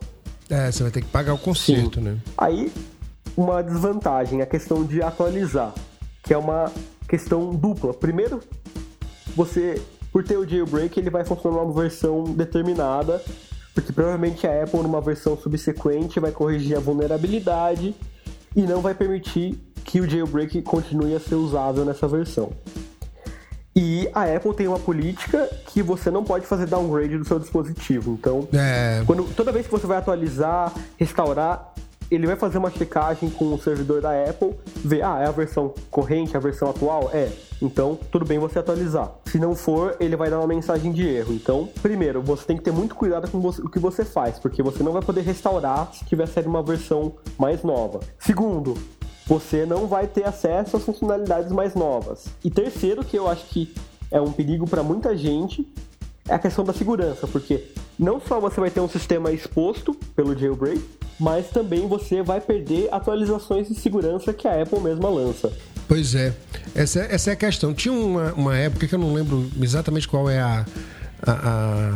É, 0.48 0.70
você 0.70 0.82
vai 0.82 0.92
ter 0.92 1.02
que 1.02 1.08
pagar 1.08 1.34
o 1.34 1.38
conserto, 1.38 2.00
né? 2.00 2.18
Aí, 2.38 2.72
uma 3.36 3.62
desvantagem, 3.62 4.42
a 4.42 4.46
questão 4.46 4.84
de 4.84 5.02
atualizar, 5.02 5.74
que 6.22 6.32
é 6.32 6.38
uma 6.38 6.72
questão 7.08 7.54
dupla. 7.54 7.92
Primeiro, 7.92 8.40
você, 9.34 9.80
por 10.12 10.24
ter 10.24 10.36
o 10.36 10.48
jailbreak, 10.48 10.98
ele 10.98 11.10
vai 11.10 11.24
funcionar 11.24 11.58
numa 11.58 11.72
versão 11.72 12.24
determinada, 12.24 13.22
porque 13.74 13.92
provavelmente 13.92 14.46
a 14.46 14.62
Apple, 14.62 14.82
numa 14.82 15.00
versão 15.00 15.36
subsequente, 15.36 16.18
vai 16.20 16.30
corrigir 16.30 16.76
a 16.76 16.80
vulnerabilidade 16.80 17.94
e 18.54 18.62
não 18.62 18.80
vai 18.80 18.94
permitir 18.94 19.60
que 19.84 20.00
o 20.00 20.08
jailbreak 20.08 20.62
continue 20.62 21.14
a 21.14 21.20
ser 21.20 21.34
usável 21.34 21.84
nessa 21.84 22.08
versão. 22.08 22.50
E 23.76 24.08
a 24.14 24.22
Apple 24.24 24.54
tem 24.54 24.66
uma 24.66 24.78
política 24.78 25.50
que 25.66 25.82
você 25.82 26.10
não 26.10 26.24
pode 26.24 26.46
fazer 26.46 26.64
downgrade 26.66 27.18
do 27.18 27.26
seu 27.26 27.38
dispositivo. 27.38 28.12
Então, 28.12 28.48
É, 28.54 29.02
quando, 29.06 29.24
toda 29.34 29.52
vez 29.52 29.66
que 29.66 29.72
você 29.72 29.86
vai 29.86 29.98
atualizar, 29.98 30.72
restaurar, 30.96 31.74
ele 32.10 32.26
vai 32.26 32.36
fazer 32.36 32.56
uma 32.56 32.70
checagem 32.70 33.28
com 33.28 33.52
o 33.52 33.60
servidor 33.60 34.00
da 34.00 34.10
Apple, 34.12 34.54
ver, 34.76 35.02
ah, 35.02 35.18
é 35.20 35.26
a 35.26 35.30
versão 35.30 35.74
corrente, 35.90 36.36
a 36.36 36.40
versão 36.40 36.70
atual? 36.70 37.10
É. 37.12 37.30
Então, 37.60 37.98
tudo 38.10 38.24
bem 38.24 38.38
você 38.38 38.58
atualizar. 38.58 39.10
Se 39.26 39.38
não 39.38 39.54
for, 39.54 39.96
ele 39.98 40.16
vai 40.16 40.30
dar 40.30 40.38
uma 40.38 40.46
mensagem 40.46 40.92
de 40.92 41.06
erro. 41.06 41.34
Então, 41.34 41.68
primeiro, 41.82 42.22
você 42.22 42.44
tem 42.44 42.56
que 42.56 42.62
ter 42.62 42.72
muito 42.72 42.94
cuidado 42.94 43.30
com 43.30 43.38
o 43.38 43.70
que 43.70 43.78
você 43.78 44.04
faz, 44.04 44.38
porque 44.38 44.62
você 44.62 44.82
não 44.82 44.92
vai 44.92 45.02
poder 45.02 45.22
restaurar 45.22 45.90
se 45.92 46.04
tiver 46.04 46.26
saído 46.26 46.48
uma 46.48 46.62
versão 46.62 47.14
mais 47.38 47.62
nova. 47.62 48.00
Segundo, 48.18 48.74
você 49.26 49.66
não 49.66 49.86
vai 49.86 50.06
ter 50.06 50.24
acesso 50.26 50.76
às 50.76 50.84
funcionalidades 50.84 51.50
mais 51.50 51.74
novas. 51.74 52.26
E 52.44 52.50
terceiro, 52.50 53.04
que 53.04 53.16
eu 53.18 53.28
acho 53.28 53.44
que 53.46 53.74
é 54.10 54.20
um 54.20 54.30
perigo 54.30 54.66
para 54.68 54.82
muita 54.82 55.16
gente, 55.16 55.66
é 56.28 56.34
a 56.34 56.38
questão 56.38 56.64
da 56.64 56.72
segurança, 56.72 57.26
porque 57.26 57.64
não 57.98 58.20
só 58.20 58.38
você 58.40 58.60
vai 58.60 58.70
ter 58.70 58.80
um 58.80 58.88
sistema 58.88 59.32
exposto 59.32 59.94
pelo 60.14 60.36
jailbreak, 60.36 60.82
mas 61.18 61.48
também 61.48 61.88
você 61.88 62.22
vai 62.22 62.40
perder 62.40 62.88
atualizações 62.92 63.68
de 63.68 63.74
segurança 63.74 64.32
que 64.32 64.46
a 64.46 64.62
Apple 64.62 64.80
mesma 64.80 65.08
lança. 65.08 65.52
Pois 65.88 66.14
é. 66.14 66.34
Essa, 66.74 67.00
é- 67.00 67.14
essa 67.14 67.30
é 67.30 67.32
a 67.32 67.36
questão. 67.36 67.72
Tinha 67.72 67.94
uma, 67.94 68.32
uma 68.34 68.56
época 68.56 68.86
que 68.86 68.94
eu 68.94 68.98
não 68.98 69.14
lembro 69.14 69.48
exatamente 69.60 70.06
qual 70.06 70.28
é 70.28 70.40
a, 70.40 70.66
a, 71.26 71.32
a, 71.32 71.90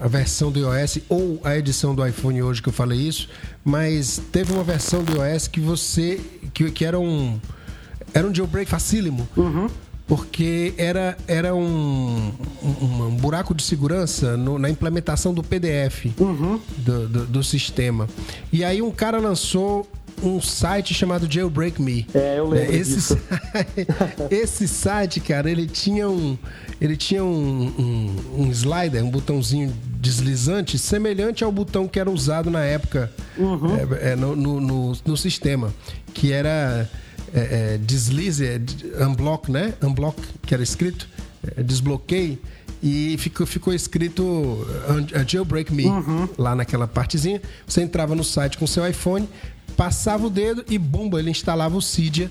a 0.00 0.08
versão 0.08 0.50
do 0.50 0.60
iOS 0.60 0.98
ou 1.08 1.40
a 1.44 1.56
edição 1.56 1.94
do 1.94 2.06
iPhone 2.06 2.42
hoje 2.42 2.62
que 2.62 2.68
eu 2.68 2.72
falei 2.72 2.98
isso, 2.98 3.28
mas 3.64 4.20
teve 4.32 4.52
uma 4.52 4.62
versão 4.64 5.02
do 5.04 5.22
iOS 5.24 5.48
que 5.48 5.60
você. 5.60 6.20
que, 6.54 6.70
que 6.70 6.84
era 6.84 6.98
um. 6.98 7.38
Era 8.14 8.26
um 8.26 8.34
jailbreak 8.34 8.70
facílimo. 8.70 9.28
Porque 10.06 10.72
era, 10.78 11.18
era 11.26 11.54
um, 11.54 12.32
um, 12.62 13.02
um 13.08 13.16
buraco 13.16 13.54
de 13.54 13.62
segurança 13.62 14.38
no- 14.38 14.58
na 14.58 14.70
implementação 14.70 15.34
do 15.34 15.42
PDF 15.42 16.06
do, 16.78 17.06
do, 17.06 17.26
do 17.26 17.44
sistema. 17.44 18.08
E 18.50 18.64
aí 18.64 18.80
um 18.80 18.90
cara 18.90 19.18
lançou 19.18 19.86
um 20.22 20.40
site 20.40 20.92
chamado 20.94 21.30
Jailbreak 21.30 21.80
Me. 21.80 22.06
É, 22.14 22.38
eu 22.38 22.48
lembro 22.48 22.74
Esse, 22.74 22.94
disso. 22.94 23.18
esse 24.30 24.68
site, 24.68 25.20
cara, 25.20 25.50
ele 25.50 25.66
tinha 25.66 26.08
um. 26.08 26.36
Ele 26.80 26.96
tinha 26.96 27.24
um, 27.24 27.66
um, 28.36 28.42
um 28.44 28.50
slider, 28.52 29.04
um 29.04 29.10
botãozinho 29.10 29.74
deslizante, 30.00 30.78
semelhante 30.78 31.42
ao 31.42 31.50
botão 31.50 31.88
que 31.88 31.98
era 31.98 32.08
usado 32.10 32.50
na 32.50 32.62
época 32.64 33.10
Uhum. 33.36 33.76
é, 34.00 34.12
é, 34.12 34.16
no, 34.16 34.36
no, 34.36 34.60
no- 34.60 34.92
no 35.04 35.16
sistema. 35.16 35.74
Que 36.14 36.32
era 36.32 36.88
é, 37.34 37.74
é, 37.74 37.78
deslize, 37.78 38.44
é, 38.46 38.60
unblock, 39.04 39.50
né? 39.50 39.74
Unblock, 39.82 40.20
que 40.46 40.54
era 40.54 40.62
escrito, 40.62 41.08
é, 41.56 41.62
desbloqueie. 41.62 42.38
E 42.80 43.16
ficou, 43.18 43.44
ficou 43.44 43.74
escrito 43.74 44.22
uh, 44.22 44.66
Jailbreak 45.26 45.74
Me 45.74 45.86
Uhum. 45.86 46.28
lá 46.38 46.54
naquela 46.54 46.86
partezinha. 46.86 47.42
Você 47.66 47.82
entrava 47.82 48.14
no 48.14 48.22
site 48.22 48.56
com 48.56 48.68
seu 48.68 48.86
iPhone, 48.88 49.28
passava 49.78 50.26
o 50.26 50.30
dedo 50.30 50.64
e 50.68 50.76
bumba, 50.76 51.20
ele 51.20 51.30
instalava 51.30 51.76
o 51.76 51.80
Cydia 51.80 52.28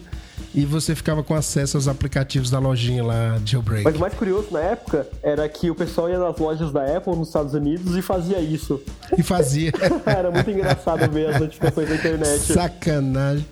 e 0.53 0.65
você 0.65 0.93
ficava 0.93 1.23
com 1.23 1.33
acesso 1.33 1.77
aos 1.77 1.87
aplicativos 1.87 2.49
da 2.49 2.59
lojinha 2.59 3.01
lá, 3.01 3.39
Jailbreak. 3.45 3.85
Mas 3.85 3.95
o 3.95 3.99
mais 3.99 4.13
curioso 4.13 4.49
na 4.51 4.59
época 4.59 5.07
era 5.23 5.47
que 5.47 5.71
o 5.71 5.75
pessoal 5.75 6.09
ia 6.09 6.19
nas 6.19 6.37
lojas 6.37 6.73
da 6.73 6.97
Apple 6.97 7.15
nos 7.15 7.29
Estados 7.29 7.53
Unidos 7.53 7.95
e 7.95 8.01
fazia 8.01 8.39
isso. 8.39 8.81
E 9.17 9.23
fazia. 9.23 9.71
era 10.05 10.29
muito 10.29 10.51
engraçado 10.51 11.09
ver 11.09 11.29
as 11.29 11.39
notificações 11.39 11.87
da 11.87 11.95
internet. 11.95 12.41
Sacanagem. 12.41 13.45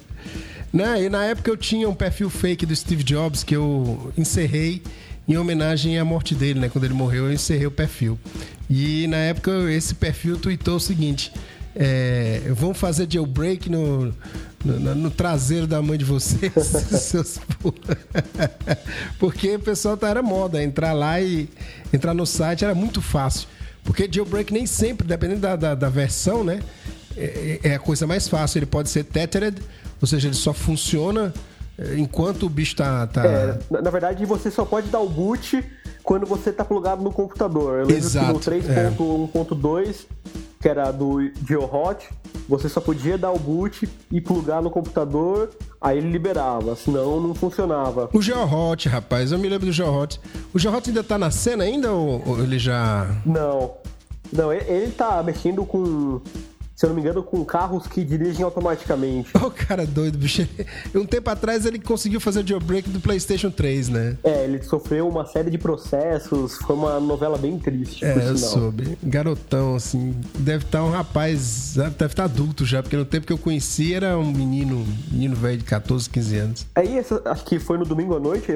Né? 0.73 1.03
E 1.03 1.09
na 1.09 1.23
época 1.23 1.49
eu 1.49 1.55
tinha 1.55 1.87
um 1.87 1.95
perfil 1.95 2.29
fake 2.29 2.65
do 2.65 2.75
Steve 2.75 3.01
Jobs 3.01 3.45
que 3.45 3.55
eu 3.55 4.11
encerrei 4.17 4.83
em 5.25 5.37
homenagem 5.37 5.97
à 5.97 6.03
morte 6.03 6.35
dele, 6.35 6.59
né? 6.59 6.67
Quando 6.67 6.83
ele 6.83 6.93
morreu, 6.93 7.27
eu 7.27 7.33
encerrei 7.33 7.65
o 7.65 7.71
perfil. 7.71 8.19
E 8.69 9.07
na 9.07 9.17
época 9.17 9.51
esse 9.71 9.95
perfil 9.95 10.37
tweetou 10.37 10.75
o 10.75 10.79
seguinte: 10.81 11.31
é, 11.75 12.41
vão 12.51 12.73
fazer 12.73 13.07
jailbreak 13.11 13.69
no, 13.69 14.13
no, 14.63 14.95
no 14.95 15.11
traseiro 15.11 15.67
da 15.67 15.81
mãe 15.81 15.97
de 15.97 16.05
vocês, 16.05 16.53
seus 17.01 17.39
porra." 17.59 17.97
Porque 19.19 19.55
o 19.55 19.59
pessoal 19.59 19.97
tá, 19.97 20.09
era 20.09 20.21
moda, 20.21 20.63
entrar 20.63 20.93
lá 20.93 21.19
e 21.19 21.49
entrar 21.93 22.13
no 22.13 22.25
site 22.25 22.63
era 22.63 22.73
muito 22.73 23.01
fácil. 23.01 23.47
Porque 23.83 24.09
jailbreak 24.11 24.51
nem 24.51 24.65
sempre, 24.65 25.07
dependendo 25.07 25.41
da, 25.41 25.55
da, 25.55 25.75
da 25.75 25.89
versão, 25.89 26.43
né? 26.43 26.59
é, 27.17 27.59
é 27.63 27.75
a 27.75 27.79
coisa 27.79 28.05
mais 28.05 28.27
fácil. 28.27 28.59
Ele 28.59 28.65
pode 28.65 28.89
ser 28.89 29.03
tethered, 29.03 29.61
ou 30.01 30.07
seja, 30.07 30.27
ele 30.27 30.35
só 30.35 30.53
funciona 30.53 31.33
é, 31.77 31.97
enquanto 31.97 32.45
o 32.45 32.49
bicho 32.49 32.75
tá. 32.75 33.07
tá... 33.07 33.25
É, 33.25 33.59
na, 33.81 33.89
verdade, 33.89 34.25
você 34.25 34.51
só 34.51 34.65
pode 34.65 34.89
dar 34.89 34.99
o 34.99 35.09
boot 35.09 35.63
quando 36.03 36.25
você 36.25 36.51
tá 36.51 36.63
plugado 36.63 37.03
no 37.03 37.11
computador. 37.11 37.79
Eu 37.79 37.85
lembro 37.87 37.95
Exato, 37.95 38.39
que 38.39 38.49
no 38.49 39.29
3.1.2, 39.29 39.89
é. 39.89 40.44
Que 40.65 40.69
era 40.69 40.89
do 40.89 41.19
GeoHot, 41.47 42.09
você 42.49 42.67
só 42.67 42.81
podia 42.81 43.19
dar 43.19 43.31
o 43.31 43.37
boot 43.37 43.87
e 44.11 44.19
plugar 44.19 44.63
no 44.63 44.71
computador, 44.71 45.51
aí 45.79 45.99
ele 45.99 46.09
liberava, 46.09 46.75
senão 46.75 47.21
não 47.21 47.35
funcionava. 47.35 48.09
O 48.11 48.19
GeoHot, 48.19 48.89
rapaz, 48.89 49.31
eu 49.31 49.37
me 49.37 49.47
lembro 49.47 49.67
do 49.67 49.71
GeoHot. 49.71 50.19
O 50.51 50.57
GeoHot 50.57 50.89
ainda 50.89 51.03
tá 51.03 51.19
na 51.19 51.29
cena 51.29 51.65
ainda 51.65 51.91
ou, 51.91 52.19
ou 52.25 52.39
ele 52.39 52.57
já. 52.57 53.07
Não. 53.23 53.75
Não, 54.33 54.51
ele, 54.51 54.65
ele 54.67 54.91
tá 54.91 55.21
mexendo 55.21 55.63
com 55.67 56.19
se 56.75 56.85
eu 56.85 56.89
não 56.89 56.95
me 56.95 57.01
engano, 57.01 57.23
com 57.23 57.43
carros 57.45 57.87
que 57.87 58.03
dirigem 58.03 58.43
automaticamente. 58.43 59.31
O 59.37 59.47
oh, 59.47 59.51
cara 59.51 59.85
doido, 59.85 60.17
bicho. 60.17 60.45
Um 60.93 61.05
tempo 61.05 61.29
atrás 61.29 61.65
ele 61.65 61.79
conseguiu 61.79 62.19
fazer 62.19 62.43
o 62.43 62.47
jailbreak 62.47 62.89
do 62.89 62.99
PlayStation 62.99 63.49
3, 63.49 63.89
né? 63.89 64.17
É, 64.23 64.43
ele 64.43 64.61
sofreu 64.61 65.07
uma 65.07 65.25
série 65.25 65.49
de 65.49 65.57
processos. 65.57 66.57
Foi 66.57 66.75
uma 66.75 66.99
novela 66.99 67.37
bem 67.37 67.57
triste. 67.57 68.03
É, 68.03 68.29
eu 68.29 68.37
soube. 68.37 68.97
Garotão, 69.01 69.75
assim. 69.75 70.13
Deve 70.37 70.65
estar 70.65 70.79
tá 70.79 70.83
um 70.83 70.89
rapaz. 70.89 71.75
Deve 71.75 71.91
estar 71.91 72.09
tá 72.09 72.23
adulto 72.25 72.65
já, 72.65 72.83
porque 72.83 72.97
no 72.97 73.05
tempo 73.05 73.25
que 73.25 73.33
eu 73.33 73.37
conheci 73.37 73.93
era 73.93 74.17
um 74.17 74.31
menino, 74.31 74.85
menino 75.09 75.35
velho 75.35 75.57
de 75.59 75.63
14, 75.63 76.09
15 76.09 76.37
anos. 76.37 76.67
Aí, 76.75 76.99
acho 76.99 77.45
que 77.45 77.57
foi 77.57 77.77
no 77.77 77.85
domingo 77.85 78.15
à 78.15 78.19
noite, 78.19 78.51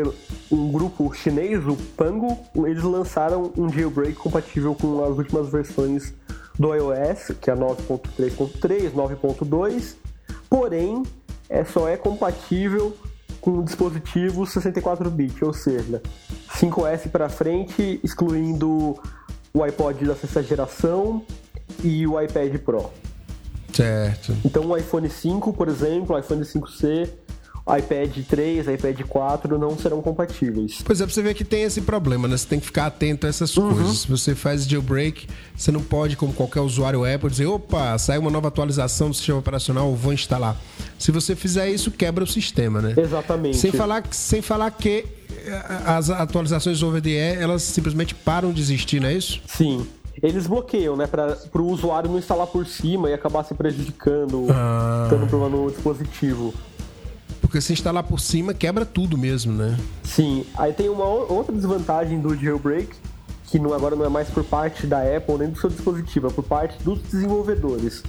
um 0.52 0.72
grupo 0.72 1.14
chinês, 1.14 1.66
o 1.66 1.78
Pango, 1.96 2.38
eles 2.66 2.84
lançaram 2.84 3.52
um 3.56 3.72
jailbreak 3.72 4.14
compatível 4.14 4.76
com 4.76 5.04
as 5.06 5.18
últimas 5.18 5.50
versões 5.50 6.14
do 6.60 6.76
iOS, 6.76 7.32
que 7.40 7.50
é 7.50 7.56
9.3.3, 7.56 8.92
9.2, 8.92 9.96
porém 10.50 11.04
é, 11.50 11.64
só 11.64 11.88
é 11.88 11.96
compatível 11.96 12.96
com 13.40 13.64
dispositivos 13.64 14.54
64-bit, 14.54 15.46
ou 15.46 15.54
seja, 15.54 16.02
5S 16.50 17.10
para 17.10 17.30
frente, 17.30 18.02
excluindo 18.04 19.00
o 19.54 19.64
iPod 19.64 20.06
da 20.06 20.16
sexta 20.16 20.44
geração 20.44 21.24
e 21.82 22.06
o 22.06 22.22
iPad 22.22 22.58
Pro. 22.58 22.92
Certo. 23.74 24.36
Então 24.44 24.66
o 24.66 24.76
iPhone 24.76 25.10
5, 25.10 25.54
por 25.54 25.70
exemplo, 25.70 26.14
o 26.14 26.20
iPhone 26.20 26.42
5C 26.42 27.10
iPad 27.78 28.26
3, 28.28 28.68
iPad 28.68 29.02
4 29.02 29.58
não 29.58 29.78
serão 29.78 30.02
compatíveis. 30.02 30.82
Pois 30.84 31.02
é, 31.02 31.06
pra 31.06 31.14
você 31.14 31.22
ver 31.22 31.34
que 31.34 31.44
tem 31.44 31.64
esse 31.64 31.82
problema, 31.82 32.28
né? 32.28 32.38
Você 32.38 32.48
tem 32.48 32.60
que 32.60 32.66
ficar 32.66 32.88
atento 32.88 33.26
a 33.26 33.30
essas 33.30 33.56
uhum. 33.58 33.74
coisas. 33.74 34.00
Se 34.00 34.08
você 34.08 34.36
faz 34.36 34.66
jailbreak, 34.66 35.28
você 35.56 35.72
não 35.72 35.82
pode, 35.82 36.16
como 36.16 36.34
qualquer 36.34 36.62
usuário 36.62 37.04
Apple, 37.04 37.30
dizer, 37.30 37.46
opa, 37.46 37.98
saiu 37.98 38.22
uma 38.22 38.32
nova 38.32 38.48
atualização 38.48 39.10
do 39.10 39.16
sistema 39.16 39.40
operacional, 39.40 39.94
vou 39.96 40.14
instalar. 40.14 40.60
Se 40.98 41.12
você 41.12 41.36
fizer 41.36 41.70
isso, 41.70 41.92
quebra 41.92 42.24
o 42.24 42.28
sistema, 42.28 42.82
né? 42.82 42.94
Exatamente. 42.98 43.58
Sem 43.58 43.72
falar, 43.72 44.04
sem 44.12 44.42
falar 44.42 44.72
que 44.72 45.06
eh, 45.46 45.62
as 45.86 46.10
atualizações 46.10 46.82
over 46.84 47.02
the 47.02 47.10
air, 47.10 47.42
elas 47.42 47.64
simplesmente 47.64 48.16
param 48.16 48.52
de 48.52 48.62
existir, 48.62 49.00
não 49.00 49.10
é 49.10 49.14
isso? 49.14 49.42
Sim 49.48 49.86
eles 50.22 50.48
bloqueiam, 50.48 50.96
né? 50.96 51.08
Para 51.08 51.38
o 51.56 51.68
usuário 51.68 52.10
não 52.10 52.18
instalar 52.18 52.48
por 52.48 52.66
cima 52.66 53.10
e 53.10 53.14
acabar 53.14 53.44
se 53.44 53.54
prejudicando, 53.54 54.48
ah. 54.50 55.08
dando 55.10 55.28
problema 55.28 55.56
no 55.56 55.72
dispositivo. 55.72 56.54
Porque 57.50 57.62
se 57.62 57.74
instalar 57.74 58.04
por 58.04 58.20
cima, 58.20 58.54
quebra 58.54 58.86
tudo 58.86 59.18
mesmo, 59.18 59.52
né? 59.52 59.76
Sim. 60.04 60.46
Aí 60.56 60.72
tem 60.72 60.88
uma 60.88 61.04
outra 61.04 61.52
desvantagem 61.52 62.22
do 62.22 62.36
jailbreak, 62.36 62.96
que 63.46 63.58
não, 63.58 63.74
agora 63.74 63.96
não 63.96 64.06
é 64.06 64.10
mais 64.10 64.30
por 64.30 64.44
parte 64.44 64.86
da 64.86 65.00
Apple 65.02 65.40
nem 65.40 65.50
do 65.50 65.60
seu 65.60 65.68
dispositivo, 65.68 66.28
é 66.28 66.30
por 66.30 66.44
parte 66.44 66.78
dos 66.84 67.02
desenvolvedores. 67.02 68.04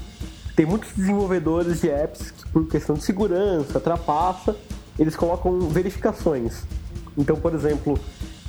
Tem 0.55 0.67
muitos 0.67 0.93
desenvolvedores 0.93 1.81
de 1.81 1.89
apps 1.89 2.31
que, 2.33 2.49
por 2.51 2.69
questão 2.69 2.97
de 2.97 3.03
segurança, 3.03 3.81
trapaça, 3.81 4.55
eles 4.99 5.17
colocam 5.17 5.59
verificações. 5.71 6.65
Então, 7.17 7.35
por 7.37 7.55
exemplo, 7.55 7.99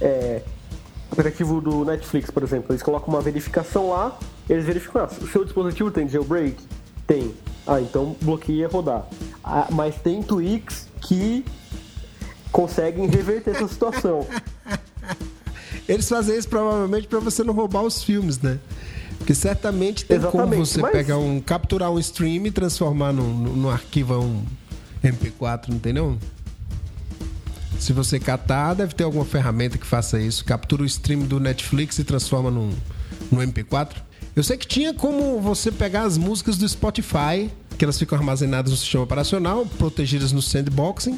é, 0.02 0.42
aplicativo 1.10 1.62
do 1.62 1.86
Netflix, 1.86 2.30
por 2.30 2.44
exemplo, 2.44 2.74
eles 2.74 2.84
colocam 2.84 3.14
uma 3.14 3.22
verificação 3.22 3.92
lá, 3.92 4.20
eles 4.50 4.66
verificam, 4.66 5.04
ah, 5.04 5.10
o 5.22 5.28
seu 5.30 5.46
dispositivo 5.46 5.90
tem 5.90 6.06
jailbreak? 6.10 6.58
Tem. 7.08 7.34
Ah, 7.72 7.80
então 7.80 8.18
bloqueia 8.22 8.68
rodar. 8.68 9.08
Ah, 9.42 9.68
mas 9.72 9.96
tem 9.96 10.22
tweaks 10.22 10.90
que 11.00 11.46
conseguem 12.52 13.08
reverter 13.08 13.56
essa 13.56 13.68
situação. 13.70 14.28
Eles 15.88 16.10
fazem 16.10 16.38
isso 16.38 16.50
provavelmente 16.50 17.08
para 17.08 17.20
você 17.20 17.46
não 17.46 17.54
roubar 17.54 17.84
os 17.84 18.04
filmes, 18.04 18.40
né? 18.40 18.60
Porque 19.18 19.34
certamente 19.34 20.04
tem 20.04 20.18
Exatamente, 20.18 20.50
como 20.50 20.66
você 20.66 20.82
mas... 20.82 20.92
pegar 20.92 21.18
um. 21.18 21.40
capturar 21.40 21.92
um 21.92 22.00
stream 22.00 22.46
e 22.46 22.52
transformar 22.52 23.14
num, 23.14 23.34
num 23.34 23.70
arquivo 23.70 24.20
um 24.20 24.44
MP4, 25.02 25.70
não 25.70 25.80
tem 25.80 25.94
não? 25.94 26.18
Se 27.80 27.94
você 27.94 28.20
catar, 28.20 28.74
deve 28.74 28.94
ter 28.94 29.06
alguma 29.06 29.26
ferramenta 29.26 29.78
que 29.78 29.86
faça 29.86 30.20
isso. 30.20 30.44
Captura 30.44 30.84
o 30.84 30.86
stream 30.86 31.22
do 31.22 31.40
Netflix 31.40 31.98
e 32.00 32.04
transforma 32.04 32.52
num, 32.52 32.74
num 33.32 33.40
MP4. 33.40 33.96
Eu 34.36 34.44
sei 34.44 34.58
que 34.58 34.68
tinha 34.68 34.94
como 34.94 35.40
você 35.40 35.72
pegar 35.72 36.04
as 36.04 36.18
músicas 36.18 36.58
do 36.58 36.68
Spotify, 36.68 37.50
que 37.82 37.86
elas 37.86 37.98
ficam 37.98 38.16
armazenadas 38.16 38.70
no 38.70 38.78
sistema 38.78 39.04
operacional, 39.04 39.66
protegidas 39.80 40.32
no 40.32 40.40
sandboxing, 40.40 41.18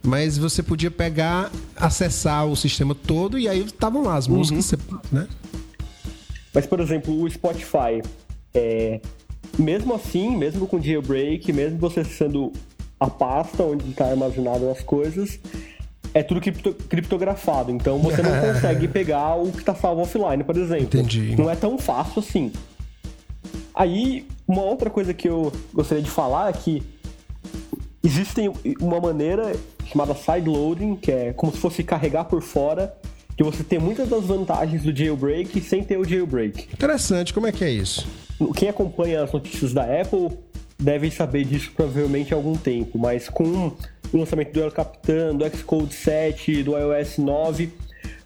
mas 0.00 0.38
você 0.38 0.62
podia 0.62 0.88
pegar, 0.88 1.50
acessar 1.74 2.46
o 2.46 2.54
sistema 2.54 2.94
todo 2.94 3.36
e 3.36 3.48
aí 3.48 3.64
estavam 3.64 4.04
lá 4.04 4.14
as 4.14 4.28
uhum. 4.28 4.36
músicas, 4.36 4.78
uhum. 4.88 5.00
né? 5.10 5.26
Mas, 6.54 6.66
por 6.66 6.78
exemplo, 6.78 7.20
o 7.20 7.28
Spotify, 7.28 8.00
é, 8.54 9.00
mesmo 9.58 9.92
assim, 9.92 10.36
mesmo 10.36 10.68
com 10.68 10.80
jailbreak, 10.80 11.52
mesmo 11.52 11.78
você 11.78 12.04
sendo 12.04 12.52
a 13.00 13.10
pasta 13.10 13.64
onde 13.64 13.90
está 13.90 14.04
armazenado 14.04 14.70
as 14.70 14.84
coisas, 14.84 15.40
é 16.14 16.22
tudo 16.22 16.40
cripto, 16.40 16.74
criptografado. 16.88 17.72
Então 17.72 17.98
você 17.98 18.22
não 18.22 18.38
consegue 18.54 18.86
pegar 18.86 19.34
o 19.34 19.50
que 19.50 19.58
está 19.58 19.74
salvo 19.74 20.02
offline, 20.02 20.44
por 20.44 20.56
exemplo. 20.56 20.84
Entendi. 20.84 21.34
Não 21.36 21.50
é 21.50 21.56
tão 21.56 21.76
fácil 21.76 22.20
assim. 22.20 22.52
Aí, 23.74 24.26
uma 24.46 24.62
outra 24.62 24.88
coisa 24.88 25.12
que 25.12 25.28
eu 25.28 25.52
gostaria 25.72 26.02
de 26.02 26.10
falar 26.10 26.50
é 26.50 26.52
que 26.52 26.82
existe 28.02 28.40
uma 28.80 29.00
maneira 29.00 29.52
chamada 29.86 30.14
sideloading, 30.14 30.96
que 30.96 31.10
é 31.10 31.32
como 31.32 31.52
se 31.52 31.58
fosse 31.58 31.82
carregar 31.82 32.24
por 32.24 32.40
fora, 32.40 32.94
que 33.36 33.42
você 33.42 33.64
tem 33.64 33.78
muitas 33.78 34.08
das 34.08 34.24
vantagens 34.24 34.82
do 34.82 34.96
jailbreak 34.96 35.60
sem 35.60 35.82
ter 35.82 35.98
o 35.98 36.04
jailbreak. 36.04 36.68
Interessante, 36.72 37.34
como 37.34 37.46
é 37.46 37.52
que 37.52 37.64
é 37.64 37.70
isso? 37.70 38.06
Quem 38.54 38.68
acompanha 38.68 39.22
as 39.22 39.32
notícias 39.32 39.72
da 39.72 39.82
Apple 39.82 40.30
deve 40.78 41.10
saber 41.10 41.44
disso 41.44 41.72
provavelmente 41.74 42.32
há 42.32 42.36
algum 42.36 42.56
tempo, 42.56 42.98
mas 42.98 43.28
com 43.28 43.72
o 44.12 44.16
lançamento 44.16 44.52
do 44.52 44.60
El 44.60 44.70
Capitan, 44.70 45.34
do 45.34 45.48
Xcode 45.56 45.94
7, 45.94 46.62
do 46.62 46.78
iOS 46.78 47.18
9, 47.18 47.72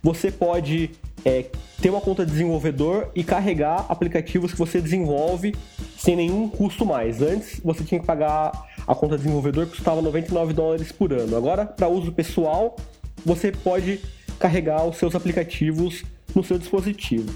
você 0.03 0.31
pode 0.31 0.91
é, 1.24 1.46
ter 1.81 1.90
uma 1.90 2.00
conta 2.00 2.24
de 2.24 2.33
desenvolvedor 2.33 3.11
e 3.14 3.22
carregar 3.22 3.87
aplicativos 3.88 4.52
que 4.52 4.59
você 4.59 4.81
desenvolve 4.81 5.54
sem 5.96 6.16
nenhum 6.16 6.48
custo 6.48 6.85
mais. 6.85 7.22
Antes 7.22 7.61
você 7.62 7.85
tinha 7.85 8.00
que 8.00 8.07
pagar 8.07 8.52
a 8.87 8.94
conta 8.94 9.16
de 9.16 9.22
desenvolvedor 9.22 9.66
que 9.66 9.72
custava 9.72 10.00
99 10.02 10.52
dólares 10.52 10.90
por 10.90 11.12
ano. 11.12 11.37
Agora, 11.37 11.66
para 11.66 11.88
uso 11.88 12.12
pessoal, 12.12 12.76
você 13.24 13.52
pode 13.52 14.00
carregar 14.38 14.85
os 14.87 14.96
seus 14.96 15.14
aplicativos 15.14 16.04
no 16.35 16.42
seu 16.42 16.59
dispositivo. 16.59 17.33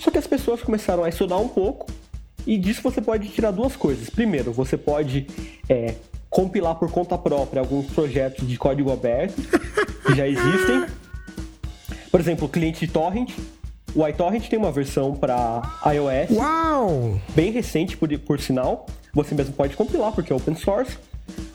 Só 0.00 0.10
que 0.10 0.18
as 0.18 0.26
pessoas 0.26 0.62
começaram 0.62 1.04
a 1.04 1.08
estudar 1.08 1.36
um 1.36 1.48
pouco 1.48 1.86
e 2.46 2.56
disso 2.56 2.82
você 2.82 3.00
pode 3.00 3.28
tirar 3.28 3.50
duas 3.50 3.76
coisas. 3.76 4.08
Primeiro, 4.10 4.52
você 4.52 4.76
pode 4.76 5.26
é, 5.68 5.94
compilar 6.30 6.74
por 6.76 6.90
conta 6.90 7.16
própria 7.16 7.60
alguns 7.60 7.86
projetos 7.86 8.46
de 8.46 8.56
código 8.56 8.92
aberto 8.92 9.40
que 10.06 10.14
já 10.14 10.26
existem. 10.26 10.86
Por 12.10 12.20
exemplo, 12.20 12.46
o 12.46 12.48
cliente 12.48 12.86
de 12.86 12.92
torrent. 12.92 13.30
O 13.94 14.06
iTorrent 14.06 14.48
tem 14.48 14.58
uma 14.58 14.70
versão 14.70 15.14
para 15.14 15.62
iOS. 15.86 16.36
Uau! 16.36 17.20
Bem 17.34 17.50
recente, 17.50 17.96
por, 17.96 18.16
por 18.18 18.40
sinal. 18.40 18.86
Você 19.14 19.34
mesmo 19.34 19.54
pode 19.54 19.76
compilar, 19.76 20.12
porque 20.12 20.32
é 20.32 20.36
open 20.36 20.54
source. 20.54 20.96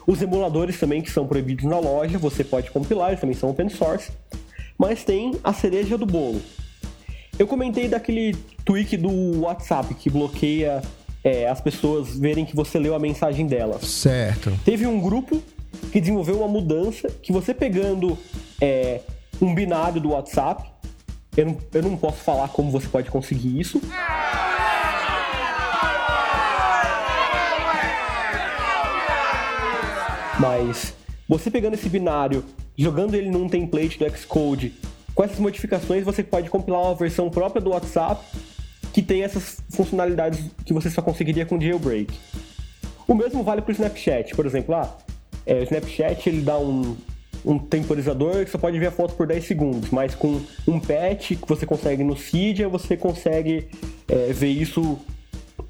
Os 0.05 0.21
emuladores 0.21 0.79
também, 0.79 1.01
que 1.01 1.11
são 1.11 1.27
proibidos 1.27 1.65
na 1.65 1.79
loja, 1.79 2.17
você 2.17 2.43
pode 2.43 2.71
compilar, 2.71 3.09
eles 3.09 3.21
também 3.21 3.35
são 3.35 3.49
open 3.49 3.69
source. 3.69 4.11
Mas 4.77 5.03
tem 5.03 5.35
a 5.43 5.53
cereja 5.53 5.97
do 5.97 6.05
bolo. 6.05 6.41
Eu 7.37 7.47
comentei 7.47 7.87
daquele 7.87 8.35
tweak 8.65 8.97
do 8.97 9.41
WhatsApp 9.41 9.93
que 9.95 10.09
bloqueia 10.09 10.81
é, 11.23 11.47
as 11.47 11.61
pessoas 11.61 12.17
verem 12.17 12.45
que 12.45 12.55
você 12.55 12.77
leu 12.77 12.93
a 12.93 12.99
mensagem 12.99 13.47
delas. 13.47 13.85
Certo. 13.85 14.51
Teve 14.65 14.85
um 14.85 14.99
grupo 14.99 15.41
que 15.91 15.99
desenvolveu 15.99 16.37
uma 16.37 16.47
mudança 16.47 17.09
que 17.21 17.31
você 17.31 17.53
pegando 17.53 18.17
é, 18.59 19.01
um 19.41 19.53
binário 19.53 20.01
do 20.01 20.09
WhatsApp, 20.09 20.69
eu 21.35 21.45
não, 21.45 21.57
eu 21.73 21.81
não 21.81 21.97
posso 21.97 22.17
falar 22.17 22.47
como 22.49 22.71
você 22.71 22.87
pode 22.87 23.09
conseguir 23.09 23.59
isso. 23.59 23.81
Mas 30.39 30.93
você 31.27 31.49
pegando 31.49 31.75
esse 31.75 31.89
binário, 31.89 32.43
jogando 32.77 33.15
ele 33.15 33.29
num 33.29 33.47
template 33.47 33.97
do 33.97 34.17
Xcode, 34.17 34.73
com 35.15 35.23
essas 35.23 35.39
modificações 35.39 36.03
você 36.03 36.23
pode 36.23 36.49
compilar 36.49 36.81
uma 36.81 36.95
versão 36.95 37.29
própria 37.29 37.61
do 37.61 37.69
WhatsApp 37.69 38.23
que 38.91 39.01
tem 39.01 39.23
essas 39.23 39.57
funcionalidades 39.71 40.51
que 40.65 40.73
você 40.73 40.89
só 40.89 41.01
conseguiria 41.01 41.45
com 41.45 41.59
jailbreak. 41.59 42.13
O 43.07 43.15
mesmo 43.15 43.43
vale 43.43 43.61
para 43.61 43.71
o 43.71 43.73
Snapchat. 43.73 44.35
Por 44.35 44.45
exemplo, 44.45 44.75
ah, 44.75 44.95
é, 45.45 45.55
o 45.55 45.63
Snapchat 45.63 46.29
ele 46.29 46.41
dá 46.41 46.57
um, 46.57 46.95
um 47.45 47.57
temporizador 47.59 48.45
que 48.45 48.51
você 48.51 48.57
pode 48.57 48.79
ver 48.79 48.87
a 48.87 48.91
foto 48.91 49.15
por 49.15 49.27
10 49.27 49.45
segundos, 49.45 49.89
mas 49.89 50.15
com 50.15 50.41
um 50.67 50.79
patch 50.79 51.31
que 51.31 51.47
você 51.47 51.65
consegue 51.65 52.03
no 52.03 52.15
Cydia, 52.15 52.69
você 52.69 52.95
consegue 52.95 53.67
é, 54.07 54.31
ver 54.31 54.49
isso 54.49 54.99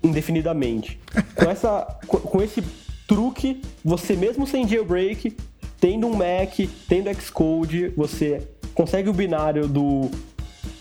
indefinidamente. 0.04 1.00
com, 1.36 1.50
essa, 1.50 1.82
com 2.08 2.42
esse 2.42 2.64
truque, 3.08 3.62
você 3.84 4.16
mesmo 4.16 4.46
sem 4.46 4.68
jailbreak, 4.68 5.36
tendo 5.80 6.08
um 6.08 6.16
Mac, 6.16 6.56
tendo 6.88 7.14
Xcode, 7.14 7.90
você 7.90 8.42
consegue 8.74 9.10
o 9.10 9.14
binário 9.14 9.68
do 9.68 10.10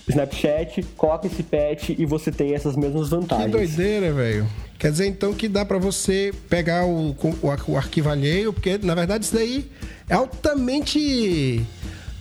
Snapchat, 0.09 0.83
coloca 0.97 1.27
esse 1.27 1.43
patch 1.43 1.91
e 1.91 2.05
você 2.05 2.31
tem 2.31 2.55
essas 2.55 2.77
mesmas 2.77 3.09
vantagens. 3.09 3.47
Que 3.47 3.53
doideira, 3.53 4.13
velho. 4.13 4.47
Quer 4.79 4.91
dizer 4.91 5.07
então 5.07 5.33
que 5.33 5.49
dá 5.49 5.65
para 5.65 5.79
você 5.79 6.33
pegar 6.49 6.85
o, 6.85 7.11
o, 7.11 7.47
o 7.69 7.77
arquivo 7.77 8.09
alheio, 8.09 8.53
porque 8.53 8.79
na 8.83 8.95
verdade 8.95 9.25
isso 9.25 9.35
daí 9.35 9.71
é 10.09 10.15
altamente 10.15 11.65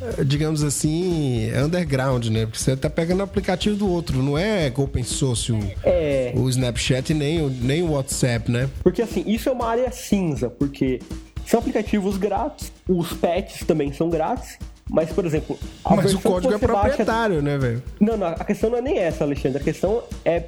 eh, 0.02 0.24
digamos 0.24 0.63
assim, 0.63 1.50
underground, 1.54 2.28
né? 2.28 2.46
Porque 2.46 2.60
você 2.60 2.76
tá 2.76 2.89
pegando 2.89 3.22
o 3.22 3.24
aplicativo 3.24 3.76
do 3.76 3.89
outro, 3.89 4.22
não 4.22 4.38
é 4.38 4.72
open 4.76 5.04
source 5.04 5.52
o, 5.52 5.60
é... 5.84 6.34
o 6.36 6.48
Snapchat 6.50 7.13
nem 7.15 7.41
o, 7.41 7.50
nem 7.50 7.82
o 7.82 7.94
WhatsApp, 7.94 8.52
né? 8.52 8.70
Porque 8.84 9.02
assim, 9.02 9.24
isso 9.26 9.50
é 9.50 9.52
uma 9.52 9.67
área 9.67 9.91
cinza, 9.91 10.50
porque 10.50 11.00
são 11.46 11.60
aplicativos 11.60 12.17
grátis, 12.17 12.72
os 12.88 13.12
patches 13.13 13.65
também 13.65 13.91
são 13.91 14.10
grátis, 14.10 14.58
mas, 14.89 15.12
por 15.12 15.26
exemplo. 15.26 15.58
Mas 15.89 16.13
o 16.13 16.20
código 16.20 16.54
é 16.54 16.58
proprietário, 16.58 17.36
baixa... 17.36 17.41
né, 17.41 17.58
velho? 17.58 17.84
Não, 18.00 18.17
não, 18.17 18.28
a 18.28 18.44
questão 18.44 18.70
não 18.70 18.78
é 18.78 18.82
nem 18.82 18.98
essa, 18.98 19.24
Alexandre. 19.24 19.62
A 19.62 19.63
questão 19.63 20.04
é 20.26 20.44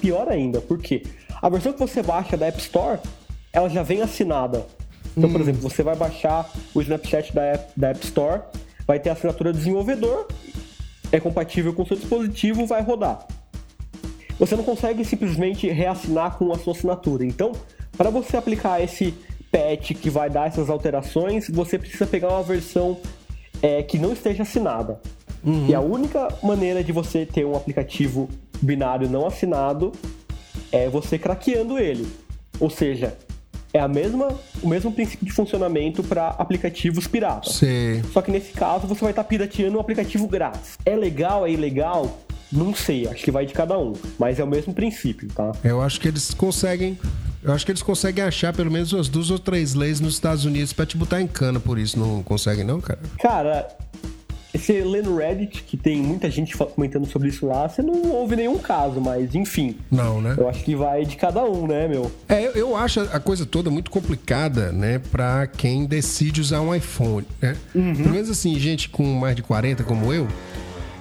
pior 0.00 0.28
ainda. 0.28 0.60
Por 0.60 0.78
quê? 0.78 1.02
A 1.40 1.48
versão 1.48 1.72
que 1.72 1.78
você 1.78 2.02
baixa 2.02 2.36
da 2.36 2.46
App 2.46 2.58
Store, 2.58 2.98
ela 3.52 3.68
já 3.68 3.82
vem 3.82 4.00
assinada. 4.00 4.66
Então, 5.16 5.28
hum. 5.28 5.32
por 5.32 5.40
exemplo, 5.40 5.60
você 5.60 5.82
vai 5.82 5.96
baixar 5.96 6.50
o 6.74 6.80
Snapchat 6.80 7.34
da 7.34 7.42
App, 7.42 7.72
da 7.76 7.90
App 7.90 8.04
Store, 8.04 8.42
vai 8.86 8.98
ter 8.98 9.10
a 9.10 9.12
assinatura 9.12 9.52
do 9.52 9.58
desenvolvedor, 9.58 10.26
é 11.12 11.20
compatível 11.20 11.72
com 11.72 11.82
o 11.82 11.86
seu 11.86 11.96
dispositivo, 11.96 12.66
vai 12.66 12.82
rodar. 12.82 13.26
Você 14.38 14.56
não 14.56 14.64
consegue 14.64 15.04
simplesmente 15.04 15.68
reassinar 15.68 16.36
com 16.36 16.52
a 16.52 16.58
sua 16.58 16.72
assinatura. 16.72 17.24
Então, 17.24 17.52
para 17.96 18.10
você 18.10 18.36
aplicar 18.36 18.82
esse 18.82 19.14
patch 19.52 19.92
que 19.92 20.10
vai 20.10 20.28
dar 20.28 20.48
essas 20.48 20.68
alterações, 20.68 21.48
você 21.48 21.78
precisa 21.78 22.06
pegar 22.06 22.30
uma 22.30 22.42
versão 22.42 22.98
é, 23.64 23.82
que 23.82 23.98
não 23.98 24.12
esteja 24.12 24.42
assinada. 24.42 25.00
Uhum. 25.42 25.66
E 25.66 25.74
a 25.74 25.80
única 25.80 26.28
maneira 26.42 26.84
de 26.84 26.92
você 26.92 27.24
ter 27.24 27.46
um 27.46 27.56
aplicativo 27.56 28.28
binário 28.60 29.08
não 29.08 29.26
assinado 29.26 29.90
é 30.70 30.86
você 30.90 31.18
craqueando 31.18 31.78
ele. 31.78 32.06
Ou 32.60 32.68
seja, 32.68 33.16
é 33.72 33.80
a 33.80 33.88
mesma, 33.88 34.28
o 34.62 34.68
mesmo 34.68 34.92
princípio 34.92 35.24
de 35.24 35.32
funcionamento 35.32 36.02
para 36.02 36.28
aplicativos 36.28 37.06
piratas. 37.06 37.54
Sim. 37.54 38.02
Só 38.12 38.20
que 38.20 38.30
nesse 38.30 38.52
caso 38.52 38.86
você 38.86 39.00
vai 39.00 39.12
estar 39.12 39.24
tá 39.24 39.28
pirateando 39.28 39.78
um 39.78 39.80
aplicativo 39.80 40.28
grátis. 40.28 40.76
É 40.84 40.94
legal, 40.94 41.46
é 41.46 41.50
ilegal? 41.50 42.18
Não 42.52 42.74
sei, 42.74 43.08
acho 43.08 43.24
que 43.24 43.30
vai 43.30 43.46
de 43.46 43.54
cada 43.54 43.78
um. 43.78 43.94
Mas 44.18 44.38
é 44.38 44.44
o 44.44 44.46
mesmo 44.46 44.74
princípio, 44.74 45.26
tá? 45.34 45.52
Eu 45.64 45.80
acho 45.80 45.98
que 45.98 46.06
eles 46.06 46.34
conseguem. 46.34 46.98
Eu 47.44 47.52
acho 47.52 47.64
que 47.64 47.72
eles 47.72 47.82
conseguem 47.82 48.24
achar 48.24 48.54
pelo 48.54 48.70
menos 48.70 48.92
umas 48.92 49.08
duas 49.08 49.30
ou 49.30 49.38
três 49.38 49.74
leis 49.74 50.00
nos 50.00 50.14
Estados 50.14 50.46
Unidos 50.46 50.72
para 50.72 50.86
te 50.86 50.96
botar 50.96 51.20
em 51.20 51.26
cana 51.26 51.60
por 51.60 51.78
isso. 51.78 51.98
Não 51.98 52.22
conseguem, 52.22 52.64
não, 52.64 52.80
cara? 52.80 52.98
Cara, 53.20 53.68
você 54.54 54.82
lê 54.82 55.02
no 55.02 55.16
Reddit, 55.16 55.62
que 55.64 55.76
tem 55.76 56.00
muita 56.00 56.30
gente 56.30 56.56
comentando 56.56 57.06
sobre 57.06 57.28
isso 57.28 57.44
lá, 57.46 57.68
você 57.68 57.82
não 57.82 58.12
ouve 58.12 58.36
nenhum 58.36 58.56
caso, 58.56 59.00
mas 59.00 59.34
enfim. 59.34 59.76
Não, 59.90 60.22
né? 60.22 60.36
Eu 60.38 60.48
acho 60.48 60.64
que 60.64 60.74
vai 60.74 61.04
de 61.04 61.16
cada 61.16 61.44
um, 61.44 61.66
né, 61.66 61.86
meu? 61.88 62.10
É, 62.28 62.46
eu, 62.46 62.52
eu 62.52 62.76
acho 62.76 63.00
a 63.00 63.20
coisa 63.20 63.44
toda 63.44 63.68
muito 63.68 63.90
complicada, 63.90 64.72
né, 64.72 65.00
pra 65.10 65.46
quem 65.46 65.84
decide 65.84 66.40
usar 66.40 66.60
um 66.60 66.74
iPhone, 66.74 67.26
né? 67.42 67.56
Uhum. 67.74 67.94
Pelo 67.94 68.10
menos 68.10 68.30
assim, 68.30 68.58
gente 68.58 68.88
com 68.88 69.04
mais 69.14 69.36
de 69.36 69.42
40 69.42 69.82
como 69.84 70.12
eu, 70.12 70.26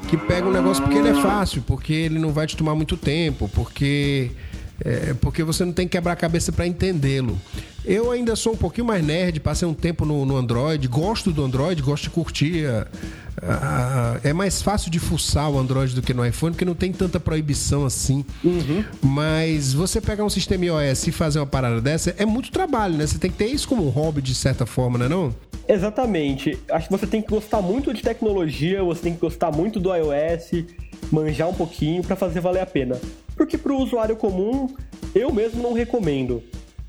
que 0.09 0.17
pega 0.17 0.47
um 0.47 0.51
negócio 0.51 0.83
porque 0.83 0.97
ele 0.97 1.09
é 1.09 1.21
fácil, 1.21 1.61
porque 1.61 1.93
ele 1.93 2.19
não 2.19 2.31
vai 2.31 2.47
te 2.47 2.57
tomar 2.57 2.75
muito 2.75 2.97
tempo, 2.97 3.49
porque. 3.53 4.31
É, 4.85 5.13
porque 5.21 5.43
você 5.43 5.63
não 5.63 5.71
tem 5.71 5.87
que 5.87 5.97
quebrar 5.97 6.13
a 6.13 6.15
cabeça 6.15 6.51
para 6.51 6.67
entendê-lo. 6.67 7.39
Eu 7.85 8.11
ainda 8.11 8.35
sou 8.35 8.53
um 8.53 8.57
pouquinho 8.57 8.87
mais 8.87 9.03
nerd, 9.03 9.39
passei 9.39 9.67
um 9.67 9.73
tempo 9.73 10.05
no, 10.05 10.25
no 10.25 10.35
Android, 10.35 10.87
gosto 10.87 11.31
do 11.31 11.43
Android, 11.43 11.81
gosto 11.81 12.03
de 12.03 12.09
curtir 12.09 12.65
a, 12.65 12.87
ah, 13.41 14.19
é 14.23 14.31
mais 14.31 14.61
fácil 14.61 14.91
de 14.91 14.99
fuçar 14.99 15.49
o 15.49 15.57
Android 15.57 15.93
do 15.93 16.01
que 16.01 16.13
no 16.13 16.25
iPhone, 16.25 16.53
porque 16.53 16.65
não 16.65 16.75
tem 16.75 16.91
tanta 16.91 17.19
proibição 17.19 17.85
assim. 17.85 18.23
Uhum. 18.43 18.83
Mas 19.01 19.73
você 19.73 19.99
pegar 19.99 20.23
um 20.23 20.29
sistema 20.29 20.65
iOS 20.65 21.07
e 21.07 21.11
fazer 21.11 21.39
uma 21.39 21.45
parada 21.45 21.81
dessa 21.81 22.15
é 22.17 22.25
muito 22.25 22.51
trabalho, 22.51 22.95
né? 22.95 23.05
Você 23.05 23.17
tem 23.17 23.31
que 23.31 23.37
ter 23.37 23.47
isso 23.47 23.67
como 23.67 23.85
um 23.85 23.89
hobby 23.89 24.21
de 24.21 24.35
certa 24.35 24.65
forma, 24.65 24.97
né 24.97 25.07
não? 25.07 25.33
Exatamente. 25.67 26.57
Acho 26.69 26.87
que 26.87 26.97
você 26.97 27.07
tem 27.07 27.21
que 27.21 27.29
gostar 27.29 27.61
muito 27.61 27.93
de 27.93 28.01
tecnologia, 28.01 28.83
você 28.83 29.01
tem 29.01 29.13
que 29.13 29.19
gostar 29.19 29.51
muito 29.51 29.79
do 29.79 29.93
iOS, 29.93 30.65
manjar 31.11 31.49
um 31.49 31.53
pouquinho 31.53 32.03
para 32.03 32.15
fazer 32.15 32.39
valer 32.39 32.61
a 32.61 32.65
pena. 32.65 32.99
Porque 33.35 33.57
para 33.57 33.73
o 33.73 33.81
usuário 33.81 34.15
comum, 34.15 34.69
eu 35.13 35.31
mesmo 35.31 35.61
não 35.61 35.73
recomendo. 35.73 36.43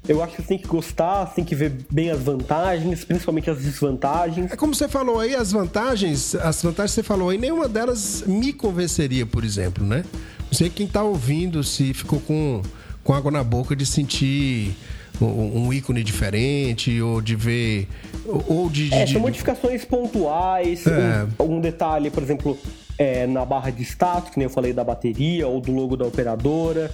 Eu 0.06 0.22
acho 0.22 0.36
que 0.36 0.42
você 0.42 0.48
tem 0.48 0.58
que 0.58 0.68
gostar, 0.68 1.26
você 1.26 1.36
tem 1.36 1.44
que 1.44 1.54
ver 1.54 1.72
bem 1.90 2.10
as 2.10 2.20
vantagens, 2.20 3.04
principalmente 3.04 3.48
as 3.48 3.58
desvantagens. 3.58 4.52
É 4.52 4.56
como 4.56 4.74
você 4.74 4.86
falou 4.86 5.18
aí, 5.18 5.34
as 5.34 5.50
vantagens, 5.50 6.34
as 6.34 6.62
vantagens 6.62 6.90
que 6.90 6.96
você 6.96 7.02
falou 7.02 7.30
aí, 7.30 7.38
nenhuma 7.38 7.66
delas 7.66 8.22
me 8.26 8.52
convenceria, 8.52 9.24
por 9.24 9.44
exemplo, 9.44 9.84
né? 9.84 10.04
Não 10.46 10.52
sei 10.52 10.68
quem 10.68 10.86
tá 10.86 11.02
ouvindo 11.02 11.64
se 11.64 11.94
ficou 11.94 12.20
com, 12.20 12.60
com 13.02 13.14
água 13.14 13.30
na 13.30 13.42
boca 13.42 13.74
de 13.74 13.86
sentir 13.86 14.76
um, 15.20 15.66
um 15.66 15.72
ícone 15.72 16.02
diferente 16.02 17.00
ou 17.00 17.20
de 17.20 17.36
ver 17.36 17.88
ou 18.26 18.68
de, 18.68 18.88
de 18.88 18.94
é, 18.94 19.06
são 19.06 19.20
modificações 19.20 19.84
pontuais 19.84 20.86
é. 20.86 21.42
um, 21.42 21.56
um, 21.56 21.60
detalhe 21.60 22.10
por 22.10 22.22
exemplo 22.22 22.58
é, 22.98 23.26
na 23.26 23.44
barra 23.44 23.70
de 23.70 23.82
status 23.82 24.30
que 24.30 24.38
nem 24.38 24.44
eu 24.44 24.50
falei 24.50 24.72
da 24.72 24.84
bateria 24.84 25.46
ou 25.46 25.60
do 25.60 25.72
logo 25.72 25.96
da 25.96 26.04
operadora 26.04 26.90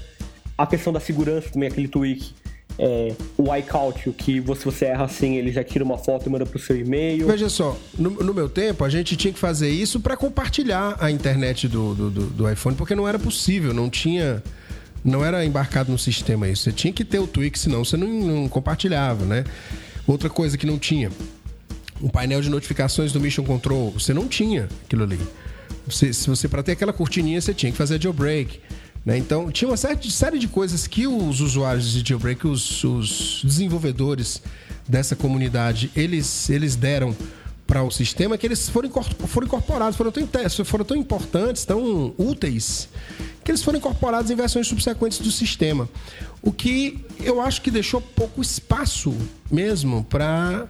a 0.56 0.66
questão 0.66 0.92
da 0.92 1.00
segurança 1.00 1.50
também 1.50 1.68
aquele 1.68 1.88
tweak 1.88 2.34
é, 2.82 3.14
o 3.36 3.54
iCount, 3.56 4.10
que 4.12 4.40
você, 4.40 4.64
você 4.64 4.84
erra 4.86 5.04
assim, 5.04 5.36
ele 5.36 5.52
já 5.52 5.62
tira 5.62 5.84
uma 5.84 5.98
foto 5.98 6.26
e 6.26 6.30
manda 6.30 6.46
pro 6.46 6.58
seu 6.58 6.78
e-mail. 6.78 7.26
Veja 7.26 7.50
só, 7.50 7.78
no, 7.98 8.10
no 8.10 8.32
meu 8.32 8.48
tempo 8.48 8.82
a 8.84 8.88
gente 8.88 9.16
tinha 9.16 9.32
que 9.32 9.38
fazer 9.38 9.68
isso 9.68 10.00
para 10.00 10.16
compartilhar 10.16 10.96
a 10.98 11.10
internet 11.10 11.68
do, 11.68 11.94
do, 11.94 12.10
do, 12.10 12.26
do 12.28 12.50
iPhone, 12.50 12.74
porque 12.74 12.94
não 12.94 13.06
era 13.06 13.18
possível, 13.18 13.74
não 13.74 13.90
tinha 13.90 14.42
não 15.04 15.24
era 15.24 15.44
embarcado 15.44 15.90
no 15.90 15.98
sistema 15.98 16.48
isso. 16.48 16.64
Você 16.64 16.72
tinha 16.72 16.92
que 16.92 17.04
ter 17.04 17.18
o 17.18 17.26
Twix, 17.26 17.60
senão 17.60 17.84
você 17.84 17.96
não, 17.96 18.08
não, 18.08 18.48
compartilhava, 18.48 19.24
né? 19.24 19.44
Outra 20.06 20.28
coisa 20.28 20.58
que 20.58 20.66
não 20.66 20.78
tinha, 20.78 21.10
o 22.00 22.10
painel 22.10 22.40
de 22.40 22.50
notificações 22.50 23.12
do 23.12 23.20
Mission 23.20 23.44
Control, 23.44 23.90
você 23.90 24.12
não 24.12 24.28
tinha 24.28 24.68
aquilo 24.84 25.04
ali. 25.04 25.20
Você, 25.90 26.12
se 26.12 26.28
você 26.28 26.48
para 26.48 26.62
ter 26.62 26.72
aquela 26.72 26.92
cortininha, 26.92 27.40
você 27.40 27.54
tinha 27.54 27.70
que 27.72 27.78
fazer 27.78 28.00
jailbreak. 28.00 28.60
Né? 29.04 29.16
Então, 29.16 29.50
tinha 29.50 29.68
uma 29.68 29.76
série, 29.76 30.10
série 30.10 30.38
de 30.38 30.48
coisas 30.48 30.86
que 30.86 31.06
os 31.06 31.40
usuários 31.40 31.92
de 31.92 32.08
jailbreak, 32.08 32.46
os, 32.46 32.84
os 32.84 33.42
desenvolvedores 33.44 34.42
dessa 34.86 35.16
comunidade, 35.16 35.90
eles, 35.96 36.50
eles 36.50 36.76
deram 36.76 37.16
para 37.66 37.84
o 37.84 37.90
sistema 37.90 38.36
que 38.36 38.46
eles 38.46 38.68
foram, 38.68 38.90
foram 38.90 39.46
incorporados, 39.46 39.96
foram 39.96 40.10
tão, 40.10 40.26
foram 40.64 40.84
tão 40.84 40.96
importantes, 40.96 41.64
tão 41.64 42.12
úteis, 42.18 42.88
que 43.44 43.50
eles 43.52 43.62
foram 43.62 43.78
incorporados 43.78 44.28
em 44.30 44.34
versões 44.34 44.66
subsequentes 44.66 45.20
do 45.20 45.30
sistema. 45.30 45.88
O 46.42 46.50
que 46.50 46.98
eu 47.20 47.40
acho 47.40 47.62
que 47.62 47.70
deixou 47.70 48.00
pouco 48.00 48.42
espaço 48.42 49.14
mesmo 49.48 50.02
para 50.02 50.66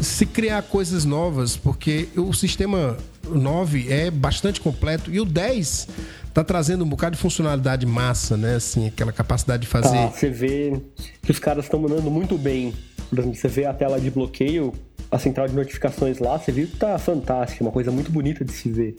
se 0.00 0.24
criar 0.24 0.62
coisas 0.62 1.04
novas, 1.04 1.54
porque 1.54 2.08
o 2.16 2.32
sistema 2.32 2.96
9 3.28 3.92
é 3.92 4.10
bastante 4.10 4.60
completo 4.60 5.10
e 5.12 5.20
o 5.20 5.24
10 5.24 5.88
tá 6.32 6.44
trazendo 6.44 6.84
um 6.84 6.88
bocado 6.88 7.16
de 7.16 7.22
funcionalidade 7.22 7.84
massa, 7.86 8.36
né? 8.36 8.56
Assim, 8.56 8.86
aquela 8.86 9.12
capacidade 9.12 9.62
de 9.62 9.68
fazer. 9.68 9.88
Tá, 9.88 10.08
você 10.08 10.30
vê 10.30 10.80
que 11.22 11.30
os 11.30 11.38
caras 11.38 11.64
estão 11.64 11.80
mandando 11.80 12.10
muito 12.10 12.38
bem. 12.38 12.72
Por 13.08 13.18
exemplo, 13.18 13.36
você 13.36 13.48
vê 13.48 13.64
a 13.64 13.72
tela 13.72 14.00
de 14.00 14.10
bloqueio, 14.10 14.72
a 15.10 15.18
central 15.18 15.48
de 15.48 15.54
notificações 15.54 16.18
lá, 16.18 16.38
você 16.38 16.52
viu 16.52 16.66
que 16.66 16.76
tá 16.76 16.98
fantástica, 16.98 17.64
uma 17.64 17.72
coisa 17.72 17.90
muito 17.90 18.12
bonita 18.12 18.44
de 18.44 18.52
se 18.52 18.70
ver. 18.70 18.96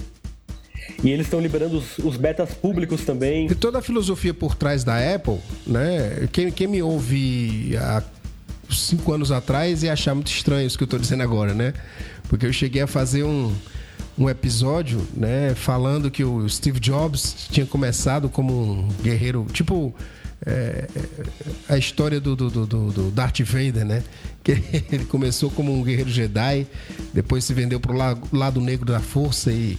E 1.04 1.12
eles 1.12 1.28
estão 1.28 1.40
liberando 1.40 1.78
os, 1.78 1.98
os, 2.00 2.18
betas 2.18 2.54
públicos 2.54 3.06
também. 3.06 3.48
E 3.50 3.56
toda 3.56 3.80
a 3.80 3.82
filosofia 3.82 4.34
por 4.34 4.56
trás 4.56 4.84
da 4.84 4.98
Apple, 5.16 5.38
né? 5.66 6.28
Quem, 6.32 6.52
quem 6.52 6.68
me 6.68 6.82
ouve 6.82 7.78
há 7.78 8.04
cinco 8.70 9.14
anos 9.14 9.32
atrás 9.32 9.84
ia 9.84 9.94
achar 9.94 10.14
muito 10.16 10.32
estranho 10.32 10.66
isso 10.66 10.78
que 10.78 10.84
eu 10.84 10.88
estou 10.88 11.00
dizendo 11.00 11.24
agora, 11.24 11.54
né? 11.54 11.74
Porque 12.28 12.46
eu 12.46 12.54
cheguei 12.54 12.82
a 12.82 12.88
fazer 12.88 13.24
um 13.24 13.54
um 14.20 14.30
episódio, 14.30 15.02
né, 15.16 15.56
falando 15.56 16.12
que 16.12 16.26
o 16.26 16.48
Steve 16.50 16.80
Jobs 16.80 17.48
tinha 17.50 17.66
começado 17.66 18.28
como 18.28 18.54
um 18.54 18.88
guerreiro, 19.02 19.48
tipo 19.54 19.96
é, 20.46 20.88
a 21.68 21.78
história 21.78 22.20
do, 22.20 22.36
do, 22.36 22.50
do, 22.50 22.92
do, 22.92 23.12
Darth 23.12 23.40
Vader, 23.42 23.86
né? 23.86 24.04
Que 24.42 24.54
ele 24.92 25.04
começou 25.06 25.52
como 25.52 25.78
um 25.78 25.84
guerreiro 25.84 26.10
Jedi, 26.10 26.66
depois 27.14 27.44
se 27.44 27.54
vendeu 27.54 27.78
para 27.78 27.92
o 27.92 27.96
lado, 27.96 28.22
lado 28.32 28.62
negro 28.62 28.86
da 28.86 29.02
força 29.02 29.52
e, 29.52 29.78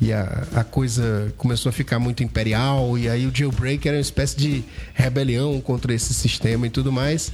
e 0.00 0.10
a, 0.10 0.46
a 0.54 0.64
coisa 0.64 1.32
começou 1.36 1.68
a 1.68 1.72
ficar 1.72 1.98
muito 1.98 2.22
imperial, 2.24 2.96
e 2.96 3.06
aí 3.06 3.26
o 3.26 3.34
jailbreak 3.34 3.86
era 3.86 3.98
uma 3.98 4.00
espécie 4.00 4.34
de 4.34 4.64
rebelião 4.94 5.60
contra 5.60 5.92
esse 5.92 6.14
sistema 6.14 6.66
e 6.66 6.70
tudo 6.70 6.90
mais. 6.90 7.30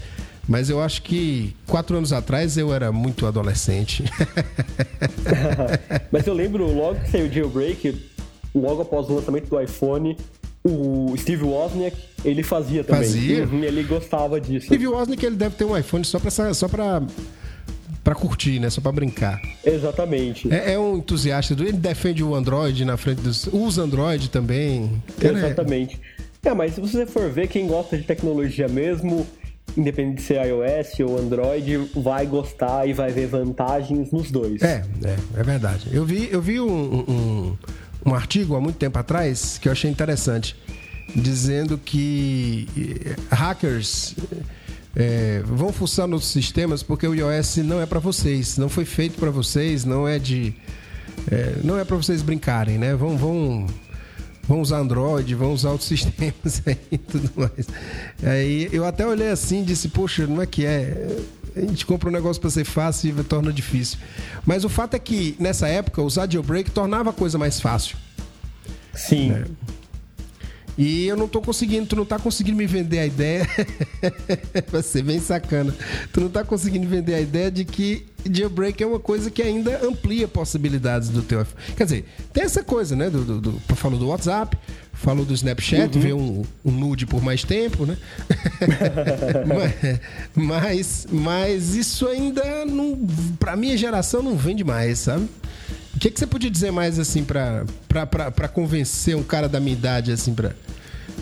Mas 0.49 0.71
eu 0.71 0.81
acho 0.81 1.03
que 1.03 1.55
quatro 1.67 1.97
anos 1.97 2.11
atrás 2.13 2.57
eu 2.57 2.73
era 2.73 2.91
muito 2.91 3.27
adolescente. 3.27 4.03
Mas 6.11 6.27
eu 6.27 6.33
lembro 6.33 6.67
logo 6.73 6.99
que 7.01 7.11
saiu 7.11 7.27
o 7.27 7.31
Jailbreak, 7.33 7.95
logo 8.55 8.81
após 8.83 9.09
o 9.11 9.15
lançamento 9.15 9.49
do 9.51 9.61
iPhone, 9.61 10.17
o 10.65 11.15
Steve 11.19 11.45
Wozniak, 11.45 11.97
ele 12.25 12.43
fazia 12.43 12.83
também. 12.83 13.03
Fazia? 13.03 13.45
Uhum, 13.45 13.63
ele 13.63 13.83
gostava 13.83 14.41
disso. 14.41 14.67
Steve 14.67 14.87
Wozniak, 14.87 15.25
ele 15.25 15.37
deve 15.37 15.55
ter 15.55 15.65
um 15.65 15.77
iPhone 15.77 16.05
só 16.05 16.19
pra, 16.19 16.31
só 16.55 16.67
pra, 16.67 17.03
pra 18.03 18.15
curtir, 18.15 18.59
né? 18.59 18.71
Só 18.71 18.81
pra 18.81 18.91
brincar. 18.91 19.39
Exatamente. 19.65 20.53
É, 20.53 20.73
é 20.73 20.79
um 20.79 20.97
entusiasta 20.97 21.55
do... 21.55 21.63
Ele 21.63 21.73
defende 21.77 22.25
o 22.25 22.35
Android 22.35 22.85
na 22.87 22.97
frente 22.97 23.21
dos... 23.21 23.47
Usa 23.53 23.83
Android 23.83 24.31
também. 24.31 25.03
É- 25.21 25.29
Exatamente. 25.29 26.01
É, 26.43 26.55
mas 26.55 26.75
se 26.75 26.81
você 26.81 27.05
for 27.05 27.31
ver, 27.31 27.49
quem 27.49 27.67
gosta 27.67 27.97
de 27.99 28.05
tecnologia 28.05 28.69
mesmo, 28.69 29.27
independente 29.77 30.17
de 30.17 30.23
ser 30.23 30.45
iOS 30.47 31.01
ou 31.01 31.19
Android, 31.19 31.77
vai 31.95 32.27
gostar 32.27 32.87
e 32.89 32.93
vai 32.93 33.11
ver 33.11 33.27
vantagens 33.27 34.11
nos 34.11 34.31
dois. 34.31 34.63
É, 34.63 34.85
é, 35.05 35.17
é 35.37 35.43
verdade. 35.43 35.89
Eu 35.93 36.05
vi, 36.05 36.29
eu 36.31 36.41
vi 36.41 36.61
um, 36.61 36.69
um, 36.69 37.57
um 38.07 38.15
artigo 38.15 38.57
há 38.57 38.61
muito 38.61 38.77
tempo 38.77 38.99
atrás 38.99 39.59
que 39.59 39.69
eu 39.69 39.73
achei 39.73 39.91
interessante, 39.91 40.57
dizendo 41.15 41.79
que 41.79 42.69
eh, 42.77 43.17
hackers 43.35 44.15
eh, 44.97 45.43
vão 45.45 45.73
fuçar 45.73 46.07
nos 46.07 46.27
sistemas 46.27 46.83
porque 46.83 47.07
o 47.07 47.15
iOS 47.15 47.59
não 47.59 47.81
é 47.81 47.87
para 47.87 47.99
vocês, 47.99 48.59
não 48.59 48.69
foi 48.69 48.85
feito 48.85 49.19
para 49.19 49.31
vocês, 49.31 49.85
não 49.85 50.07
é 50.07 50.19
de, 50.19 50.55
eh, 51.31 51.57
não 51.65 51.79
é 51.79 51.85
para 51.85 51.97
vocês 51.97 52.23
brincarem, 52.23 52.79
né? 52.79 52.95
Vão, 52.95 53.17
vão 53.17 53.67
vão 54.49 54.63
usar 54.63 54.79
Android, 54.79 55.35
vão 55.35 55.53
usar 55.53 55.71
outros 55.71 55.87
sistemas 55.89 56.63
aí 56.67 56.79
e 56.91 56.99
tudo 56.99 57.31
mais. 57.37 57.69
Aí 58.23 58.69
eu 58.73 58.85
até 58.85 59.07
olhei 59.07 59.29
assim 59.29 59.61
e 59.61 59.65
disse, 59.65 59.89
poxa, 59.89 60.27
não 60.27 60.41
é 60.41 60.47
que 60.47 60.65
é. 60.65 61.19
A 61.55 61.61
gente 61.61 61.85
compra 61.85 62.09
um 62.09 62.13
negócio 62.13 62.41
para 62.41 62.51
ser 62.51 62.65
fácil 62.65 63.19
e 63.19 63.25
torna 63.25 63.53
difícil. 63.53 63.99
Mas 64.47 64.65
o 64.65 64.69
fato 64.69 64.95
é 64.95 64.99
que, 64.99 65.37
nessa 65.39 65.69
época, 65.69 66.01
usar 66.01 66.31
jailbreak 66.31 66.71
tornava 66.71 67.11
a 67.11 67.13
coisa 67.13 67.37
mais 67.37 67.61
fácil. 67.61 67.97
Sim. 68.95 69.33
É. 69.33 69.45
E 70.79 71.07
eu 71.09 71.17
não 71.17 71.27
tô 71.27 71.41
conseguindo, 71.43 71.87
tu 71.87 71.97
não 71.97 72.05
tá 72.05 72.21
conseguindo 72.21 72.57
me 72.57 72.65
vender 72.67 73.01
a 73.01 73.07
ideia. 73.07 73.49
Vai 74.71 74.83
ser 74.83 75.03
bem 75.03 75.19
sacana. 75.19 75.75
Tu 76.13 76.21
não 76.21 76.29
tá 76.29 76.45
conseguindo 76.45 76.87
vender 76.87 77.15
a 77.15 77.21
ideia 77.21 77.51
de 77.51 77.65
que 77.65 78.07
jailbreak 78.31 78.81
é 78.81 78.87
uma 78.87 79.01
coisa 79.01 79.29
que 79.29 79.43
ainda 79.43 79.85
amplia 79.85 80.29
possibilidades 80.29 81.09
do 81.09 81.21
teu 81.21 81.43
iPhone. 81.43 81.57
Quer 81.77 81.85
dizer, 81.85 82.05
tem 82.33 82.45
essa 82.45 82.63
coisa, 82.63 82.95
né? 82.95 83.11
Do, 83.11 83.25
do, 83.25 83.41
do 83.41 83.61
falou 83.75 83.99
do 83.99 84.07
WhatsApp, 84.07 84.57
falou 84.93 85.25
do 85.25 85.35
Snapchat, 85.35 85.97
Uhum. 85.97 86.01
vê 86.03 86.13
um, 86.13 86.45
um 86.65 86.71
nude 86.71 87.07
por 87.07 87.23
mais 87.23 87.43
tempo, 87.43 87.85
né? 87.85 87.97
mas, 90.35 91.07
mas 91.11 91.75
isso 91.75 92.07
ainda 92.07 92.65
não, 92.65 92.97
pra 93.39 93.57
minha 93.57 93.77
geração 93.77 94.23
não 94.23 94.37
vende 94.37 94.63
mais, 94.65 95.01
sabe? 95.01 95.29
O 95.95 95.99
que, 95.99 96.11
que 96.11 96.19
você 96.21 96.27
podia 96.27 96.51
dizer 96.51 96.71
mais 96.71 96.99
assim 96.99 97.25
pra, 97.25 97.65
pra, 97.89 98.07
pra, 98.07 98.31
pra 98.31 98.47
convencer 98.49 99.17
um 99.17 99.23
cara 99.23 99.49
da 99.49 99.59
minha 99.59 99.73
idade 99.73 100.13
assim 100.13 100.33
pra, 100.33 100.53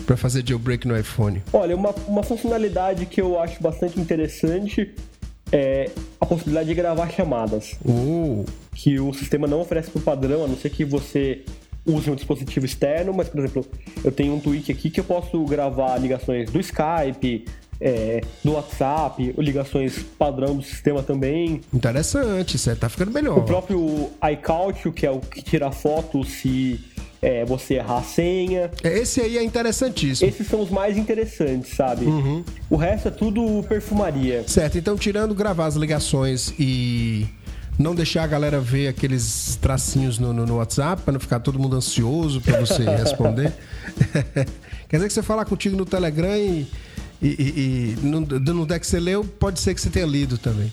pra 0.07 0.15
fazer 0.15 0.41
jailbreak 0.47 0.87
no 0.87 0.97
iPhone? 0.97 1.43
Olha, 1.51 1.75
uma, 1.75 1.93
uma 2.07 2.23
funcionalidade 2.23 3.05
que 3.05 3.21
eu 3.21 3.39
acho 3.39 3.61
bastante 3.61 3.99
interessante 3.99 4.95
é 5.51 5.91
a 6.19 6.25
possibilidade 6.25 6.69
de 6.69 6.73
gravar 6.73 7.09
chamadas. 7.09 7.75
Oh, 7.85 8.45
que 8.73 8.99
o 8.99 9.13
sistema 9.13 9.45
não 9.47 9.59
oferece 9.59 9.91
por 9.91 10.01
padrão, 10.01 10.45
a 10.45 10.47
não 10.47 10.57
ser 10.57 10.69
que 10.69 10.85
você 10.85 11.43
use 11.85 12.09
um 12.09 12.15
dispositivo 12.15 12.65
externo, 12.65 13.13
mas, 13.13 13.27
por 13.27 13.39
exemplo, 13.39 13.65
eu 14.03 14.11
tenho 14.11 14.33
um 14.33 14.39
tweak 14.39 14.71
aqui 14.71 14.89
que 14.89 14.99
eu 14.99 15.03
posso 15.03 15.43
gravar 15.45 15.97
ligações 15.97 16.49
do 16.49 16.59
Skype, 16.59 17.45
é, 17.79 18.21
do 18.43 18.53
WhatsApp, 18.53 19.35
ligações 19.37 19.99
padrão 20.17 20.55
do 20.55 20.63
sistema 20.63 21.03
também. 21.03 21.61
interessante, 21.73 22.55
isso 22.55 22.69
aí 22.69 22.75
tá 22.75 22.89
ficando 22.89 23.11
melhor. 23.11 23.39
O 23.39 23.43
próprio 23.43 24.09
iCount, 24.33 24.91
que 24.91 25.05
é 25.05 25.11
o 25.11 25.19
que 25.19 25.41
tira 25.41 25.71
foto 25.71 26.23
se 26.23 26.79
é, 27.21 27.45
você 27.45 27.75
errar 27.75 27.99
a 27.99 28.03
senha. 28.03 28.71
Esse 28.83 29.21
aí 29.21 29.37
é 29.37 29.43
interessantíssimo. 29.43 30.29
Esses 30.29 30.47
são 30.47 30.61
os 30.61 30.69
mais 30.69 30.97
interessantes, 30.97 31.75
sabe? 31.75 32.05
O 32.69 32.75
resto 32.75 33.07
é 33.07 33.11
tudo 33.11 33.63
perfumaria. 33.67 34.43
Certo, 34.47 34.77
então 34.77 34.95
tirando 34.95 35.33
gravar 35.33 35.65
as 35.65 35.75
ligações 35.75 36.53
e 36.59 37.27
não 37.77 37.93
deixar 37.93 38.23
a 38.23 38.27
galera 38.27 38.59
ver 38.59 38.87
aqueles 38.87 39.57
tracinhos 39.61 40.17
no, 40.17 40.33
no, 40.33 40.45
no 40.45 40.57
WhatsApp 40.57 41.01
para 41.03 41.13
não 41.13 41.19
ficar 41.19 41.39
todo 41.39 41.59
mundo 41.59 41.75
ansioso 41.75 42.41
para 42.41 42.59
você 42.59 42.83
responder. 42.89 43.53
Quer 44.89 44.97
dizer 44.97 45.07
que 45.07 45.13
você 45.13 45.21
falar 45.21 45.45
contigo 45.45 45.75
no 45.75 45.85
Telegram 45.85 46.35
e, 46.35 46.67
e, 47.21 47.27
e, 47.27 47.97
e 48.01 48.05
no, 48.05 48.21
no 48.21 48.65
deck 48.65 48.81
que 48.81 48.87
você 48.87 48.99
leu, 48.99 49.23
pode 49.23 49.59
ser 49.59 49.73
que 49.73 49.81
você 49.81 49.89
tenha 49.89 50.05
lido 50.05 50.37
também. 50.37 50.71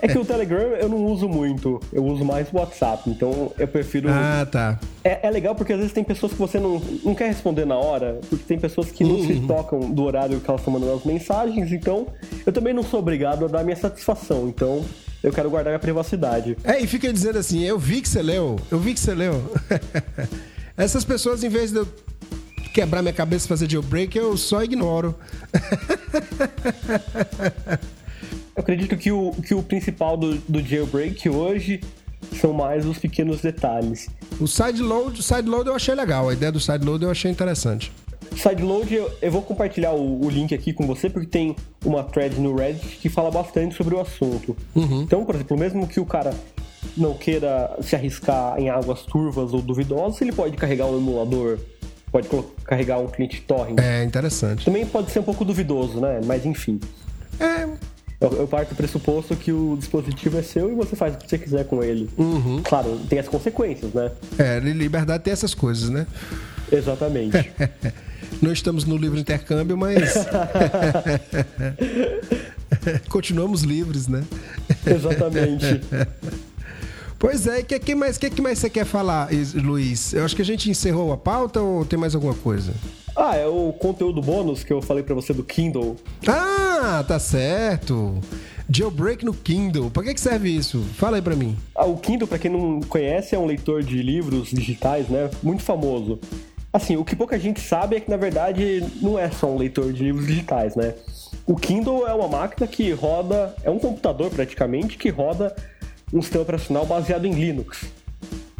É 0.00 0.08
que 0.08 0.18
o 0.18 0.24
Telegram 0.24 0.68
eu 0.76 0.88
não 0.88 1.04
uso 1.06 1.28
muito, 1.28 1.80
eu 1.92 2.04
uso 2.04 2.24
mais 2.24 2.48
o 2.52 2.56
WhatsApp, 2.56 3.10
então 3.10 3.52
eu 3.58 3.66
prefiro. 3.66 4.08
ah, 4.10 4.46
tá. 4.50 4.78
É, 5.02 5.26
é 5.26 5.30
legal 5.30 5.54
porque 5.54 5.72
às 5.72 5.78
vezes 5.78 5.92
tem 5.92 6.04
pessoas 6.04 6.32
que 6.32 6.38
você 6.38 6.60
não, 6.60 6.80
não 7.04 7.14
quer 7.14 7.26
responder 7.26 7.64
na 7.64 7.76
hora, 7.76 8.20
porque 8.28 8.44
tem 8.44 8.58
pessoas 8.58 8.90
que 8.90 9.02
não 9.02 9.20
se 9.26 9.40
tocam 9.40 9.80
do 9.80 10.02
horário 10.04 10.40
que 10.40 10.48
elas 10.48 10.60
estão 10.60 10.72
mandando 10.72 10.94
as 10.94 11.04
mensagens, 11.04 11.72
então 11.72 12.06
eu 12.46 12.52
também 12.52 12.72
não 12.72 12.82
sou 12.82 13.00
obrigado 13.00 13.44
a 13.44 13.48
dar 13.48 13.64
minha 13.64 13.76
satisfação, 13.76 14.48
então 14.48 14.84
eu 15.22 15.32
quero 15.32 15.50
guardar 15.50 15.72
minha 15.72 15.80
privacidade. 15.80 16.56
É, 16.64 16.80
e 16.80 16.86
fica 16.86 17.12
dizendo 17.12 17.38
assim, 17.38 17.64
eu 17.64 17.78
vi 17.78 18.00
que 18.00 18.08
você 18.08 18.22
leu, 18.22 18.56
eu 18.70 18.78
vi 18.78 18.94
que 18.94 19.00
você 19.00 19.14
leu. 19.14 19.42
Essas 20.76 21.04
pessoas, 21.04 21.44
em 21.44 21.48
vez 21.48 21.70
de 21.70 21.78
eu 21.78 21.88
quebrar 22.72 23.02
minha 23.02 23.12
cabeça 23.12 23.46
e 23.46 23.48
fazer 23.48 23.70
jailbreak, 23.70 24.16
eu 24.16 24.36
só 24.36 24.62
ignoro. 24.62 25.14
Eu 28.54 28.60
acredito 28.62 28.96
que 28.96 29.10
o, 29.10 29.32
que 29.32 29.54
o 29.54 29.62
principal 29.62 30.16
do, 30.16 30.34
do 30.34 30.62
jailbreak 30.62 31.28
hoje 31.28 31.80
são 32.40 32.52
mais 32.52 32.86
os 32.86 32.98
pequenos 32.98 33.40
detalhes. 33.40 34.08
O 34.40 34.46
sideload, 34.46 35.20
o 35.20 35.22
sideload 35.22 35.68
eu 35.68 35.74
achei 35.74 35.94
legal, 35.94 36.28
a 36.28 36.32
ideia 36.32 36.52
do 36.52 36.60
sideload 36.60 37.04
eu 37.04 37.10
achei 37.10 37.30
interessante. 37.30 37.92
Sideload, 38.36 38.94
eu, 38.94 39.10
eu 39.20 39.30
vou 39.30 39.42
compartilhar 39.42 39.92
o, 39.92 40.24
o 40.24 40.30
link 40.30 40.54
aqui 40.54 40.72
com 40.72 40.86
você, 40.86 41.10
porque 41.10 41.26
tem 41.26 41.54
uma 41.84 42.02
thread 42.02 42.40
no 42.40 42.54
Reddit 42.54 42.96
que 42.96 43.08
fala 43.08 43.30
bastante 43.30 43.74
sobre 43.74 43.94
o 43.94 44.00
assunto. 44.00 44.56
Então, 45.02 45.24
por 45.24 45.34
exemplo, 45.34 45.56
mesmo 45.56 45.86
que 45.86 46.00
o 46.00 46.06
cara 46.06 46.34
não 46.96 47.14
queira 47.14 47.76
se 47.82 47.94
arriscar 47.94 48.58
em 48.58 48.70
águas 48.70 49.02
turvas 49.02 49.52
ou 49.52 49.60
duvidosas, 49.60 50.20
ele 50.20 50.32
pode 50.32 50.56
carregar 50.56 50.86
um 50.86 50.96
emulador, 50.96 51.58
pode 52.12 52.28
carregar 52.64 52.98
um 52.98 53.08
cliente 53.08 53.40
torrent. 53.40 53.78
É 53.80 54.04
interessante. 54.04 54.64
Também 54.64 54.84
pode 54.86 55.10
ser 55.10 55.18
um 55.20 55.24
pouco 55.24 55.44
duvidoso, 55.44 55.98
né? 56.00 56.20
Mas 56.24 56.44
enfim. 56.46 56.78
É, 57.40 57.66
Eu, 58.20 58.30
eu 58.34 58.46
parto 58.46 58.68
do 58.68 58.76
pressuposto 58.76 59.34
que 59.34 59.50
o 59.50 59.74
dispositivo 59.76 60.38
é 60.38 60.42
seu 60.42 60.70
e 60.70 60.74
você 60.74 60.94
faz 60.94 61.14
o 61.14 61.18
que 61.18 61.28
você 61.28 61.38
quiser 61.38 61.64
com 61.64 61.82
ele. 61.82 62.08
Claro, 62.62 63.00
tem 63.08 63.18
as 63.18 63.26
consequências, 63.26 63.92
né? 63.92 64.12
é, 64.38 64.60
liberdade 64.60 65.24
tem 65.24 65.32
essas 65.32 65.54
coisas, 65.54 65.88
né? 65.88 66.06
Exatamente. 66.70 67.50
Não 68.40 68.52
estamos 68.52 68.84
no 68.84 68.96
livre 68.96 69.20
intercâmbio, 69.20 69.76
mas. 69.76 70.14
Continuamos 73.08 73.62
livres, 73.62 74.08
né? 74.08 74.22
Exatamente. 74.86 75.80
Pois 77.22 77.46
é, 77.46 77.60
o 77.60 77.64
que, 77.64 77.78
que, 77.78 77.94
mais, 77.94 78.18
que, 78.18 78.28
que 78.28 78.42
mais 78.42 78.58
você 78.58 78.68
quer 78.68 78.84
falar, 78.84 79.28
Luiz? 79.54 80.12
Eu 80.12 80.24
acho 80.24 80.34
que 80.34 80.42
a 80.42 80.44
gente 80.44 80.68
encerrou 80.68 81.12
a 81.12 81.16
pauta 81.16 81.60
ou 81.60 81.84
tem 81.84 81.96
mais 81.96 82.16
alguma 82.16 82.34
coisa? 82.34 82.74
Ah, 83.14 83.36
é 83.36 83.46
o 83.46 83.72
conteúdo 83.72 84.20
bônus 84.20 84.64
que 84.64 84.72
eu 84.72 84.82
falei 84.82 85.04
pra 85.04 85.14
você 85.14 85.32
do 85.32 85.44
Kindle. 85.44 85.94
Ah, 86.26 87.04
tá 87.06 87.20
certo. 87.20 88.18
Jailbreak 88.68 89.24
no 89.24 89.32
Kindle. 89.32 89.88
Pra 89.88 90.02
que, 90.02 90.14
que 90.14 90.20
serve 90.20 90.50
isso? 90.50 90.80
Fala 90.96 91.16
aí 91.18 91.22
pra 91.22 91.36
mim. 91.36 91.56
Ah, 91.76 91.86
o 91.86 91.96
Kindle, 91.96 92.26
pra 92.26 92.40
quem 92.40 92.50
não 92.50 92.80
conhece, 92.80 93.36
é 93.36 93.38
um 93.38 93.46
leitor 93.46 93.84
de 93.84 94.02
livros 94.02 94.48
digitais, 94.48 95.06
né? 95.06 95.30
Muito 95.44 95.62
famoso. 95.62 96.18
Assim, 96.72 96.96
o 96.96 97.04
que 97.04 97.14
pouca 97.14 97.38
gente 97.38 97.60
sabe 97.60 97.94
é 97.94 98.00
que, 98.00 98.10
na 98.10 98.16
verdade, 98.16 98.82
não 99.00 99.16
é 99.16 99.30
só 99.30 99.46
um 99.46 99.56
leitor 99.56 99.92
de 99.92 100.02
livros 100.02 100.26
digitais, 100.26 100.74
né? 100.74 100.94
O 101.46 101.54
Kindle 101.54 102.04
é 102.04 102.12
uma 102.12 102.26
máquina 102.26 102.66
que 102.66 102.90
roda, 102.90 103.54
é 103.62 103.70
um 103.70 103.78
computador 103.78 104.28
praticamente, 104.28 104.98
que 104.98 105.08
roda 105.08 105.54
um 106.12 106.20
sistema 106.22 106.42
operacional 106.42 106.84
baseado 106.86 107.26
em 107.26 107.32
Linux. 107.32 107.84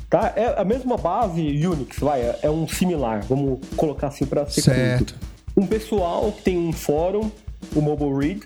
Tá? 0.08 0.32
É 0.36 0.60
a 0.60 0.64
mesma 0.64 0.96
base 0.98 1.40
Unix, 1.66 1.98
vai, 1.98 2.20
é- 2.20 2.38
é 2.42 2.50
um 2.50 2.68
similar, 2.68 3.24
vamos 3.26 3.58
colocar 3.76 4.08
assim 4.08 4.26
pra 4.26 4.44
ser 4.46 4.60
Certo. 4.62 5.14
curto. 5.14 5.28
Um 5.56 5.66
pessoal 5.66 6.30
que 6.32 6.42
tem 6.42 6.58
um 6.58 6.72
fórum, 6.72 7.30
o 7.74 7.80
Mobile 7.80 8.14
Read, 8.18 8.42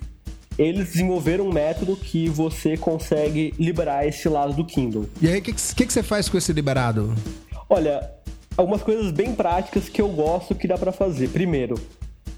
eles 0.59 0.93
desenvolveram 0.93 1.49
um 1.49 1.53
método 1.53 1.97
que 1.97 2.29
você 2.29 2.77
consegue 2.77 3.53
liberar 3.59 4.07
esse 4.07 4.29
lado 4.29 4.53
do 4.55 4.65
Kindle. 4.65 5.07
E 5.21 5.29
aí, 5.29 5.39
o 5.39 5.43
que, 5.43 5.53
que, 5.53 5.87
que 5.87 5.93
você 5.93 6.03
faz 6.03 6.29
com 6.29 6.39
esse 6.39 6.53
liberado? 6.53 7.15
Olha, 7.69 8.11
algumas 8.57 8.83
coisas 8.83 9.11
bem 9.11 9.35
práticas 9.35 9.89
que 9.89 10.01
eu 10.01 10.09
gosto 10.09 10.55
que 10.55 10.67
dá 10.69 10.79
pra 10.79 10.93
fazer. 10.93 11.29
Primeiro, 11.29 11.75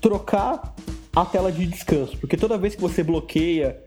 trocar 0.01 0.75
a 1.15 1.25
tela 1.25 1.53
de 1.53 1.67
descanso, 1.67 2.17
porque 2.19 2.37
toda 2.37 2.57
vez 2.59 2.75
que 2.75 2.81
você 2.81 3.03
bloqueia 3.03 3.79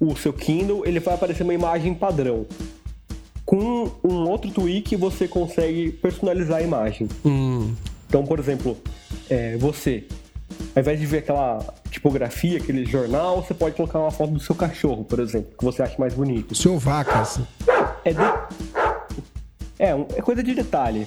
o 0.00 0.16
seu 0.16 0.32
Kindle, 0.32 0.86
ele 0.86 0.98
vai 0.98 1.14
aparecer 1.14 1.42
uma 1.42 1.54
imagem 1.54 1.94
padrão. 1.94 2.46
Com 3.44 3.90
um 4.02 4.28
outro 4.28 4.50
tweak, 4.50 4.96
você 4.96 5.28
consegue 5.28 5.92
personalizar 5.92 6.58
a 6.58 6.62
imagem. 6.62 7.08
Hum, 7.24 7.74
Então, 8.08 8.24
por 8.24 8.38
exemplo, 8.38 8.76
é, 9.28 9.56
você 9.56 10.04
ao 10.74 10.80
invés 10.80 10.98
de 11.00 11.06
ver 11.06 11.18
aquela 11.18 11.64
tipografia, 11.90 12.58
aquele 12.58 12.84
jornal, 12.84 13.42
você 13.42 13.54
pode 13.54 13.74
colocar 13.76 13.98
uma 13.98 14.10
foto 14.10 14.32
do 14.32 14.40
seu 14.40 14.54
cachorro, 14.54 15.04
por 15.04 15.18
exemplo, 15.20 15.50
que 15.56 15.64
você 15.64 15.82
acha 15.82 15.96
mais 15.98 16.14
bonito. 16.14 16.54
Seu 16.54 16.78
vacas. 16.78 17.40
É, 18.04 18.12
de... 18.12 18.22
é, 19.78 19.90
é 19.90 20.22
coisa 20.22 20.42
de 20.42 20.54
detalhe. 20.54 21.06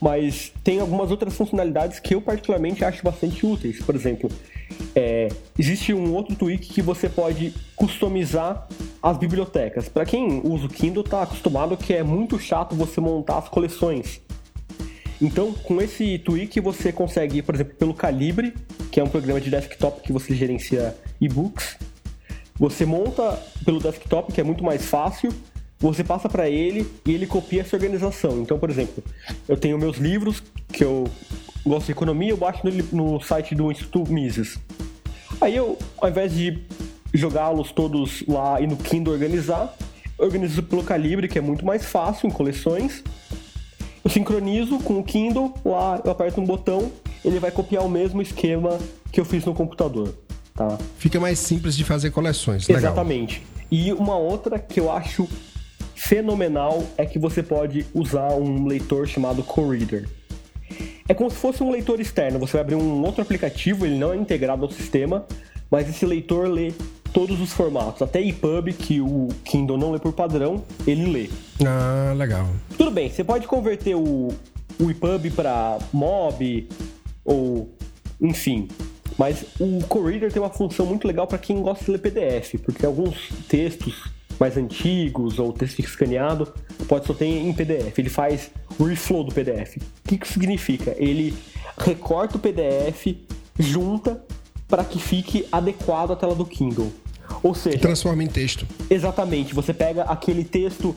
Mas 0.00 0.52
tem 0.64 0.80
algumas 0.80 1.10
outras 1.10 1.36
funcionalidades 1.36 2.00
que 2.00 2.14
eu 2.14 2.22
particularmente 2.22 2.84
acho 2.84 3.02
bastante 3.02 3.44
úteis. 3.44 3.82
Por 3.82 3.94
exemplo, 3.94 4.30
é, 4.94 5.28
existe 5.58 5.92
um 5.92 6.14
outro 6.14 6.34
tweak 6.34 6.68
que 6.68 6.80
você 6.80 7.08
pode 7.08 7.52
customizar 7.76 8.66
as 9.02 9.18
bibliotecas. 9.18 9.88
Para 9.88 10.04
quem 10.04 10.40
usa 10.44 10.66
o 10.66 10.68
Kindle, 10.68 11.02
está 11.02 11.22
acostumado 11.22 11.76
que 11.76 11.92
é 11.92 12.02
muito 12.02 12.38
chato 12.38 12.74
você 12.74 13.00
montar 13.00 13.38
as 13.38 13.48
coleções. 13.48 14.20
Então, 15.20 15.52
com 15.52 15.80
esse 15.82 16.18
tweak, 16.18 16.60
você 16.60 16.90
consegue, 16.92 17.42
por 17.42 17.54
exemplo, 17.54 17.74
pelo 17.74 17.92
Calibre, 17.92 18.54
que 18.90 18.98
é 18.98 19.04
um 19.04 19.08
programa 19.08 19.40
de 19.40 19.50
desktop 19.50 20.00
que 20.00 20.12
você 20.12 20.34
gerencia 20.34 20.96
e-books. 21.20 21.76
Você 22.58 22.86
monta 22.86 23.38
pelo 23.64 23.80
desktop, 23.80 24.32
que 24.32 24.40
é 24.40 24.44
muito 24.44 24.64
mais 24.64 24.86
fácil. 24.86 25.30
Você 25.80 26.04
passa 26.04 26.28
para 26.28 26.48
ele 26.48 26.86
e 27.06 27.12
ele 27.12 27.26
copia 27.26 27.62
essa 27.62 27.74
organização. 27.74 28.42
Então, 28.42 28.58
por 28.58 28.68
exemplo, 28.68 29.02
eu 29.48 29.56
tenho 29.56 29.78
meus 29.78 29.96
livros 29.96 30.42
que 30.70 30.84
eu 30.84 31.08
gosto 31.64 31.86
de 31.86 31.92
economia, 31.92 32.30
eu 32.30 32.36
baixo 32.36 32.60
no, 32.92 33.14
no 33.14 33.20
site 33.20 33.54
do 33.54 33.72
Instituto 33.72 34.12
Mises. 34.12 34.58
Aí 35.40 35.56
eu, 35.56 35.78
ao 35.98 36.10
invés 36.10 36.34
de 36.34 36.58
jogá-los 37.14 37.72
todos 37.72 38.22
lá 38.28 38.60
e 38.60 38.66
no 38.66 38.76
Kindle 38.76 39.14
organizar, 39.14 39.74
eu 40.18 40.26
organizo 40.26 40.62
pelo 40.62 40.84
calibre, 40.84 41.26
que 41.26 41.38
é 41.38 41.42
muito 41.42 41.64
mais 41.64 41.84
fácil 41.86 42.28
em 42.28 42.30
coleções. 42.30 43.02
Eu 44.04 44.10
sincronizo 44.10 44.78
com 44.80 44.98
o 44.98 45.02
Kindle, 45.02 45.54
lá 45.64 45.98
eu 46.04 46.10
aperto 46.10 46.42
um 46.42 46.44
botão, 46.44 46.92
ele 47.24 47.38
vai 47.38 47.50
copiar 47.50 47.84
o 47.84 47.88
mesmo 47.88 48.20
esquema 48.20 48.78
que 49.10 49.18
eu 49.18 49.24
fiz 49.24 49.46
no 49.46 49.54
computador. 49.54 50.14
Tá? 50.54 50.76
Fica 50.98 51.18
mais 51.18 51.38
simples 51.38 51.74
de 51.74 51.84
fazer 51.84 52.10
coleções. 52.10 52.68
Legal. 52.68 52.82
Exatamente. 52.82 53.42
E 53.70 53.94
uma 53.94 54.16
outra 54.16 54.58
que 54.58 54.78
eu 54.78 54.92
acho 54.92 55.26
fenomenal 56.00 56.82
é 56.96 57.04
que 57.04 57.18
você 57.18 57.42
pode 57.42 57.86
usar 57.92 58.32
um 58.32 58.66
leitor 58.66 59.06
chamado 59.06 59.42
CoReader. 59.42 60.08
É 61.06 61.12
como 61.12 61.30
se 61.30 61.36
fosse 61.36 61.62
um 61.62 61.70
leitor 61.70 62.00
externo. 62.00 62.38
Você 62.38 62.54
vai 62.54 62.62
abrir 62.62 62.74
um 62.74 63.02
outro 63.04 63.20
aplicativo, 63.20 63.84
ele 63.84 63.98
não 63.98 64.12
é 64.12 64.16
integrado 64.16 64.64
ao 64.64 64.70
sistema, 64.70 65.26
mas 65.70 65.88
esse 65.88 66.06
leitor 66.06 66.48
lê 66.48 66.72
todos 67.12 67.38
os 67.40 67.52
formatos, 67.52 68.00
até 68.00 68.20
EPUB, 68.22 68.72
que 68.72 69.00
o 69.00 69.28
Kindle 69.44 69.76
não 69.76 69.92
lê 69.92 69.98
por 69.98 70.12
padrão, 70.12 70.64
ele 70.86 71.06
lê. 71.06 71.28
Ah, 71.66 72.14
legal. 72.16 72.48
Tudo 72.78 72.90
bem, 72.90 73.10
você 73.10 73.22
pode 73.22 73.46
converter 73.46 73.94
o, 73.94 74.28
o 74.80 74.90
EPUB 74.90 75.30
para 75.32 75.78
MOB 75.92 76.66
ou 77.24 77.68
enfim. 78.20 78.68
Mas 79.18 79.44
o 79.60 79.84
CoReader 79.86 80.32
tem 80.32 80.40
uma 80.40 80.50
função 80.50 80.86
muito 80.86 81.06
legal 81.06 81.26
para 81.26 81.36
quem 81.36 81.60
gosta 81.60 81.84
de 81.84 81.90
ler 81.90 81.98
PDF, 81.98 82.54
porque 82.64 82.86
alguns 82.86 83.28
textos 83.48 84.19
mais 84.40 84.56
antigos 84.56 85.38
ou 85.38 85.52
texto 85.52 85.80
escaneado, 85.80 86.50
pode 86.88 87.06
só 87.06 87.12
ter 87.12 87.26
em 87.26 87.52
PDF. 87.52 87.98
Ele 87.98 88.08
faz 88.08 88.50
o 88.78 88.84
reflow 88.84 89.22
do 89.22 89.34
PDF. 89.34 89.76
O 89.76 90.08
que 90.08 90.24
isso 90.24 90.32
significa? 90.32 90.94
Ele 90.96 91.36
recorta 91.76 92.38
o 92.38 92.40
PDF, 92.40 93.14
junta 93.58 94.24
para 94.66 94.82
que 94.82 94.98
fique 94.98 95.46
adequado 95.52 96.12
à 96.12 96.16
tela 96.16 96.34
do 96.34 96.46
Kindle. 96.46 96.90
Ou 97.42 97.54
seja, 97.54 97.78
transforma 97.78 98.24
em 98.24 98.28
texto. 98.28 98.66
Exatamente. 98.88 99.54
Você 99.54 99.74
pega 99.74 100.04
aquele 100.04 100.42
texto 100.42 100.96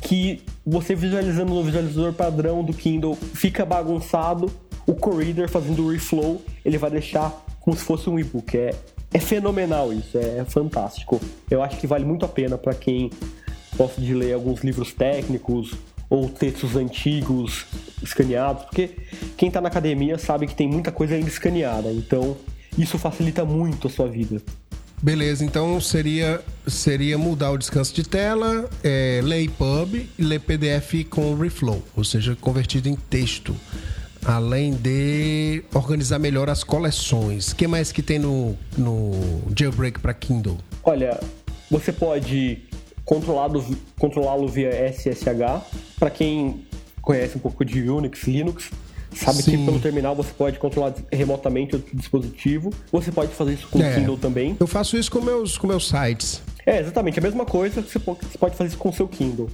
que 0.00 0.42
você 0.66 0.94
visualizando 0.94 1.54
no 1.54 1.62
visualizador 1.62 2.12
padrão 2.12 2.64
do 2.64 2.72
Kindle 2.72 3.14
fica 3.14 3.64
bagunçado, 3.64 4.50
o 4.86 4.94
CoReader 4.94 5.48
fazendo 5.48 5.84
o 5.84 5.92
reflow, 5.92 6.42
ele 6.64 6.76
vai 6.76 6.90
deixar 6.90 7.30
como 7.60 7.76
se 7.76 7.84
fosse 7.84 8.10
um 8.10 8.18
e-book. 8.18 8.58
É, 8.58 8.74
é 9.12 9.18
fenomenal 9.18 9.92
isso, 9.92 10.16
é 10.18 10.44
fantástico. 10.44 11.20
Eu 11.50 11.62
acho 11.62 11.78
que 11.78 11.86
vale 11.86 12.04
muito 12.04 12.24
a 12.24 12.28
pena 12.28 12.56
para 12.56 12.74
quem 12.74 13.10
gosta 13.76 14.00
de 14.00 14.14
ler 14.14 14.32
alguns 14.32 14.62
livros 14.62 14.92
técnicos 14.92 15.74
ou 16.08 16.28
textos 16.28 16.76
antigos 16.76 17.64
escaneados, 18.02 18.64
porque 18.64 18.90
quem 19.36 19.48
está 19.48 19.60
na 19.60 19.68
academia 19.68 20.18
sabe 20.18 20.46
que 20.46 20.54
tem 20.54 20.68
muita 20.68 20.92
coisa 20.92 21.14
ainda 21.14 21.28
escaneada, 21.28 21.90
então 21.90 22.36
isso 22.76 22.98
facilita 22.98 23.44
muito 23.44 23.86
a 23.86 23.90
sua 23.90 24.08
vida. 24.08 24.42
Beleza, 25.02 25.44
então 25.44 25.80
seria, 25.80 26.40
seria 26.66 27.18
mudar 27.18 27.50
o 27.50 27.58
descanso 27.58 27.94
de 27.94 28.04
tela, 28.04 28.68
é, 28.84 29.20
ler 29.24 29.42
EPUB 29.44 30.08
e 30.18 30.22
ler 30.22 30.40
PDF 30.40 31.04
com 31.08 31.34
Reflow, 31.34 31.82
ou 31.96 32.04
seja, 32.04 32.36
convertido 32.40 32.88
em 32.88 32.94
texto 32.94 33.56
além 34.24 34.72
de 34.72 35.64
organizar 35.74 36.18
melhor 36.18 36.48
as 36.48 36.62
coleções. 36.64 37.52
O 37.52 37.56
que 37.56 37.66
mais 37.66 37.92
que 37.92 38.02
tem 38.02 38.18
no, 38.18 38.56
no 38.76 39.12
Jailbreak 39.56 40.00
para 40.00 40.14
Kindle? 40.14 40.58
Olha, 40.84 41.18
você 41.70 41.92
pode 41.92 42.62
controlá-lo 43.04 43.64
controlá 43.98 44.36
via 44.46 44.70
SSH. 44.90 45.96
Para 45.98 46.10
quem 46.10 46.66
conhece 47.00 47.36
um 47.36 47.40
pouco 47.40 47.64
de 47.64 47.88
Unix, 47.90 48.22
Linux, 48.24 48.70
sabe 49.14 49.42
Sim. 49.42 49.50
que 49.50 49.64
pelo 49.64 49.80
terminal 49.80 50.14
você 50.14 50.32
pode 50.32 50.58
controlar 50.58 50.94
remotamente 51.10 51.76
o 51.76 51.84
dispositivo. 51.92 52.70
Você 52.90 53.10
pode 53.10 53.32
fazer 53.32 53.54
isso 53.54 53.68
com 53.68 53.78
o 53.78 53.82
é, 53.82 53.94
Kindle 53.94 54.16
também. 54.16 54.56
Eu 54.58 54.66
faço 54.66 54.96
isso 54.96 55.10
com 55.10 55.20
meus, 55.20 55.58
com 55.58 55.66
meus 55.66 55.88
sites. 55.88 56.42
É, 56.64 56.78
exatamente. 56.78 57.18
A 57.18 57.22
mesma 57.22 57.44
coisa, 57.44 57.82
você 57.82 57.98
pode 57.98 58.56
fazer 58.56 58.68
isso 58.68 58.78
com 58.78 58.88
o 58.88 58.92
seu 58.92 59.08
Kindle. 59.08 59.50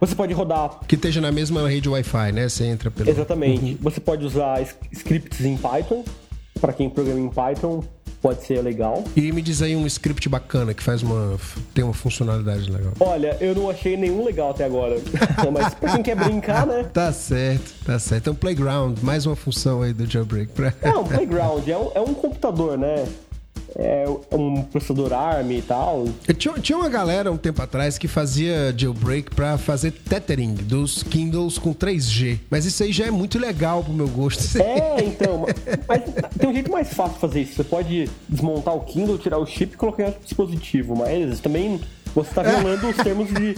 Você 0.00 0.14
pode 0.14 0.32
rodar. 0.32 0.80
Que 0.86 0.94
esteja 0.94 1.20
na 1.20 1.32
mesma 1.32 1.68
rede 1.68 1.88
Wi-Fi, 1.88 2.32
né? 2.32 2.48
Você 2.48 2.64
entra 2.64 2.90
pelo. 2.90 3.08
Exatamente. 3.08 3.72
Uhum. 3.72 3.78
Você 3.80 4.00
pode 4.00 4.24
usar 4.24 4.60
scripts 4.92 5.44
em 5.44 5.56
Python. 5.56 6.04
Para 6.60 6.72
quem 6.72 6.88
programa 6.88 7.20
em 7.20 7.28
Python, 7.28 7.84
pode 8.20 8.44
ser 8.44 8.60
legal. 8.62 9.04
E 9.14 9.30
me 9.30 9.42
diz 9.42 9.62
aí 9.62 9.76
um 9.76 9.86
script 9.86 10.28
bacana 10.28 10.74
que 10.74 10.82
faz 10.82 11.02
uma. 11.02 11.38
tem 11.74 11.84
uma 11.84 11.94
funcionalidade 11.94 12.70
legal. 12.70 12.92
Olha, 12.98 13.36
eu 13.40 13.54
não 13.54 13.70
achei 13.70 13.96
nenhum 13.96 14.24
legal 14.24 14.50
até 14.50 14.64
agora. 14.64 14.96
Mas 15.52 15.74
pra 15.74 15.92
quem 15.92 16.02
quer 16.02 16.16
brincar, 16.16 16.66
né? 16.66 16.86
Tá 16.92 17.12
certo, 17.12 17.74
tá 17.84 17.98
certo. 17.98 18.22
Então, 18.22 18.34
Playground, 18.34 18.98
mais 19.02 19.26
uma 19.26 19.36
função 19.36 19.82
aí 19.82 19.92
do 19.92 20.10
jailbreak. 20.10 20.52
Pra... 20.52 20.72
Não, 20.82 21.04
Playground 21.04 21.68
é 21.68 21.76
um, 21.76 21.90
é 21.94 22.00
um 22.00 22.14
computador, 22.14 22.78
né? 22.78 23.04
É, 23.78 24.04
um 24.32 24.62
processador 24.62 25.12
ARM 25.12 25.52
e 25.52 25.62
tal. 25.62 26.06
Tinha, 26.36 26.54
tinha 26.54 26.78
uma 26.78 26.88
galera 26.88 27.30
um 27.30 27.36
tempo 27.36 27.60
atrás 27.60 27.98
que 27.98 28.08
fazia 28.08 28.74
jailbreak 28.76 29.34
para 29.34 29.58
fazer 29.58 29.90
tethering 29.92 30.54
dos 30.54 31.02
Kindles 31.02 31.58
com 31.58 31.74
3G. 31.74 32.38
Mas 32.50 32.64
isso 32.64 32.82
aí 32.82 32.92
já 32.92 33.06
é 33.06 33.10
muito 33.10 33.38
legal 33.38 33.84
pro 33.84 33.92
meu 33.92 34.08
gosto. 34.08 34.46
É, 34.66 35.04
então. 35.04 35.46
mas 35.86 36.02
tem 36.38 36.48
um 36.48 36.52
jeito 36.52 36.70
mais 36.70 36.92
fácil 36.92 37.14
de 37.14 37.20
fazer 37.20 37.40
isso. 37.42 37.54
Você 37.54 37.64
pode 37.64 38.08
desmontar 38.28 38.74
o 38.74 38.80
Kindle, 38.80 39.18
tirar 39.18 39.38
o 39.38 39.46
chip 39.46 39.74
e 39.74 39.76
colocar 39.76 40.06
no 40.06 40.14
dispositivo. 40.22 40.96
Mas 40.96 41.40
também 41.40 41.80
você 42.16 42.30
está 42.30 42.42
violando 42.42 42.88
os 42.88 42.96
termos 42.96 43.28
de, 43.28 43.56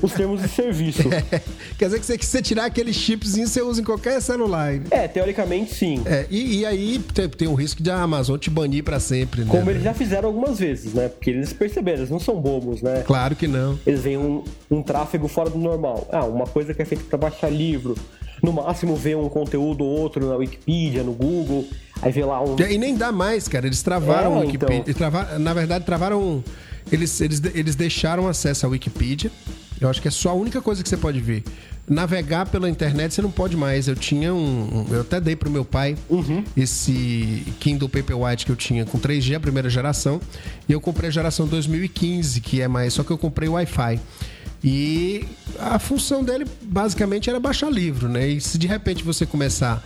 os 0.00 0.12
termos 0.12 0.40
de 0.40 0.48
serviço. 0.48 1.02
É, 1.12 1.40
quer 1.76 1.86
dizer 1.86 1.98
que 1.98 2.06
você, 2.06 2.18
que 2.18 2.24
você 2.24 2.40
tirar 2.40 2.66
aquele 2.66 2.92
chipzinho, 2.92 3.48
você 3.48 3.60
usa 3.60 3.80
em 3.80 3.84
qualquer 3.84 4.22
celular. 4.22 4.74
Né? 4.74 4.84
É, 4.92 5.08
teoricamente 5.08 5.74
sim. 5.74 6.02
É, 6.06 6.24
e, 6.30 6.60
e, 6.60 6.66
aí 6.66 7.00
tem, 7.12 7.28
tem 7.28 7.48
um 7.48 7.54
risco 7.54 7.82
de 7.82 7.90
a 7.90 8.00
Amazon 8.00 8.38
te 8.38 8.48
banir 8.48 8.84
para 8.84 9.00
sempre, 9.00 9.42
né? 9.42 9.48
Como 9.50 9.68
eles 9.68 9.82
já 9.82 9.92
fizeram 9.92 10.28
algumas 10.28 10.60
vezes, 10.60 10.94
né? 10.94 11.08
Porque 11.08 11.30
eles 11.30 11.52
perceberam, 11.52 11.98
eles 11.98 12.10
não 12.10 12.20
são 12.20 12.40
bobos, 12.40 12.80
né? 12.80 13.02
Claro 13.04 13.34
que 13.34 13.48
não. 13.48 13.76
Eles 13.84 14.02
veem 14.02 14.18
um, 14.18 14.44
um 14.70 14.82
tráfego 14.82 15.26
fora 15.26 15.50
do 15.50 15.58
normal. 15.58 16.08
Ah, 16.12 16.24
uma 16.24 16.46
coisa 16.46 16.72
que 16.72 16.82
é 16.82 16.84
feita 16.84 17.02
para 17.08 17.18
baixar 17.18 17.50
livro, 17.50 17.96
no 18.40 18.52
máximo 18.52 18.94
ver 18.94 19.16
um 19.16 19.28
conteúdo 19.28 19.84
ou 19.84 19.98
outro 19.98 20.28
na 20.28 20.36
Wikipedia, 20.36 21.02
no 21.02 21.12
Google, 21.12 21.66
aí 22.00 22.12
vê 22.12 22.24
lá 22.24 22.40
um. 22.40 22.54
E 22.56 22.78
nem 22.78 22.96
dá 22.96 23.10
mais, 23.10 23.48
cara. 23.48 23.66
Eles 23.66 23.82
travaram 23.82 24.36
é, 24.36 24.44
Wikipedia. 24.44 24.84
Então... 24.86 24.94
Trava... 24.94 25.38
Na 25.40 25.52
verdade, 25.52 25.84
travaram 25.84 26.44
eles, 26.90 27.20
eles, 27.20 27.42
eles 27.54 27.74
deixaram 27.74 28.28
acesso 28.28 28.66
à 28.66 28.68
Wikipedia. 28.68 29.30
Eu 29.80 29.88
acho 29.88 30.00
que 30.00 30.08
é 30.08 30.10
só 30.10 30.30
a 30.30 30.34
única 30.34 30.60
coisa 30.60 30.82
que 30.82 30.88
você 30.88 30.96
pode 30.96 31.20
ver. 31.20 31.44
Navegar 31.88 32.46
pela 32.46 32.68
internet 32.68 33.14
você 33.14 33.22
não 33.22 33.30
pode 33.30 33.56
mais. 33.56 33.86
Eu 33.86 33.94
tinha 33.94 34.34
um. 34.34 34.86
eu 34.90 35.02
até 35.02 35.20
dei 35.20 35.36
pro 35.36 35.50
meu 35.50 35.64
pai 35.64 35.96
uhum. 36.08 36.42
esse 36.56 37.46
Kindle 37.60 37.88
Paperwhite 37.88 38.44
que 38.44 38.50
eu 38.50 38.56
tinha 38.56 38.84
com 38.84 38.98
3G, 38.98 39.36
a 39.36 39.40
primeira 39.40 39.70
geração. 39.70 40.20
E 40.68 40.72
eu 40.72 40.80
comprei 40.80 41.08
a 41.08 41.12
geração 41.12 41.46
2015, 41.46 42.40
que 42.40 42.60
é 42.60 42.68
mais. 42.68 42.94
Só 42.94 43.04
que 43.04 43.10
eu 43.10 43.18
comprei 43.18 43.48
Wi-Fi. 43.48 44.00
E 44.64 45.24
a 45.58 45.78
função 45.78 46.24
dele 46.24 46.44
basicamente 46.62 47.30
era 47.30 47.38
baixar 47.38 47.70
livro, 47.70 48.08
né? 48.08 48.26
E 48.26 48.40
se 48.40 48.58
de 48.58 48.66
repente 48.66 49.04
você 49.04 49.24
começar 49.24 49.84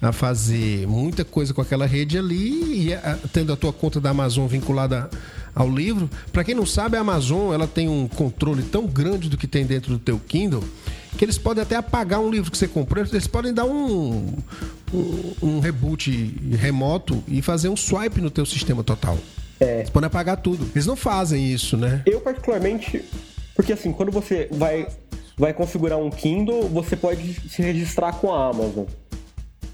a 0.00 0.10
fazer 0.10 0.86
muita 0.88 1.24
coisa 1.24 1.52
com 1.54 1.60
aquela 1.60 1.86
rede 1.86 2.18
ali, 2.18 2.88
e 2.88 2.94
a, 2.94 3.18
tendo 3.32 3.52
a 3.52 3.56
tua 3.56 3.72
conta 3.72 4.00
da 4.00 4.10
Amazon 4.10 4.46
vinculada 4.46 5.08
ao 5.54 5.68
livro. 5.68 6.08
Para 6.32 6.44
quem 6.44 6.54
não 6.54 6.66
sabe, 6.66 6.96
a 6.96 7.00
Amazon 7.00 7.52
ela 7.52 7.66
tem 7.66 7.88
um 7.88 8.08
controle 8.08 8.62
tão 8.62 8.86
grande 8.86 9.28
do 9.28 9.36
que 9.36 9.46
tem 9.46 9.64
dentro 9.64 9.92
do 9.92 9.98
teu 9.98 10.18
Kindle 10.18 10.64
que 11.16 11.24
eles 11.24 11.38
podem 11.38 11.62
até 11.62 11.76
apagar 11.76 12.20
um 12.20 12.30
livro 12.30 12.50
que 12.50 12.56
você 12.56 12.66
comprou, 12.66 13.04
eles 13.04 13.26
podem 13.26 13.52
dar 13.52 13.64
um, 13.64 14.34
um, 14.92 15.34
um 15.42 15.60
reboot 15.60 16.10
remoto 16.56 17.22
e 17.28 17.42
fazer 17.42 17.68
um 17.68 17.76
swipe 17.76 18.20
no 18.20 18.30
teu 18.30 18.46
sistema 18.46 18.82
total. 18.82 19.18
É. 19.60 19.80
Eles 19.80 19.90
podem 19.90 20.06
apagar 20.06 20.38
tudo. 20.38 20.68
Eles 20.74 20.86
não 20.86 20.96
fazem 20.96 21.52
isso, 21.52 21.76
né? 21.76 22.02
Eu 22.06 22.20
particularmente, 22.20 23.04
porque 23.54 23.72
assim, 23.72 23.92
quando 23.92 24.10
você 24.10 24.48
vai 24.50 24.88
vai 25.36 25.52
configurar 25.54 25.98
um 25.98 26.10
Kindle, 26.10 26.68
você 26.68 26.94
pode 26.94 27.34
se 27.48 27.62
registrar 27.62 28.12
com 28.12 28.32
a 28.32 28.48
Amazon. 28.48 28.84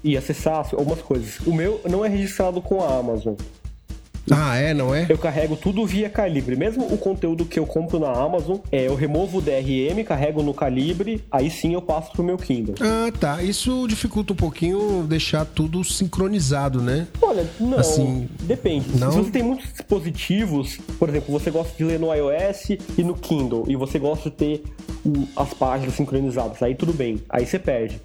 e 0.01 0.15
acessar 0.15 0.65
algumas 0.73 1.01
coisas. 1.01 1.39
O 1.45 1.53
meu 1.53 1.81
não 1.89 2.05
é 2.05 2.07
registrado 2.07 2.61
com 2.61 2.81
a 2.81 2.97
Amazon. 2.97 3.35
Ah, 4.31 4.55
é, 4.55 4.73
não 4.73 4.93
é? 4.93 5.05
Eu 5.09 5.17
carrego 5.17 5.55
tudo 5.55 5.85
via 5.85 6.09
Calibre. 6.09 6.55
Mesmo 6.55 6.85
o 6.85 6.97
conteúdo 6.97 7.45
que 7.45 7.59
eu 7.59 7.65
compro 7.65 7.99
na 7.99 8.11
Amazon, 8.11 8.57
é, 8.71 8.87
eu 8.87 8.95
removo 8.95 9.39
o 9.39 9.41
DRM, 9.41 10.03
carrego 10.05 10.41
no 10.43 10.53
Calibre, 10.53 11.23
aí 11.31 11.49
sim 11.49 11.73
eu 11.73 11.81
passo 11.81 12.11
pro 12.11 12.23
meu 12.23 12.37
Kindle. 12.37 12.75
Ah, 12.79 13.11
tá. 13.17 13.41
Isso 13.43 13.87
dificulta 13.87 14.33
um 14.33 14.35
pouquinho 14.35 15.05
deixar 15.07 15.45
tudo 15.45 15.83
sincronizado, 15.83 16.81
né? 16.81 17.07
Olha, 17.21 17.45
não. 17.59 17.79
Assim, 17.79 18.29
depende. 18.41 18.97
Não? 18.97 19.11
Se 19.11 19.17
você 19.17 19.31
tem 19.31 19.43
muitos 19.43 19.71
dispositivos, 19.71 20.77
por 20.97 21.09
exemplo, 21.09 21.31
você 21.31 21.51
gosta 21.51 21.75
de 21.77 21.83
ler 21.83 21.99
no 21.99 22.13
iOS 22.13 22.77
e 22.97 23.03
no 23.03 23.15
Kindle, 23.15 23.65
e 23.67 23.75
você 23.75 23.99
gosta 23.99 24.29
de 24.29 24.35
ter 24.35 24.63
as 25.35 25.53
páginas 25.53 25.95
sincronizadas, 25.95 26.61
aí 26.61 26.75
tudo 26.75 26.93
bem. 26.93 27.21
Aí 27.29 27.45
você 27.45 27.57
perde. 27.57 27.99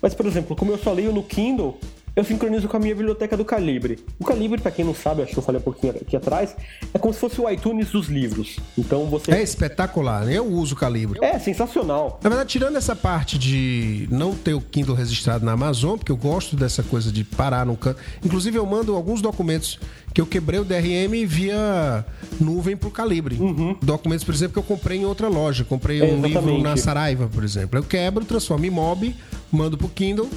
Mas, 0.00 0.14
por 0.14 0.26
exemplo, 0.26 0.56
como 0.56 0.72
eu 0.72 0.78
só 0.78 0.92
leio 0.92 1.12
no 1.12 1.22
Kindle, 1.22 1.78
eu 2.14 2.24
sincronizo 2.24 2.68
com 2.68 2.76
a 2.76 2.80
minha 2.80 2.94
biblioteca 2.94 3.36
do 3.36 3.44
Calibre. 3.44 3.98
O 4.18 4.24
Calibre, 4.24 4.60
para 4.60 4.70
quem 4.70 4.84
não 4.84 4.94
sabe, 4.94 5.22
acho 5.22 5.32
que 5.32 5.38
eu 5.38 5.42
falei 5.42 5.60
um 5.60 5.64
pouquinho 5.64 5.94
aqui 5.94 6.14
atrás, 6.14 6.54
é 6.92 6.98
como 6.98 7.12
se 7.14 7.20
fosse 7.20 7.40
o 7.40 7.48
iTunes 7.48 7.90
dos 7.90 8.08
livros. 8.08 8.58
Então 8.76 9.06
você. 9.06 9.32
É 9.32 9.42
espetacular, 9.42 10.30
eu 10.30 10.46
uso 10.46 10.74
o 10.74 10.78
Calibre. 10.78 11.18
É, 11.22 11.38
sensacional. 11.38 12.20
Na 12.22 12.28
verdade, 12.28 12.50
tirando 12.50 12.76
essa 12.76 12.94
parte 12.94 13.38
de 13.38 14.06
não 14.10 14.34
ter 14.34 14.52
o 14.52 14.60
Kindle 14.60 14.94
registrado 14.94 15.44
na 15.44 15.52
Amazon, 15.52 15.96
porque 15.96 16.12
eu 16.12 16.16
gosto 16.16 16.54
dessa 16.54 16.82
coisa 16.82 17.10
de 17.10 17.24
parar 17.24 17.64
no 17.64 17.76
canto. 17.76 17.98
Inclusive, 18.22 18.58
eu 18.58 18.66
mando 18.66 18.94
alguns 18.94 19.22
documentos 19.22 19.78
que 20.12 20.20
eu 20.20 20.26
quebrei 20.26 20.60
o 20.60 20.64
DRM 20.64 21.26
via 21.26 22.04
nuvem 22.38 22.76
pro 22.76 22.90
Calibre. 22.90 23.36
Uhum. 23.36 23.74
Documentos, 23.80 24.24
por 24.24 24.34
exemplo, 24.34 24.52
que 24.52 24.58
eu 24.58 24.76
comprei 24.76 24.98
em 24.98 25.06
outra 25.06 25.28
loja. 25.28 25.64
Comprei 25.64 26.02
um 26.02 26.20
livro 26.20 26.60
na 26.60 26.76
Saraiva, 26.76 27.26
por 27.32 27.42
exemplo. 27.42 27.78
Eu 27.78 27.82
quebro, 27.82 28.22
transformo 28.22 28.66
em 28.66 28.70
MOB, 28.70 29.14
mando 29.50 29.78
pro 29.78 29.88
Kindle 29.88 30.28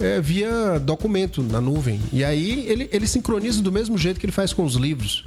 é, 0.00 0.20
via 0.20 0.78
documento 0.78 1.42
na 1.42 1.60
nuvem. 1.60 2.00
E 2.12 2.24
aí 2.24 2.66
ele, 2.66 2.88
ele 2.90 3.06
sincroniza 3.06 3.62
do 3.62 3.70
mesmo 3.70 3.96
jeito 3.98 4.18
que 4.18 4.26
ele 4.26 4.32
faz 4.32 4.52
com 4.52 4.64
os 4.64 4.74
livros. 4.74 5.24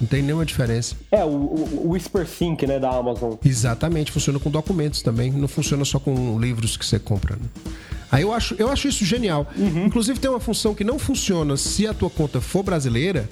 Não 0.00 0.06
tem 0.06 0.22
nenhuma 0.22 0.44
diferença. 0.44 0.94
É, 1.10 1.24
o, 1.24 1.28
o, 1.28 1.90
Whisper 1.92 2.26
Sync, 2.26 2.66
né, 2.66 2.78
da 2.78 2.90
Amazon. 2.90 3.34
Exatamente, 3.44 4.12
funciona 4.12 4.38
com 4.38 4.50
documentos 4.50 5.00
também. 5.00 5.30
Não 5.30 5.48
funciona 5.48 5.84
só 5.84 5.98
com 5.98 6.38
livros 6.38 6.76
que 6.76 6.84
você 6.84 6.98
compra. 6.98 7.36
Né? 7.36 7.72
Aí 8.10 8.22
eu 8.22 8.32
acho, 8.32 8.54
eu 8.58 8.70
acho 8.70 8.88
isso 8.88 9.04
genial. 9.04 9.50
Uhum. 9.56 9.86
Inclusive 9.86 10.18
tem 10.18 10.30
uma 10.30 10.40
função 10.40 10.74
que 10.74 10.84
não 10.84 10.98
funciona 10.98 11.56
se 11.56 11.86
a 11.86 11.94
tua 11.94 12.10
conta 12.10 12.40
for 12.40 12.62
brasileira. 12.62 13.28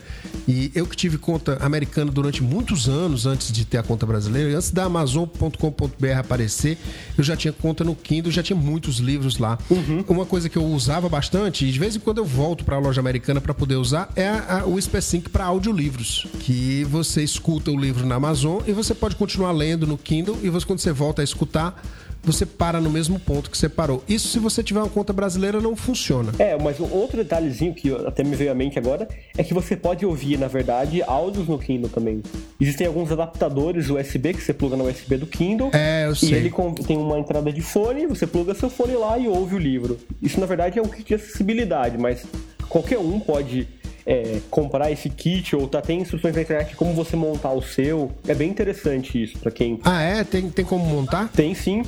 E 0.47 0.71
eu 0.75 0.87
que 0.87 0.97
tive 0.97 1.17
conta 1.17 1.57
americana 1.61 2.11
durante 2.11 2.43
muitos 2.43 2.89
anos 2.89 3.27
antes 3.27 3.53
de 3.53 3.65
ter 3.65 3.79
a 3.79 3.83
conta 3.83 4.05
brasileira, 4.05 4.57
antes 4.57 4.71
da 4.71 4.85
Amazon.com.br 4.85 6.07
aparecer, 6.19 6.79
eu 7.17 7.25
já 7.25 7.37
tinha 7.37 7.53
conta 7.53 7.83
no 7.85 7.95
Kindle, 7.95 8.31
já 8.31 8.43
tinha 8.43 8.57
muitos 8.57 8.99
livros 8.99 9.39
lá. 9.39 9.59
Uhum. 9.71 10.05
Uma 10.09 10.27
coisa 10.27 10.49
que 10.49 10.59
eu 10.59 10.65
usava 10.65 11.09
bastante, 11.09 11.65
e 11.65 11.73
de 11.73 11.79
vez 11.79 11.97
em 11.97 12.01
quando 12.01 12.19
eu 12.19 12.25
volto 12.25 12.65
para 12.65 12.77
a 12.77 12.79
loja 12.79 13.01
americana 13.01 13.41
para 13.41 13.55
poder 13.55 13.77
usar, 13.77 14.11
é 14.15 14.29
a, 14.29 14.61
a, 14.61 14.67
o 14.67 14.81
SpaceSync 14.81 15.29
para 15.29 15.45
audiolivros. 15.45 16.27
Que 16.41 16.85
você 16.85 17.23
escuta 17.23 17.71
o 17.71 17.79
livro 17.79 18.07
na 18.07 18.17
Amazon 18.17 18.61
e 18.67 18.73
você 18.73 18.95
pode 18.95 19.17
continuar 19.17 19.53
lendo 19.53 19.87
no 19.87 19.97
Kindle, 19.97 20.39
e 20.43 20.51
você, 20.51 20.67
quando 20.67 20.79
você 20.79 20.93
volta 20.93 21.23
a 21.23 21.25
escutar, 21.25 21.83
você 22.27 22.47
para 22.47 22.81
no 22.81 22.91
mesmo 22.91 23.19
ponto 23.19 23.51
que 23.51 23.57
você 23.57 23.69
parou. 23.69 24.03
Isso 24.09 24.29
se 24.29 24.39
você 24.39 24.63
tiver 24.63 24.81
uma 24.81 24.89
conta 24.89 25.13
brasileira 25.13 25.61
não 25.61 25.77
funciona. 25.77 26.33
É, 26.39 26.57
mas 26.61 26.81
um 26.81 26.91
outro 26.93 27.17
detalhezinho 27.17 27.75
que 27.75 27.93
até 28.07 28.23
me 28.23 28.35
veio 28.37 28.53
à 28.53 28.55
mente 28.55 28.79
agora 28.79 29.09
é 29.37 29.43
que 29.43 29.55
você 29.55 29.77
pode 29.77 30.05
ouvir, 30.05 30.39
na 30.39 30.49
verdade, 30.49 31.03
áudios 31.03 31.49
no 31.49 31.59
Kindle 31.59 31.91
também. 31.91 32.23
Existem 32.61 32.87
alguns 32.87 33.11
adaptadores 33.11 33.91
USB 33.91 34.35
que 34.35 34.43
você 34.43 34.53
pluga 34.53 34.77
no 34.77 34.89
USB 34.89 35.17
do 35.17 35.27
Kindle. 35.27 35.71
É, 35.73 36.07
eu 36.07 36.15
sei. 36.15 36.31
E 36.31 36.35
ele 36.35 36.53
tem 36.87 36.97
uma 36.97 37.19
entrada 37.19 37.53
de 37.53 37.61
fone, 37.61 38.07
você 38.07 38.27
pluga 38.27 38.55
seu 38.55 38.71
fone 38.71 38.95
lá 38.95 39.19
e 39.19 39.29
ouve 39.29 39.55
o 39.55 39.59
livro. 39.59 39.99
Isso, 40.23 40.41
na 40.41 40.47
verdade, 40.47 40.79
é 40.79 40.83
um 40.83 40.89
kit 40.89 41.05
de 41.05 41.15
acessibilidade, 41.15 41.99
mas 41.99 42.25
qualquer 42.69 42.99
um 42.99 43.21
pode 43.21 43.69
é, 44.07 44.41
comprar 44.51 44.91
esse 44.91 45.09
kit 45.09 45.57
ou 45.57 45.67
tá 45.67 45.81
tem 45.81 46.01
instruções 46.01 46.35
na 46.35 46.43
internet 46.43 46.71
de 46.71 46.77
como 46.77 46.93
você 46.93 47.17
montar 47.17 47.53
o 47.53 47.63
seu. 47.63 48.11
É 48.27 48.35
bem 48.35 48.51
interessante 48.51 49.23
isso 49.23 49.39
para 49.39 49.51
quem. 49.51 49.81
Ah, 49.85 50.03
é? 50.03 50.25
Tem, 50.25 50.51
tem 50.51 50.65
como 50.65 50.85
montar? 50.85 51.29
Tem 51.29 51.55
sim. 51.55 51.83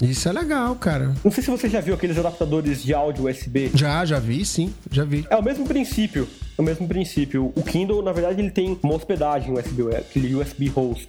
Isso 0.00 0.28
é 0.28 0.32
legal, 0.32 0.74
cara. 0.76 1.14
Não 1.24 1.30
sei 1.30 1.42
se 1.42 1.50
você 1.50 1.68
já 1.68 1.80
viu 1.80 1.94
aqueles 1.94 2.18
adaptadores 2.18 2.82
de 2.82 2.92
áudio 2.92 3.28
USB. 3.28 3.70
Já, 3.74 4.04
já 4.04 4.18
vi, 4.18 4.44
sim, 4.44 4.72
já 4.90 5.04
vi. 5.04 5.26
É 5.30 5.36
o 5.36 5.42
mesmo 5.42 5.66
princípio. 5.66 6.28
É 6.58 6.60
o 6.60 6.64
mesmo 6.64 6.86
princípio. 6.86 7.52
O 7.54 7.62
Kindle, 7.62 8.02
na 8.02 8.12
verdade, 8.12 8.40
ele 8.40 8.50
tem 8.50 8.78
uma 8.82 8.94
hospedagem 8.94 9.52
USB, 9.52 9.96
aquele 9.96 10.34
USB 10.34 10.68
host. 10.68 11.08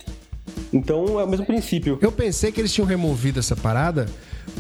Então 0.72 1.20
é 1.20 1.24
o 1.24 1.28
mesmo 1.28 1.46
princípio. 1.46 2.00
Eu 2.02 2.12
pensei 2.12 2.52
que 2.52 2.62
eles 2.62 2.74
tinham 2.74 2.88
removido 2.88 3.40
essa 3.40 3.56
parada 3.56 4.06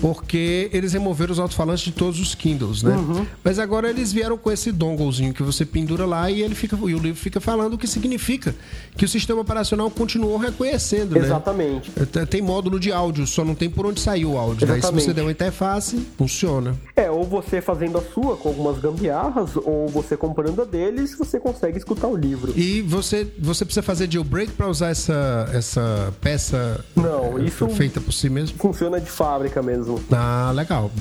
porque 0.01 0.69
eles 0.73 0.93
removeram 0.93 1.31
os 1.31 1.39
alto-falantes 1.39 1.83
de 1.83 1.91
todos 1.91 2.19
os 2.19 2.35
Kindles, 2.35 2.83
né? 2.83 2.95
Uhum. 2.95 3.25
Mas 3.43 3.59
agora 3.59 3.89
eles 3.89 4.13
vieram 4.13 4.37
com 4.37 4.51
esse 4.51 4.71
donglezinho 4.71 5.33
que 5.33 5.43
você 5.43 5.65
pendura 5.65 6.05
lá 6.05 6.29
e 6.29 6.41
ele 6.41 6.55
fica 6.55 6.75
e 6.75 6.93
o 6.93 6.99
livro 6.99 7.15
fica 7.19 7.39
falando 7.39 7.73
o 7.73 7.77
que 7.77 7.87
significa 7.87 8.55
que 8.95 9.05
o 9.05 9.07
sistema 9.07 9.41
operacional 9.41 9.89
continuou 9.89 10.37
reconhecendo, 10.37 11.15
né? 11.15 11.25
Exatamente. 11.25 11.91
né? 11.95 12.25
Tem 12.25 12.41
módulo 12.41 12.79
de 12.79 12.91
áudio, 12.91 13.25
só 13.25 13.43
não 13.43 13.55
tem 13.55 13.69
por 13.69 13.85
onde 13.85 13.99
sair 13.99 14.25
o 14.25 14.37
áudio. 14.37 14.71
Aí 14.71 14.81
se 14.81 14.91
você 14.91 15.13
der 15.13 15.21
uma 15.21 15.31
interface, 15.31 15.97
funciona. 16.17 16.75
É, 16.95 17.09
ou 17.09 17.23
você 17.23 17.61
fazendo 17.61 17.97
a 17.97 18.01
sua 18.01 18.37
com 18.37 18.49
algumas 18.49 18.79
gambiarras, 18.79 19.55
ou 19.55 19.87
você 19.87 20.15
comprando 20.15 20.61
a 20.61 20.65
deles, 20.65 21.15
você 21.17 21.39
consegue 21.39 21.77
escutar 21.77 22.07
o 22.07 22.15
livro. 22.15 22.53
E 22.55 22.81
você, 22.81 23.27
você 23.39 23.65
precisa 23.65 23.83
fazer 23.83 24.11
jailbreak 24.11 24.51
para 24.51 24.67
usar 24.67 24.89
essa, 24.89 25.49
essa 25.53 26.13
peça 26.21 26.83
não, 26.95 27.39
isso 27.43 27.67
feita 27.69 27.99
por 27.99 28.11
si 28.11 28.29
mesmo? 28.29 28.57
Funciona 28.57 28.99
de 28.99 29.09
fábrica 29.09 29.61
mesmo 29.61 29.76
mesmo. 29.77 30.01
Ah, 30.11 30.51
legal. 30.53 30.91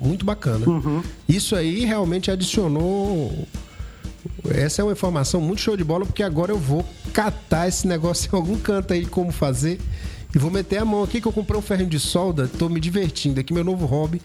Muito 0.00 0.24
bacana. 0.24 0.68
Uhum. 0.68 1.02
Isso 1.28 1.54
aí 1.54 1.84
realmente 1.84 2.30
adicionou. 2.30 3.46
Essa 4.48 4.82
é 4.82 4.84
uma 4.84 4.92
informação 4.92 5.40
muito 5.40 5.60
show 5.60 5.76
de 5.76 5.84
bola, 5.84 6.04
porque 6.04 6.22
agora 6.22 6.52
eu 6.52 6.58
vou 6.58 6.84
catar 7.12 7.68
esse 7.68 7.86
negócio 7.88 8.28
em 8.32 8.36
algum 8.36 8.58
canto 8.58 8.92
aí 8.92 9.06
como 9.06 9.32
fazer. 9.32 9.80
E 10.34 10.38
vou 10.38 10.50
meter 10.50 10.78
a 10.78 10.84
mão 10.84 11.02
aqui 11.02 11.20
que 11.20 11.28
eu 11.28 11.32
comprei 11.32 11.58
um 11.58 11.62
ferrinho 11.62 11.88
de 11.88 12.00
solda, 12.00 12.48
tô 12.58 12.68
me 12.68 12.80
divertindo. 12.80 13.38
Aqui 13.38 13.52
meu 13.52 13.62
novo 13.62 13.86
hobby 13.86 14.20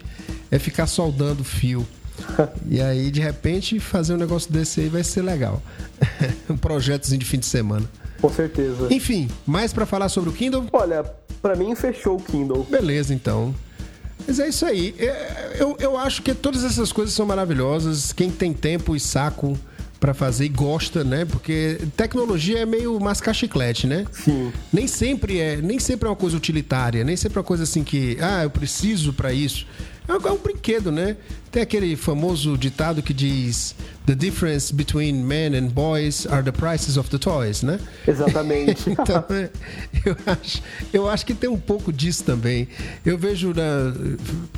é 0.49 0.57
ficar 0.57 0.87
soldando 0.87 1.43
fio. 1.43 1.85
e 2.67 2.81
aí, 2.81 3.11
de 3.11 3.21
repente, 3.21 3.79
fazer 3.79 4.15
um 4.15 4.17
negócio 4.17 4.51
desse 4.51 4.81
aí 4.81 4.89
vai 4.89 5.03
ser 5.03 5.21
legal. 5.21 5.61
um 6.49 6.57
projetozinho 6.57 7.19
de 7.19 7.25
fim 7.25 7.37
de 7.37 7.45
semana. 7.45 7.87
Com 8.19 8.29
certeza. 8.29 8.87
Enfim, 8.91 9.29
mais 9.45 9.71
para 9.71 9.85
falar 9.85 10.09
sobre 10.09 10.29
o 10.29 10.33
Kindle? 10.33 10.65
Olha, 10.73 11.03
para 11.41 11.55
mim 11.55 11.73
fechou 11.75 12.17
o 12.17 12.21
Kindle. 12.21 12.65
Beleza, 12.69 13.13
então. 13.13 13.53
Mas 14.27 14.39
é 14.39 14.47
isso 14.47 14.65
aí. 14.65 14.95
É, 14.97 15.57
eu, 15.59 15.75
eu 15.79 15.97
acho 15.97 16.21
que 16.21 16.33
todas 16.33 16.63
essas 16.63 16.91
coisas 16.91 17.13
são 17.13 17.25
maravilhosas. 17.25 18.13
Quem 18.13 18.29
tem 18.29 18.53
tempo 18.53 18.95
e 18.95 18.99
saco 18.99 19.57
para 19.99 20.13
fazer 20.13 20.45
e 20.45 20.49
gosta, 20.49 21.03
né? 21.03 21.25
Porque 21.25 21.77
tecnologia 21.97 22.59
é 22.59 22.65
meio 22.65 22.97
mascar 22.99 23.33
chiclete, 23.33 23.85
né? 23.85 24.05
Sim. 24.11 24.51
Nem 24.71 24.87
sempre 24.87 25.39
é, 25.39 25.57
nem 25.57 25.77
sempre 25.77 26.07
é 26.07 26.09
uma 26.09 26.15
coisa 26.15 26.37
utilitária, 26.37 27.03
nem 27.03 27.17
sempre 27.17 27.37
é 27.37 27.41
uma 27.41 27.45
coisa 27.45 27.63
assim 27.63 27.83
que, 27.83 28.17
ah, 28.21 28.43
eu 28.43 28.49
preciso 28.49 29.11
para 29.11 29.33
isso. 29.33 29.67
É 30.07 30.13
um, 30.13 30.27
é 30.27 30.31
um 30.31 30.37
brinquedo, 30.37 30.91
né? 30.91 31.17
Tem 31.51 31.61
aquele 31.61 31.95
famoso 31.95 32.57
ditado 32.57 33.03
que 33.03 33.13
diz 33.13 33.75
The 34.09 34.15
difference 34.15 34.71
between 34.71 35.23
men 35.27 35.53
and 35.53 35.71
boys 35.71 36.25
are 36.25 36.41
the 36.41 36.51
prices 36.51 36.97
of 36.97 37.11
the 37.11 37.19
toys, 37.19 37.61
né? 37.61 37.79
Exatamente. 38.07 38.89
então, 38.89 39.23
eu 40.03 40.17
acho, 40.25 40.63
eu 40.91 41.07
acho 41.07 41.23
que 41.27 41.35
tem 41.35 41.47
um 41.47 41.59
pouco 41.59 41.93
disso 41.93 42.23
também. 42.23 42.67
Eu 43.05 43.19
vejo 43.19 43.53
na, 43.53 43.93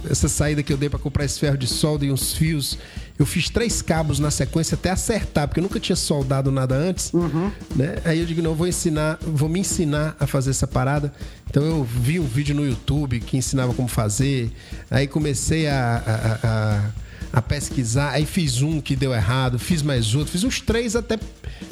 essa 0.09 0.29
saída 0.29 0.63
que 0.63 0.71
eu 0.71 0.77
dei 0.77 0.87
para 0.87 0.99
comprar 0.99 1.25
esse 1.25 1.37
ferro 1.37 1.57
de 1.57 1.67
solda 1.67 2.05
e 2.05 2.11
uns 2.13 2.31
fios. 2.31 2.77
Eu 3.19 3.25
fiz 3.25 3.49
três 3.49 3.81
cabos 3.81 4.19
na 4.19 4.31
sequência 4.31 4.75
até 4.75 4.89
acertar, 4.89 5.49
porque 5.49 5.59
eu 5.59 5.63
nunca 5.63 5.81
tinha 5.81 5.97
soldado 5.97 6.49
nada 6.49 6.73
antes. 6.73 7.11
Uhum. 7.11 7.51
Né? 7.75 7.97
Aí 8.05 8.19
eu 8.19 8.25
digo, 8.25 8.41
não, 8.41 8.55
vou 8.55 8.67
ensinar, 8.67 9.19
vou 9.21 9.49
me 9.49 9.59
ensinar 9.59 10.15
a 10.17 10.25
fazer 10.25 10.51
essa 10.51 10.65
parada. 10.65 11.11
Então 11.49 11.61
eu 11.61 11.83
vi 11.83 12.21
um 12.21 12.25
vídeo 12.25 12.55
no 12.55 12.65
YouTube 12.65 13.19
que 13.19 13.35
ensinava 13.35 13.73
como 13.73 13.89
fazer. 13.89 14.49
Aí 14.89 15.07
comecei 15.07 15.67
a, 15.67 16.01
a, 16.41 16.47
a 16.47 17.00
a 17.33 17.41
pesquisar, 17.41 18.11
aí 18.11 18.25
fiz 18.25 18.61
um 18.61 18.81
que 18.81 18.95
deu 18.95 19.13
errado, 19.13 19.57
fiz 19.57 19.81
mais 19.81 20.13
outro, 20.15 20.31
fiz 20.31 20.43
uns 20.43 20.59
três 20.59 20.95
até 20.95 21.17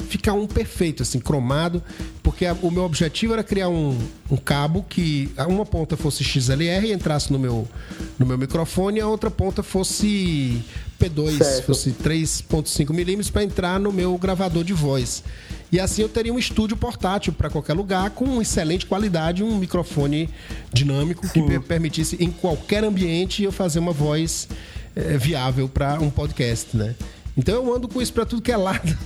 ficar 0.08 0.32
um 0.32 0.46
perfeito, 0.46 1.02
assim, 1.02 1.18
cromado, 1.18 1.82
porque 2.22 2.46
a, 2.46 2.54
o 2.54 2.70
meu 2.70 2.84
objetivo 2.84 3.34
era 3.34 3.44
criar 3.44 3.68
um, 3.68 3.98
um, 4.30 4.36
cabo 4.36 4.84
que 4.88 5.30
uma 5.48 5.66
ponta 5.66 5.96
fosse 5.96 6.24
XLR 6.24 6.86
e 6.86 6.92
entrasse 6.92 7.32
no 7.32 7.38
meu, 7.38 7.68
no 8.18 8.24
meu 8.24 8.38
microfone 8.38 8.98
e 8.98 9.00
a 9.00 9.06
outra 9.06 9.30
ponta 9.30 9.62
fosse 9.62 10.62
P2, 10.98 11.38
certo. 11.38 11.66
fosse 11.66 11.90
3.5 11.90 12.92
milímetros 12.92 13.30
para 13.30 13.44
entrar 13.44 13.78
no 13.78 13.92
meu 13.92 14.16
gravador 14.16 14.64
de 14.64 14.72
voz. 14.72 15.22
E 15.72 15.78
assim 15.78 16.02
eu 16.02 16.08
teria 16.08 16.32
um 16.32 16.38
estúdio 16.38 16.76
portátil 16.76 17.32
para 17.32 17.48
qualquer 17.48 17.74
lugar 17.74 18.10
com 18.10 18.40
excelente 18.42 18.86
qualidade, 18.86 19.44
um 19.44 19.56
microfone 19.56 20.28
dinâmico 20.72 21.26
Sim. 21.26 21.32
que 21.32 21.42
me 21.42 21.60
permitisse 21.60 22.16
em 22.18 22.30
qualquer 22.30 22.82
ambiente 22.82 23.42
eu 23.42 23.52
fazer 23.52 23.78
uma 23.78 23.92
voz 23.92 24.48
é, 24.94 25.16
viável 25.16 25.68
para 25.68 26.00
um 26.00 26.10
podcast, 26.10 26.76
né? 26.76 26.94
Então 27.36 27.54
eu 27.54 27.74
ando 27.74 27.88
com 27.88 28.02
isso 28.02 28.12
para 28.12 28.26
tudo 28.26 28.42
que 28.42 28.52
é 28.52 28.56
lado. 28.56 28.96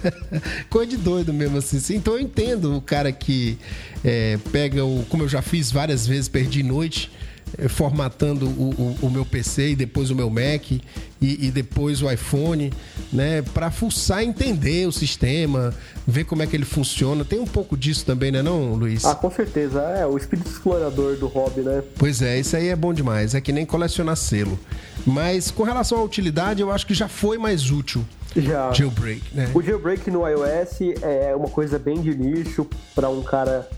Coisa 0.70 0.90
de 0.90 0.96
doido 0.96 1.32
mesmo 1.32 1.58
assim. 1.58 1.96
Então 1.96 2.14
eu 2.14 2.20
entendo 2.20 2.76
o 2.76 2.80
cara 2.80 3.12
que 3.12 3.58
é, 4.04 4.38
pega 4.50 4.84
o. 4.84 5.04
Como 5.08 5.22
eu 5.22 5.28
já 5.28 5.42
fiz 5.42 5.70
várias 5.70 6.06
vezes, 6.06 6.28
perdi 6.28 6.62
noite. 6.62 7.10
Eh, 7.58 7.68
formatando 7.68 8.46
o, 8.46 8.96
o, 9.00 9.06
o, 9.06 9.10
meu 9.10 9.24
PC 9.24 9.70
e 9.70 9.76
depois 9.76 10.10
o 10.10 10.14
meu 10.14 10.28
Mac 10.28 10.70
e, 10.70 10.82
e 11.20 11.50
depois 11.50 12.02
o 12.02 12.10
iPhone, 12.10 12.72
né? 13.12 13.42
Para 13.42 13.70
fuçar 13.70 14.22
entender 14.22 14.86
o 14.86 14.92
sistema, 14.92 15.72
ver 16.06 16.24
como 16.24 16.42
é 16.42 16.46
que 16.46 16.56
ele 16.56 16.64
funciona. 16.64 17.24
Tem 17.24 17.38
um 17.38 17.46
pouco 17.46 17.76
disso 17.76 18.04
também, 18.04 18.32
né, 18.32 18.42
não, 18.42 18.74
Luiz? 18.74 19.04
Ah, 19.04 19.14
com 19.14 19.30
certeza. 19.30 19.80
É 19.80 20.06
o 20.06 20.16
espírito 20.16 20.50
explorador 20.50 21.16
do 21.16 21.28
hobby, 21.28 21.60
né? 21.60 21.82
Pois 21.96 22.20
é, 22.20 22.38
isso 22.38 22.56
aí 22.56 22.68
é 22.68 22.76
bom 22.76 22.92
demais. 22.92 23.34
É 23.34 23.40
que 23.40 23.52
nem 23.52 23.64
colecionar 23.64 24.16
selo. 24.16 24.58
Mas 25.06 25.50
com 25.50 25.62
relação 25.62 25.98
à 25.98 26.02
utilidade, 26.02 26.60
eu 26.60 26.70
acho 26.70 26.86
que 26.86 26.94
já 26.94 27.08
foi 27.08 27.38
mais 27.38 27.70
útil. 27.70 28.04
Já. 28.36 28.72
Jailbreak, 28.72 29.22
né? 29.32 29.50
O 29.54 29.62
jailbreak 29.62 30.10
no 30.10 30.28
iOS 30.28 30.80
é 31.02 31.34
uma 31.34 31.48
coisa 31.48 31.78
bem 31.78 32.02
de 32.02 32.14
nicho 32.14 32.66
para 32.94 33.08
um 33.08 33.22
cara 33.22 33.68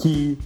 que 0.00 0.36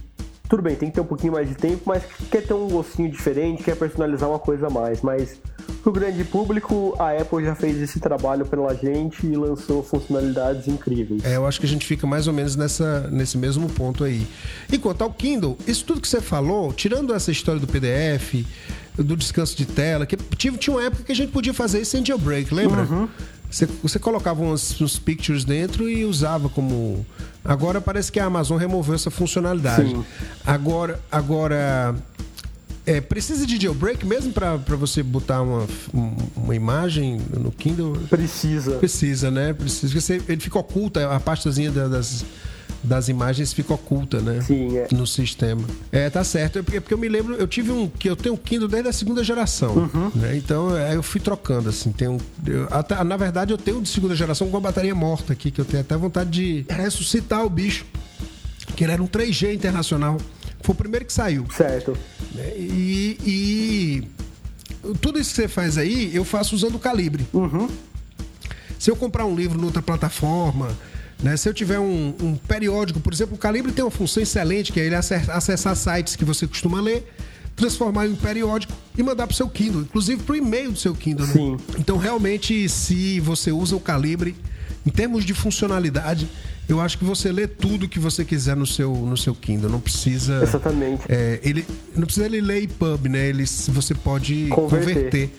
tudo 0.49 0.63
bem, 0.63 0.75
tem 0.75 0.89
que 0.89 0.95
ter 0.95 1.01
um 1.01 1.05
pouquinho 1.05 1.33
mais 1.33 1.47
de 1.47 1.53
tempo, 1.53 1.83
mas 1.85 2.01
quer 2.31 2.41
ter 2.41 2.55
um 2.55 2.67
gostinho 2.67 3.09
diferente, 3.09 3.61
quer 3.61 3.75
personalizar 3.75 4.27
uma 4.27 4.39
coisa 4.39 4.65
a 4.65 4.69
mais. 4.69 4.99
Mas 5.03 5.39
pro 5.83 5.91
grande 5.91 6.23
público, 6.23 6.95
a 6.97 7.11
Apple 7.11 7.45
já 7.45 7.53
fez 7.53 7.79
esse 7.79 7.99
trabalho 7.99 8.47
pela 8.47 8.73
gente 8.73 9.27
e 9.27 9.35
lançou 9.35 9.83
funcionalidades 9.83 10.67
incríveis. 10.67 11.23
É, 11.23 11.35
eu 11.35 11.45
acho 11.45 11.59
que 11.59 11.67
a 11.67 11.69
gente 11.69 11.85
fica 11.85 12.07
mais 12.07 12.25
ou 12.25 12.33
menos 12.33 12.55
nessa, 12.55 13.07
nesse 13.11 13.37
mesmo 13.37 13.69
ponto 13.69 14.03
aí. 14.03 14.25
E 14.71 14.79
quanto 14.79 15.03
ao 15.03 15.13
Kindle, 15.13 15.55
isso 15.67 15.85
tudo 15.85 16.01
que 16.01 16.07
você 16.07 16.19
falou, 16.19 16.73
tirando 16.73 17.13
essa 17.13 17.29
história 17.29 17.61
do 17.61 17.67
PDF, 17.67 18.43
do 18.97 19.15
descanso 19.15 19.55
de 19.55 19.67
tela, 19.67 20.07
que 20.07 20.17
tinha 20.17 20.75
uma 20.75 20.83
época 20.83 21.03
que 21.03 21.11
a 21.11 21.15
gente 21.15 21.31
podia 21.31 21.53
fazer 21.53 21.81
isso 21.81 21.91
sem 21.91 22.03
jailbreak, 22.03 22.51
lembra? 22.51 22.81
Uhum. 22.81 23.07
Você, 23.49 23.65
você 23.65 23.97
colocava 23.97 24.41
uns, 24.43 24.79
uns, 24.79 24.99
pictures 24.99 25.43
dentro 25.43 25.89
e 25.89 26.05
usava 26.05 26.49
como. 26.49 27.05
Agora 27.43 27.81
parece 27.81 28.11
que 28.11 28.19
a 28.19 28.25
Amazon 28.25 28.57
removeu 28.57 28.93
essa 28.93 29.09
funcionalidade. 29.09 29.89
Sim. 29.89 30.05
Agora, 30.45 30.99
agora 31.11 31.95
é, 32.89 32.99
precisa 32.99 33.45
de 33.45 33.61
jailbreak 33.61 34.03
mesmo 34.03 34.33
para 34.33 34.55
você 34.75 35.03
botar 35.03 35.43
uma, 35.43 35.67
uma 36.35 36.55
imagem 36.55 37.21
no 37.37 37.51
Kindle? 37.51 37.93
Precisa. 38.09 38.77
Precisa, 38.77 39.29
né? 39.29 39.53
Precisa. 39.53 39.99
Você, 39.99 40.21
ele 40.27 40.41
fica 40.41 40.57
oculta, 40.57 41.15
a 41.15 41.19
pastazinha 41.19 41.71
das, 41.71 42.25
das 42.83 43.09
imagens 43.09 43.53
fica 43.53 43.73
oculta, 43.73 44.19
né? 44.19 44.41
Sim, 44.41 44.77
é. 44.77 44.87
No 44.91 45.05
sistema. 45.05 45.63
É, 45.91 46.09
tá 46.09 46.23
certo. 46.23 46.59
É 46.59 46.61
porque, 46.61 46.79
porque 46.79 46.93
eu 46.93 46.97
me 46.97 47.09
lembro, 47.09 47.35
eu 47.35 47.47
tive 47.47 47.71
um. 47.71 47.87
que 47.87 48.09
eu 48.09 48.15
tenho 48.15 48.35
um 48.35 48.37
Kindle 48.37 48.67
desde 48.67 48.89
a 48.89 48.93
segunda 48.93 49.23
geração. 49.23 49.75
Uhum. 49.75 50.11
Né? 50.15 50.37
Então 50.37 50.75
é, 50.75 50.95
eu 50.95 51.03
fui 51.03 51.19
trocando, 51.19 51.69
assim. 51.69 51.91
Tenho, 51.91 52.17
eu, 52.45 52.67
até, 52.71 53.01
na 53.03 53.17
verdade, 53.17 53.53
eu 53.53 53.57
tenho 53.57 53.79
um 53.79 53.81
de 53.81 53.89
segunda 53.89 54.15
geração 54.15 54.49
com 54.49 54.57
a 54.57 54.61
bateria 54.61 54.95
morta 54.95 55.33
aqui, 55.33 55.51
que 55.51 55.59
eu 55.59 55.65
tenho 55.65 55.81
até 55.81 55.95
vontade 55.97 56.29
de 56.29 56.65
ressuscitar 56.69 57.45
o 57.45 57.49
bicho. 57.49 57.85
Que 58.75 58.83
ele 58.83 58.93
era 58.93 59.03
um 59.03 59.07
3G 59.07 59.53
internacional. 59.53 60.17
Foi 60.61 60.73
o 60.73 60.77
primeiro 60.77 61.05
que 61.05 61.13
saiu. 61.13 61.45
Certo. 61.55 61.97
Né? 62.33 62.53
E, 62.57 63.17
e 63.25 64.07
tudo 65.01 65.19
isso 65.19 65.31
que 65.31 65.41
você 65.41 65.47
faz 65.47 65.77
aí, 65.77 66.15
eu 66.15 66.23
faço 66.23 66.55
usando 66.55 66.75
o 66.75 66.79
calibre. 66.79 67.25
Uhum. 67.33 67.67
Se 68.77 68.89
eu 68.89 68.95
comprar 68.95 69.25
um 69.25 69.35
livro 69.35 69.59
noutra 69.59 69.81
plataforma, 69.81 70.69
né? 71.21 71.35
Se 71.35 71.49
eu 71.49 71.53
tiver 71.53 71.79
um, 71.79 72.13
um, 72.21 72.35
periódico, 72.35 72.99
por 72.99 73.13
exemplo, 73.13 73.35
o 73.35 73.37
Calibre 73.37 73.71
tem 73.71 73.83
uma 73.83 73.91
função 73.91 74.23
excelente, 74.23 74.71
que 74.71 74.79
é 74.79 74.85
ele 74.85 74.95
acessar 74.95 75.75
sites 75.75 76.15
que 76.15 76.23
você 76.23 76.47
costuma 76.47 76.79
ler, 76.81 77.05
transformar 77.55 78.07
em 78.07 78.15
periódico 78.15 78.73
e 78.97 79.03
mandar 79.03 79.27
para 79.27 79.33
o 79.33 79.35
seu 79.35 79.49
Kindle, 79.49 79.81
inclusive 79.81 80.23
para 80.23 80.33
o 80.33 80.35
e-mail 80.37 80.71
do 80.71 80.79
seu 80.79 80.95
Kindle. 80.95 81.27
Né? 81.27 81.57
Então, 81.77 81.97
realmente, 81.97 82.69
se 82.69 83.19
você 83.19 83.51
usa 83.51 83.75
o 83.75 83.79
Calibre, 83.79 84.35
em 84.85 84.89
termos 84.89 85.25
de 85.25 85.33
funcionalidade, 85.33 86.29
eu 86.69 86.79
acho 86.79 86.97
que 86.97 87.03
você 87.03 87.31
lê 87.31 87.47
tudo 87.47 87.89
que 87.89 87.99
você 87.99 88.23
quiser 88.23 88.55
no 88.55 88.65
seu, 88.65 88.93
no 88.93 89.17
seu 89.17 89.35
Kindle. 89.35 89.69
Não 89.69 89.81
precisa. 89.81 90.41
Exatamente. 90.41 91.03
É, 91.09 91.39
ele, 91.43 91.65
não 91.95 92.05
precisa 92.05 92.27
ele 92.27 92.39
ler 92.39 92.63
EPUB, 92.63 93.09
né? 93.09 93.27
Ele, 93.27 93.45
você 93.45 93.93
pode 93.93 94.47
converter. 94.49 94.93
converter 94.93 95.31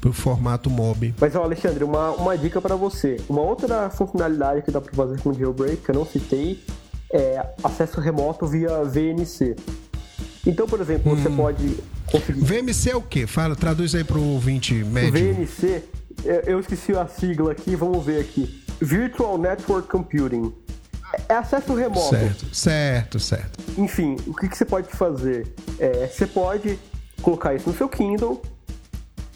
pro 0.00 0.12
formato 0.12 0.70
MOB. 0.70 1.14
Mas, 1.20 1.34
ó, 1.34 1.42
Alexandre, 1.42 1.84
uma, 1.84 2.10
uma 2.12 2.36
dica 2.36 2.60
para 2.60 2.76
você. 2.76 3.16
Uma 3.28 3.42
outra 3.42 3.90
funcionalidade 3.90 4.62
que 4.62 4.70
dá 4.70 4.80
para 4.80 4.92
fazer 4.92 5.20
com 5.20 5.30
o 5.30 5.34
Jailbreak, 5.34 5.78
que 5.78 5.90
eu 5.90 5.94
não 5.94 6.06
citei, 6.06 6.62
é 7.12 7.44
acesso 7.62 8.00
remoto 8.00 8.46
via 8.46 8.82
VNC. 8.84 9.56
Então, 10.46 10.66
por 10.66 10.80
exemplo, 10.80 11.12
hum. 11.12 11.16
você 11.16 11.30
pode 11.30 11.76
conseguir... 12.10 12.40
VNC 12.40 12.90
é 12.90 12.96
o 12.96 13.02
quê? 13.02 13.26
Fala, 13.26 13.54
traduz 13.56 13.94
aí 13.94 14.04
pro 14.04 14.22
ouvinte 14.22 14.74
médio. 14.74 15.34
VNC, 15.34 15.82
é, 16.24 16.44
eu 16.46 16.60
esqueci 16.60 16.92
a 16.96 17.06
sigla 17.06 17.52
aqui, 17.52 17.76
vamos 17.76 18.04
ver 18.04 18.20
aqui. 18.20 18.62
Virtual 18.80 19.36
Network 19.38 19.88
Computing. 19.88 20.52
É 21.28 21.34
acesso 21.34 21.74
remoto. 21.74 22.10
Certo, 22.10 22.54
certo, 22.54 23.20
certo. 23.20 23.58
Enfim, 23.78 24.16
o 24.26 24.34
que, 24.34 24.48
que 24.48 24.56
você 24.56 24.64
pode 24.64 24.88
fazer? 24.88 25.46
É, 25.78 26.06
você 26.06 26.26
pode 26.26 26.78
colocar 27.22 27.54
isso 27.54 27.68
no 27.68 27.76
seu 27.76 27.88
Kindle 27.88 28.42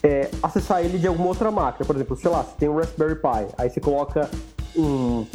é, 0.03 0.29
acessar 0.43 0.83
ele 0.83 0.99
de 0.99 1.07
alguma 1.07 1.29
outra 1.29 1.49
máquina. 1.49 1.85
Por 1.85 1.95
exemplo, 1.95 2.15
sei 2.17 2.29
lá, 2.29 2.43
você 2.43 2.55
tem 2.59 2.69
um 2.69 2.75
Raspberry 2.75 3.15
Pi, 3.15 3.53
aí 3.57 3.69
você 3.69 3.79
coloca 3.79 4.29
um, 4.75 5.25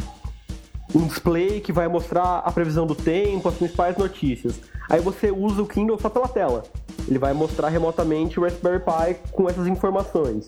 um 0.93 1.07
display 1.07 1.59
que 1.59 1.73
vai 1.73 1.87
mostrar 1.87 2.39
a 2.39 2.51
previsão 2.51 2.85
do 2.85 2.93
tempo, 2.95 3.49
as 3.49 3.55
principais 3.55 3.97
notícias. 3.97 4.59
Aí 4.87 5.01
você 5.01 5.31
usa 5.31 5.61
o 5.61 5.67
Kindle 5.67 5.99
só 5.99 6.09
pela 6.09 6.27
tela. 6.27 6.63
Ele 7.07 7.17
vai 7.17 7.33
mostrar 7.33 7.69
remotamente 7.69 8.39
o 8.39 8.43
Raspberry 8.43 8.79
Pi 8.79 9.31
com 9.31 9.49
essas 9.49 9.67
informações. 9.67 10.47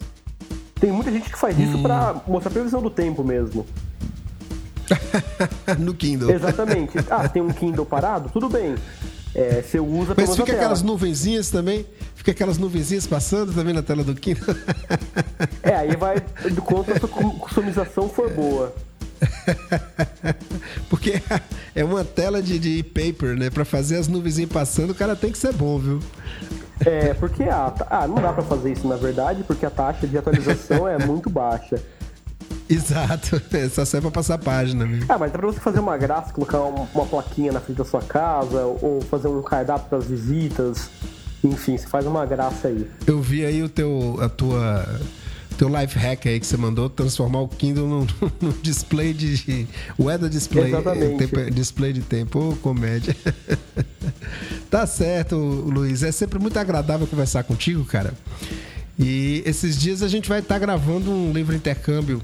Tem 0.79 0.91
muita 0.91 1.11
gente 1.11 1.29
que 1.29 1.37
faz 1.37 1.57
isso 1.59 1.77
hum. 1.77 1.83
para 1.83 2.21
mostrar 2.27 2.49
a 2.49 2.53
previsão 2.53 2.81
do 2.81 2.89
tempo 2.89 3.23
mesmo. 3.23 3.65
no 5.79 5.93
Kindle. 5.93 6.29
Exatamente. 6.29 6.97
Ah, 7.09 7.27
tem 7.27 7.41
um 7.41 7.51
Kindle 7.51 7.85
parado? 7.85 8.29
Tudo 8.29 8.49
bem. 8.49 8.75
É, 9.33 9.61
você 9.61 9.79
usa 9.79 10.13
Mas 10.15 10.35
fica 10.35 10.51
aquelas 10.51 10.81
nuvenzinhas 10.81 11.49
também? 11.49 11.85
Fica 12.15 12.31
aquelas 12.31 12.57
nuvenzinhas 12.57 13.07
passando 13.07 13.53
também 13.53 13.73
na 13.73 13.81
tela 13.81 14.03
do 14.03 14.13
Kindle? 14.15 14.55
É, 15.63 15.75
aí 15.75 15.95
vai 15.95 16.15
do 16.51 16.61
quanto 16.61 16.91
a 16.91 16.99
sua 16.99 17.07
customização 17.09 18.09
for 18.09 18.31
boa. 18.31 18.73
Porque 20.89 21.21
é 21.75 21.83
uma 21.83 22.03
tela 22.03 22.41
de, 22.41 22.57
de 22.57 22.83
paper, 22.83 23.37
né? 23.37 23.49
Pra 23.49 23.63
fazer 23.63 23.97
as 23.97 24.07
nuvenzinhas 24.07 24.51
passando, 24.51 24.91
o 24.91 24.95
cara 24.95 25.15
tem 25.15 25.31
que 25.31 25.37
ser 25.37 25.53
bom, 25.53 25.77
viu? 25.77 25.99
É, 26.83 27.13
porque 27.13 27.43
a, 27.43 27.73
ah, 27.91 28.07
não 28.07 28.15
dá 28.15 28.33
pra 28.33 28.41
fazer 28.41 28.71
isso 28.71 28.87
na 28.87 28.95
verdade, 28.95 29.43
porque 29.43 29.65
a 29.65 29.69
taxa 29.69 30.07
de 30.07 30.17
atualização 30.17 30.87
é 30.87 30.97
muito 30.97 31.29
baixa. 31.29 31.79
Exato, 32.71 33.41
só 33.69 33.83
serve 33.83 34.05
pra 34.05 34.11
passar 34.11 34.35
a 34.35 34.37
página 34.37 34.85
mesmo. 34.85 35.05
Ah, 35.09 35.17
mas 35.17 35.31
dá 35.31 35.37
pra 35.37 35.47
você 35.47 35.59
fazer 35.59 35.79
uma 35.79 35.97
graça, 35.97 36.31
colocar 36.31 36.61
uma, 36.61 36.87
uma 36.93 37.05
plaquinha 37.05 37.51
na 37.51 37.59
frente 37.59 37.77
da 37.77 37.85
sua 37.85 38.01
casa, 38.01 38.65
ou 38.65 39.01
fazer 39.01 39.27
um 39.27 39.41
cardápio 39.41 39.89
para 39.89 39.97
as 39.97 40.05
visitas. 40.05 40.89
Enfim, 41.43 41.77
você 41.77 41.87
faz 41.87 42.05
uma 42.05 42.25
graça 42.25 42.69
aí. 42.69 42.87
Eu 43.05 43.21
vi 43.21 43.43
aí 43.43 43.61
o 43.61 43.67
teu, 43.67 44.17
a 44.21 44.29
tua 44.29 44.85
teu 45.57 45.69
life 45.69 45.97
hack 45.99 46.25
aí 46.25 46.39
que 46.39 46.45
você 46.47 46.57
mandou 46.57 46.89
transformar 46.89 47.41
o 47.41 47.47
Kindle 47.47 47.87
num, 47.87 48.07
num 48.41 48.53
display 48.61 49.13
de 49.13 49.67
weather 49.99 50.29
display, 50.29 50.69
Exatamente. 50.69 51.27
Tempo, 51.27 51.51
display 51.51 51.93
de 51.93 52.01
tempo, 52.01 52.51
oh, 52.51 52.55
comédia. 52.55 53.15
tá 54.71 54.87
certo, 54.87 55.35
Luiz, 55.35 56.03
é 56.03 56.11
sempre 56.11 56.39
muito 56.39 56.57
agradável 56.57 57.05
conversar 57.05 57.43
contigo, 57.43 57.83
cara. 57.85 58.13
E 58.97 59.43
esses 59.45 59.77
dias 59.77 60.01
a 60.01 60.07
gente 60.07 60.29
vai 60.29 60.39
estar 60.39 60.55
tá 60.55 60.59
gravando 60.59 61.11
um 61.11 61.31
livro 61.31 61.55
intercâmbio 61.55 62.21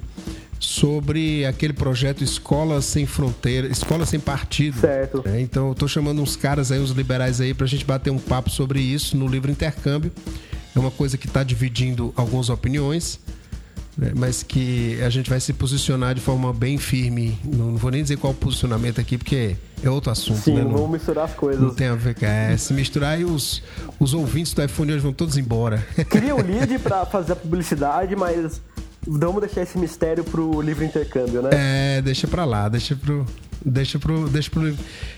sobre 0.80 1.46
aquele 1.46 1.74
projeto 1.74 2.24
Escola 2.24 2.82
Sem 2.82 3.06
Fronteira, 3.06 3.68
Escola 3.68 4.06
Sem 4.06 4.20
Partido. 4.20 4.80
Certo. 4.80 5.24
É, 5.26 5.42
então 5.42 5.70
eu 5.70 5.76
tô 5.76 5.88
chamando 5.88 6.22
uns 6.22 6.36
caras 6.36 6.72
aí, 6.72 6.80
uns 6.80 6.92
liberais 6.92 7.42
aí, 7.42 7.54
pra 7.54 7.66
gente 7.66 7.84
bater 7.84 8.12
um 8.12 8.20
papo 8.20 8.50
sobre 8.50 8.80
isso 8.80 9.18
no 9.18 9.28
livro 9.28 9.50
Intercâmbio. 9.50 10.12
É 10.76 10.80
uma 10.80 10.92
coisa 10.92 11.18
que 11.18 11.26
está 11.26 11.44
dividindo 11.44 12.14
algumas 12.16 12.50
opiniões 12.50 13.20
né? 13.98 14.12
mas 14.16 14.44
que 14.44 15.02
a 15.02 15.10
gente 15.10 15.30
vai 15.30 15.40
se 15.40 15.52
posicionar 15.52 16.14
de 16.14 16.22
forma 16.22 16.54
bem 16.54 16.78
firme. 16.78 17.40
Não, 17.44 17.72
não, 17.72 17.78
vou 17.78 17.90
nem 17.90 18.04
dizer 18.04 18.18
qual 18.18 18.32
o 18.32 18.36
posicionamento 18.36 19.02
aqui, 19.02 19.18
porque 19.18 19.56
é 19.82 19.90
outro 19.90 20.12
assunto. 20.12 20.42
Sim, 20.42 20.56
né? 20.56 20.64
não 20.64 20.72
vamos 20.72 20.92
misturar 20.92 21.26
as 21.26 21.34
coisas. 21.34 21.60
Não 21.60 21.74
tem 21.74 21.88
a 21.88 21.96
ver 21.96 22.14
com 22.14 22.26
é, 22.26 22.56
se 22.56 22.74
misturar 22.74 23.20
e 23.20 23.26
os, 23.26 23.64
os 24.00 24.14
ouvintes 24.14 24.54
do 24.54 24.64
iPhone 24.64 24.94
hoje 24.94 25.02
vão 25.02 25.14
todos 25.14 25.36
embora. 25.38 25.84
Queria 26.12 26.36
o 26.36 26.42
lead 26.46 26.78
para 26.80 27.06
fazer 27.08 27.34
a 27.34 27.36
publicidade, 27.36 28.16
mas 28.16 28.62
vamos 29.08 29.42
deixar 29.42 29.64
esse 29.64 29.78
mistério 29.78 30.24
pro 30.24 30.62
livre 30.62 30.86
intercâmbio, 30.86 31.42
né? 31.42 31.50
É, 31.54 32.02
deixa 32.02 32.28
para 32.28 32.46
lá, 32.46 32.70
deixa 32.70 32.96
pro 32.96 33.26
Deixa 33.66 33.98
pro, 34.00 34.30
deixa 34.30 34.50
pro 34.50 34.74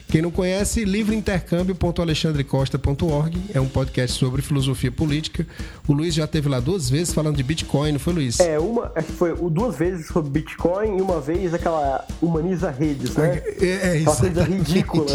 Quem 0.07 0.23
não 0.23 0.31
conhece, 0.31 0.83
livreintercâmbio.alexandrecosta.org 0.85 3.37
é 3.53 3.61
um 3.61 3.67
podcast 3.67 4.17
sobre 4.17 4.41
filosofia 4.41 4.91
política. 4.91 5.45
O 5.87 5.93
Luiz 5.93 6.15
já 6.15 6.25
teve 6.25 6.49
lá 6.49 6.59
duas 6.59 6.89
vezes 6.89 7.13
falando 7.13 7.37
de 7.37 7.43
Bitcoin, 7.43 7.91
não 7.91 7.99
foi, 7.99 8.13
Luiz? 8.13 8.39
É, 8.39 8.57
uma, 8.59 8.91
acho 8.95 9.05
que 9.07 9.13
foi 9.13 9.35
duas 9.49 9.77
vezes 9.77 10.07
sobre 10.07 10.31
Bitcoin 10.31 10.97
e 10.97 11.01
uma 11.01 11.21
vez 11.21 11.53
aquela 11.53 12.03
humaniza 12.21 12.71
redes, 12.71 13.15
né? 13.15 13.39
É, 13.61 13.89
é 13.89 13.97
isso. 13.97 14.17
coisa 14.17 14.43
ridícula. 14.43 15.05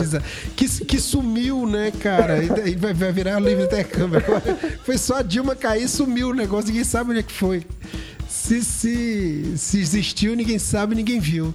Que, 0.54 0.68
que 0.84 1.00
sumiu, 1.00 1.66
né, 1.66 1.90
cara? 2.00 2.44
E 2.44 2.76
vai, 2.76 2.94
vai 2.94 3.10
virar 3.12 3.40
o 3.40 3.44
livre 3.44 3.64
intercâmbio. 3.64 4.20
Foi 4.84 4.98
só 4.98 5.16
a 5.16 5.22
Dilma 5.22 5.56
cair 5.56 5.88
sumiu 5.88 6.28
o 6.28 6.34
negócio, 6.34 6.68
ninguém 6.68 6.84
sabe 6.84 7.10
onde 7.10 7.20
é 7.20 7.22
que 7.22 7.32
foi. 7.32 7.64
Se, 8.44 8.62
se, 8.62 9.56
se 9.56 9.80
existiu, 9.80 10.36
ninguém 10.36 10.58
sabe, 10.58 10.94
ninguém 10.94 11.18
viu. 11.18 11.54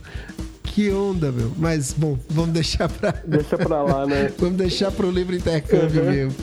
Que 0.64 0.90
onda, 0.90 1.32
meu. 1.32 1.54
Mas, 1.56 1.94
bom, 1.94 2.18
vamos 2.28 2.50
deixar 2.50 2.90
pra. 2.90 3.14
Deixa 3.28 3.56
pra 3.60 3.84
lá, 3.84 4.08
né? 4.08 4.34
vamos 4.40 4.58
deixar 4.58 4.92
pro 4.92 5.12
livre 5.12 5.38
intercâmbio 5.38 6.02
uhum. 6.02 6.10
mesmo. 6.10 6.36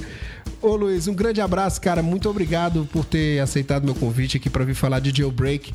Ô, 0.63 0.77
Luiz, 0.77 1.09
um 1.09 1.15
grande 1.15 1.41
abraço, 1.41 1.81
cara. 1.81 2.01
Muito 2.01 2.31
obrigado 2.31 2.89
por 2.93 3.05
ter 3.05 3.41
aceitado 3.41 3.85
meu 3.85 3.95
convite 3.97 4.37
aqui 4.37 4.49
para 4.49 4.65
vir 4.65 4.77
falar 4.77 5.01
de 5.01 5.11
jailbreak 5.19 5.75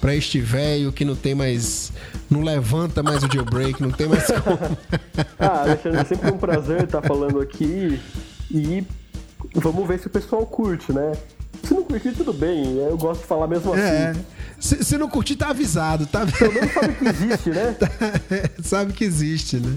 para 0.00 0.14
este 0.14 0.38
velho 0.38 0.92
que 0.92 1.04
não 1.04 1.16
tem 1.16 1.34
mais. 1.34 1.92
não 2.30 2.42
levanta 2.42 3.02
mais 3.02 3.24
o 3.24 3.26
jailbreak, 3.26 3.82
não 3.82 3.90
tem 3.90 4.06
mais 4.06 4.26
como. 4.44 4.78
ah, 5.40 5.62
Alexandre, 5.62 6.00
é 6.00 6.04
sempre 6.04 6.30
um 6.30 6.38
prazer 6.38 6.84
estar 6.84 7.02
falando 7.02 7.40
aqui 7.40 8.00
e 8.48 8.84
vamos 9.56 9.88
ver 9.88 9.98
se 9.98 10.06
o 10.06 10.10
pessoal 10.10 10.46
curte, 10.46 10.92
né? 10.92 11.14
Se 11.74 11.80
não 11.80 11.84
curtir, 11.84 12.12
tudo 12.12 12.32
bem. 12.32 12.78
Eu 12.78 12.96
gosto 12.96 13.22
de 13.22 13.26
falar 13.26 13.48
mesmo 13.48 13.74
é. 13.74 14.10
assim. 14.10 14.20
Se, 14.60 14.84
se, 14.84 14.98
não 14.98 15.08
curtir, 15.08 15.34
tá 15.34 15.48
avisado, 15.48 16.06
tá? 16.06 16.24
Pelo 16.24 16.52
menos 16.52 16.72
sabe 16.72 16.92
que 16.94 17.04
existe, 17.04 17.50
né? 17.50 17.76
sabe 18.62 18.92
que 18.92 19.04
existe, 19.04 19.56
né? 19.56 19.76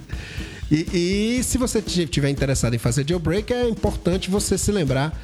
E, 0.70 1.38
e 1.40 1.44
se 1.44 1.58
você 1.58 1.80
estiver 1.80 2.30
interessado 2.30 2.74
em 2.74 2.78
fazer 2.78 3.08
jailbreak, 3.08 3.52
é 3.52 3.68
importante 3.68 4.30
você 4.30 4.58
se 4.58 4.72
lembrar 4.72 5.18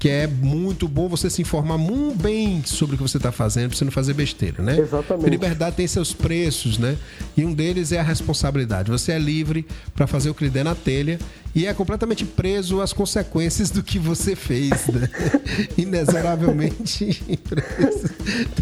que 0.00 0.08
é 0.08 0.26
muito 0.26 0.88
bom 0.88 1.10
você 1.10 1.28
se 1.28 1.42
informar 1.42 1.76
muito 1.76 2.18
bem 2.18 2.62
sobre 2.64 2.94
o 2.94 2.96
que 2.96 3.02
você 3.02 3.18
está 3.18 3.30
fazendo, 3.30 3.68
para 3.68 3.76
você 3.76 3.84
não 3.84 3.92
fazer 3.92 4.14
besteira, 4.14 4.62
né? 4.62 4.78
Exatamente. 4.78 5.26
A 5.26 5.30
liberdade 5.30 5.76
tem 5.76 5.86
seus 5.86 6.14
preços, 6.14 6.78
né? 6.78 6.96
E 7.36 7.44
um 7.44 7.52
deles 7.52 7.92
é 7.92 8.00
a 8.00 8.02
responsabilidade. 8.02 8.90
Você 8.90 9.12
é 9.12 9.18
livre 9.18 9.66
para 9.94 10.06
fazer 10.06 10.30
o 10.30 10.34
que 10.34 10.44
lhe 10.44 10.48
der 10.48 10.64
na 10.64 10.74
telha 10.74 11.18
e 11.54 11.66
é 11.66 11.74
completamente 11.74 12.24
preso 12.24 12.80
às 12.80 12.94
consequências 12.94 13.70
do 13.70 13.82
que 13.82 13.98
você 13.98 14.34
fez, 14.34 14.70
né? 14.86 15.06
Inexoravelmente 15.76 17.20
preso. 17.46 18.08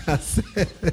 Tá 0.05 0.19
certo? 0.19 0.93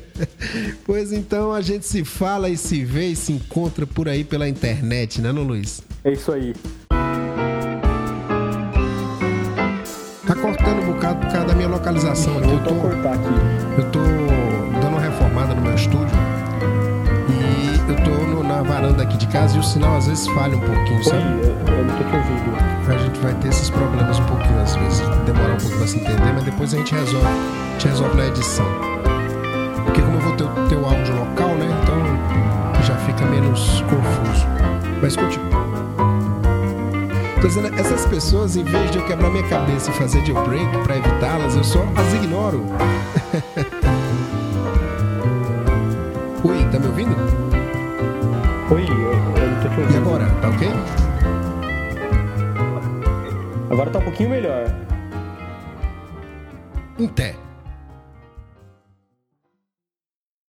Pois 0.86 1.12
então 1.12 1.52
a 1.52 1.62
gente 1.62 1.88
se 1.88 2.06
fala 2.06 2.50
e 2.50 2.56
se 2.58 2.86
vê 2.86 3.08
e 3.08 3.16
se 3.16 3.32
encontra 3.32 3.88
por 3.88 4.08
aí 4.08 4.24
pela 4.24 4.48
internet, 4.48 5.22
né, 5.22 5.32
não, 5.32 5.41
Luiz? 5.41 5.82
É 6.04 6.14
isso 6.14 6.32
aí. 6.32 6.54
Tá 10.26 10.34
cortando 10.34 10.82
um 10.82 10.94
bocado 10.94 11.20
por 11.20 11.32
causa 11.32 11.46
da 11.46 11.54
minha 11.54 11.68
localização 11.68 12.40
aqui. 12.40 12.50
Eu 12.50 12.60
tô, 12.64 12.74
cortar 12.74 13.14
aqui. 13.14 13.30
Eu 13.78 13.92
tô 13.92 14.00
dando 14.00 14.90
uma 14.90 15.00
reformada 15.00 15.54
no 15.54 15.62
meu 15.62 15.76
estúdio. 15.76 16.18
E 17.30 17.92
eu 17.92 17.96
tô 18.04 18.26
no, 18.26 18.44
na 18.44 18.64
varanda 18.64 19.04
aqui 19.04 19.18
de 19.18 19.28
casa 19.28 19.56
e 19.56 19.60
o 19.60 19.64
sinal 19.64 19.98
às 19.98 20.08
vezes 20.08 20.26
falha 20.30 20.58
um 20.58 20.62
pouquinho, 20.62 21.04
sabe? 21.04 21.22
Oi, 21.22 21.80
eu 21.80 21.86
não 21.86 21.96
tô 21.96 22.04
te 22.04 22.16
ouvindo. 22.16 22.56
A 22.90 22.98
gente 22.98 23.20
vai 23.20 23.34
ter 23.36 23.50
esses 23.50 23.70
problemas 23.70 24.18
um 24.18 24.26
pouquinho 24.26 24.60
às 24.60 24.76
vezes. 24.76 25.02
Demorar 25.28 25.54
um 25.54 25.58
pouco 25.58 25.78
pra 25.78 25.88
se 25.88 25.98
entender, 25.98 26.34
mas 26.34 26.44
depois 26.44 26.74
a 26.74 26.78
gente 26.78 26.96
resolve. 26.96 27.28
A 27.28 27.72
gente 27.74 27.88
resolve 27.88 28.18
na 28.18 28.26
edição. 28.26 28.66
Porque 29.86 30.02
como 30.02 30.16
eu 30.16 30.22
vou 30.22 30.36
ter 30.36 30.44
o 30.44 30.68
teu 30.68 30.86
áudio 30.86 31.16
local, 31.18 31.50
né? 31.50 31.68
Então 31.84 32.84
já 32.84 32.96
fica 32.96 33.26
menos 33.26 33.82
confuso. 33.82 34.48
Mas 35.04 35.16
continua. 35.16 35.55
Tô 37.46 37.50
dizendo, 37.50 37.80
essas 37.80 38.08
pessoas, 38.08 38.58
em 38.58 38.64
vez 38.64 38.89
de 38.89 38.98
eu 38.98 39.06
quebrar 39.06 39.30
minha 39.30 39.48
cabeça 39.48 39.91
e 39.91 39.93
fazer 39.93 40.26
jailbreak 40.26 40.66
para 40.84 40.98
evitá-las, 40.98 41.56
eu 41.56 41.64
só 41.64 41.84
as 41.96 42.12
ignoro. 42.16 42.66
Oi, 46.43 46.68
tá 46.72 46.80
me 46.80 46.88
ouvindo? 46.88 47.16
Oi, 48.72 48.84
eu, 48.89 49.14
eu 49.14 49.52
não 49.52 49.62
tô 49.62 49.70
te 49.70 49.80
ouvindo. 49.80 49.93
E 49.93 49.98
agora, 49.98 50.26
tá 50.41 50.50
ok? 50.50 50.70
Agora 53.70 53.91
tá 53.91 54.00
um 54.00 54.04
pouquinho 54.06 54.32
melhor. 54.32 54.66
Em 56.98 57.08
té. 57.08 57.45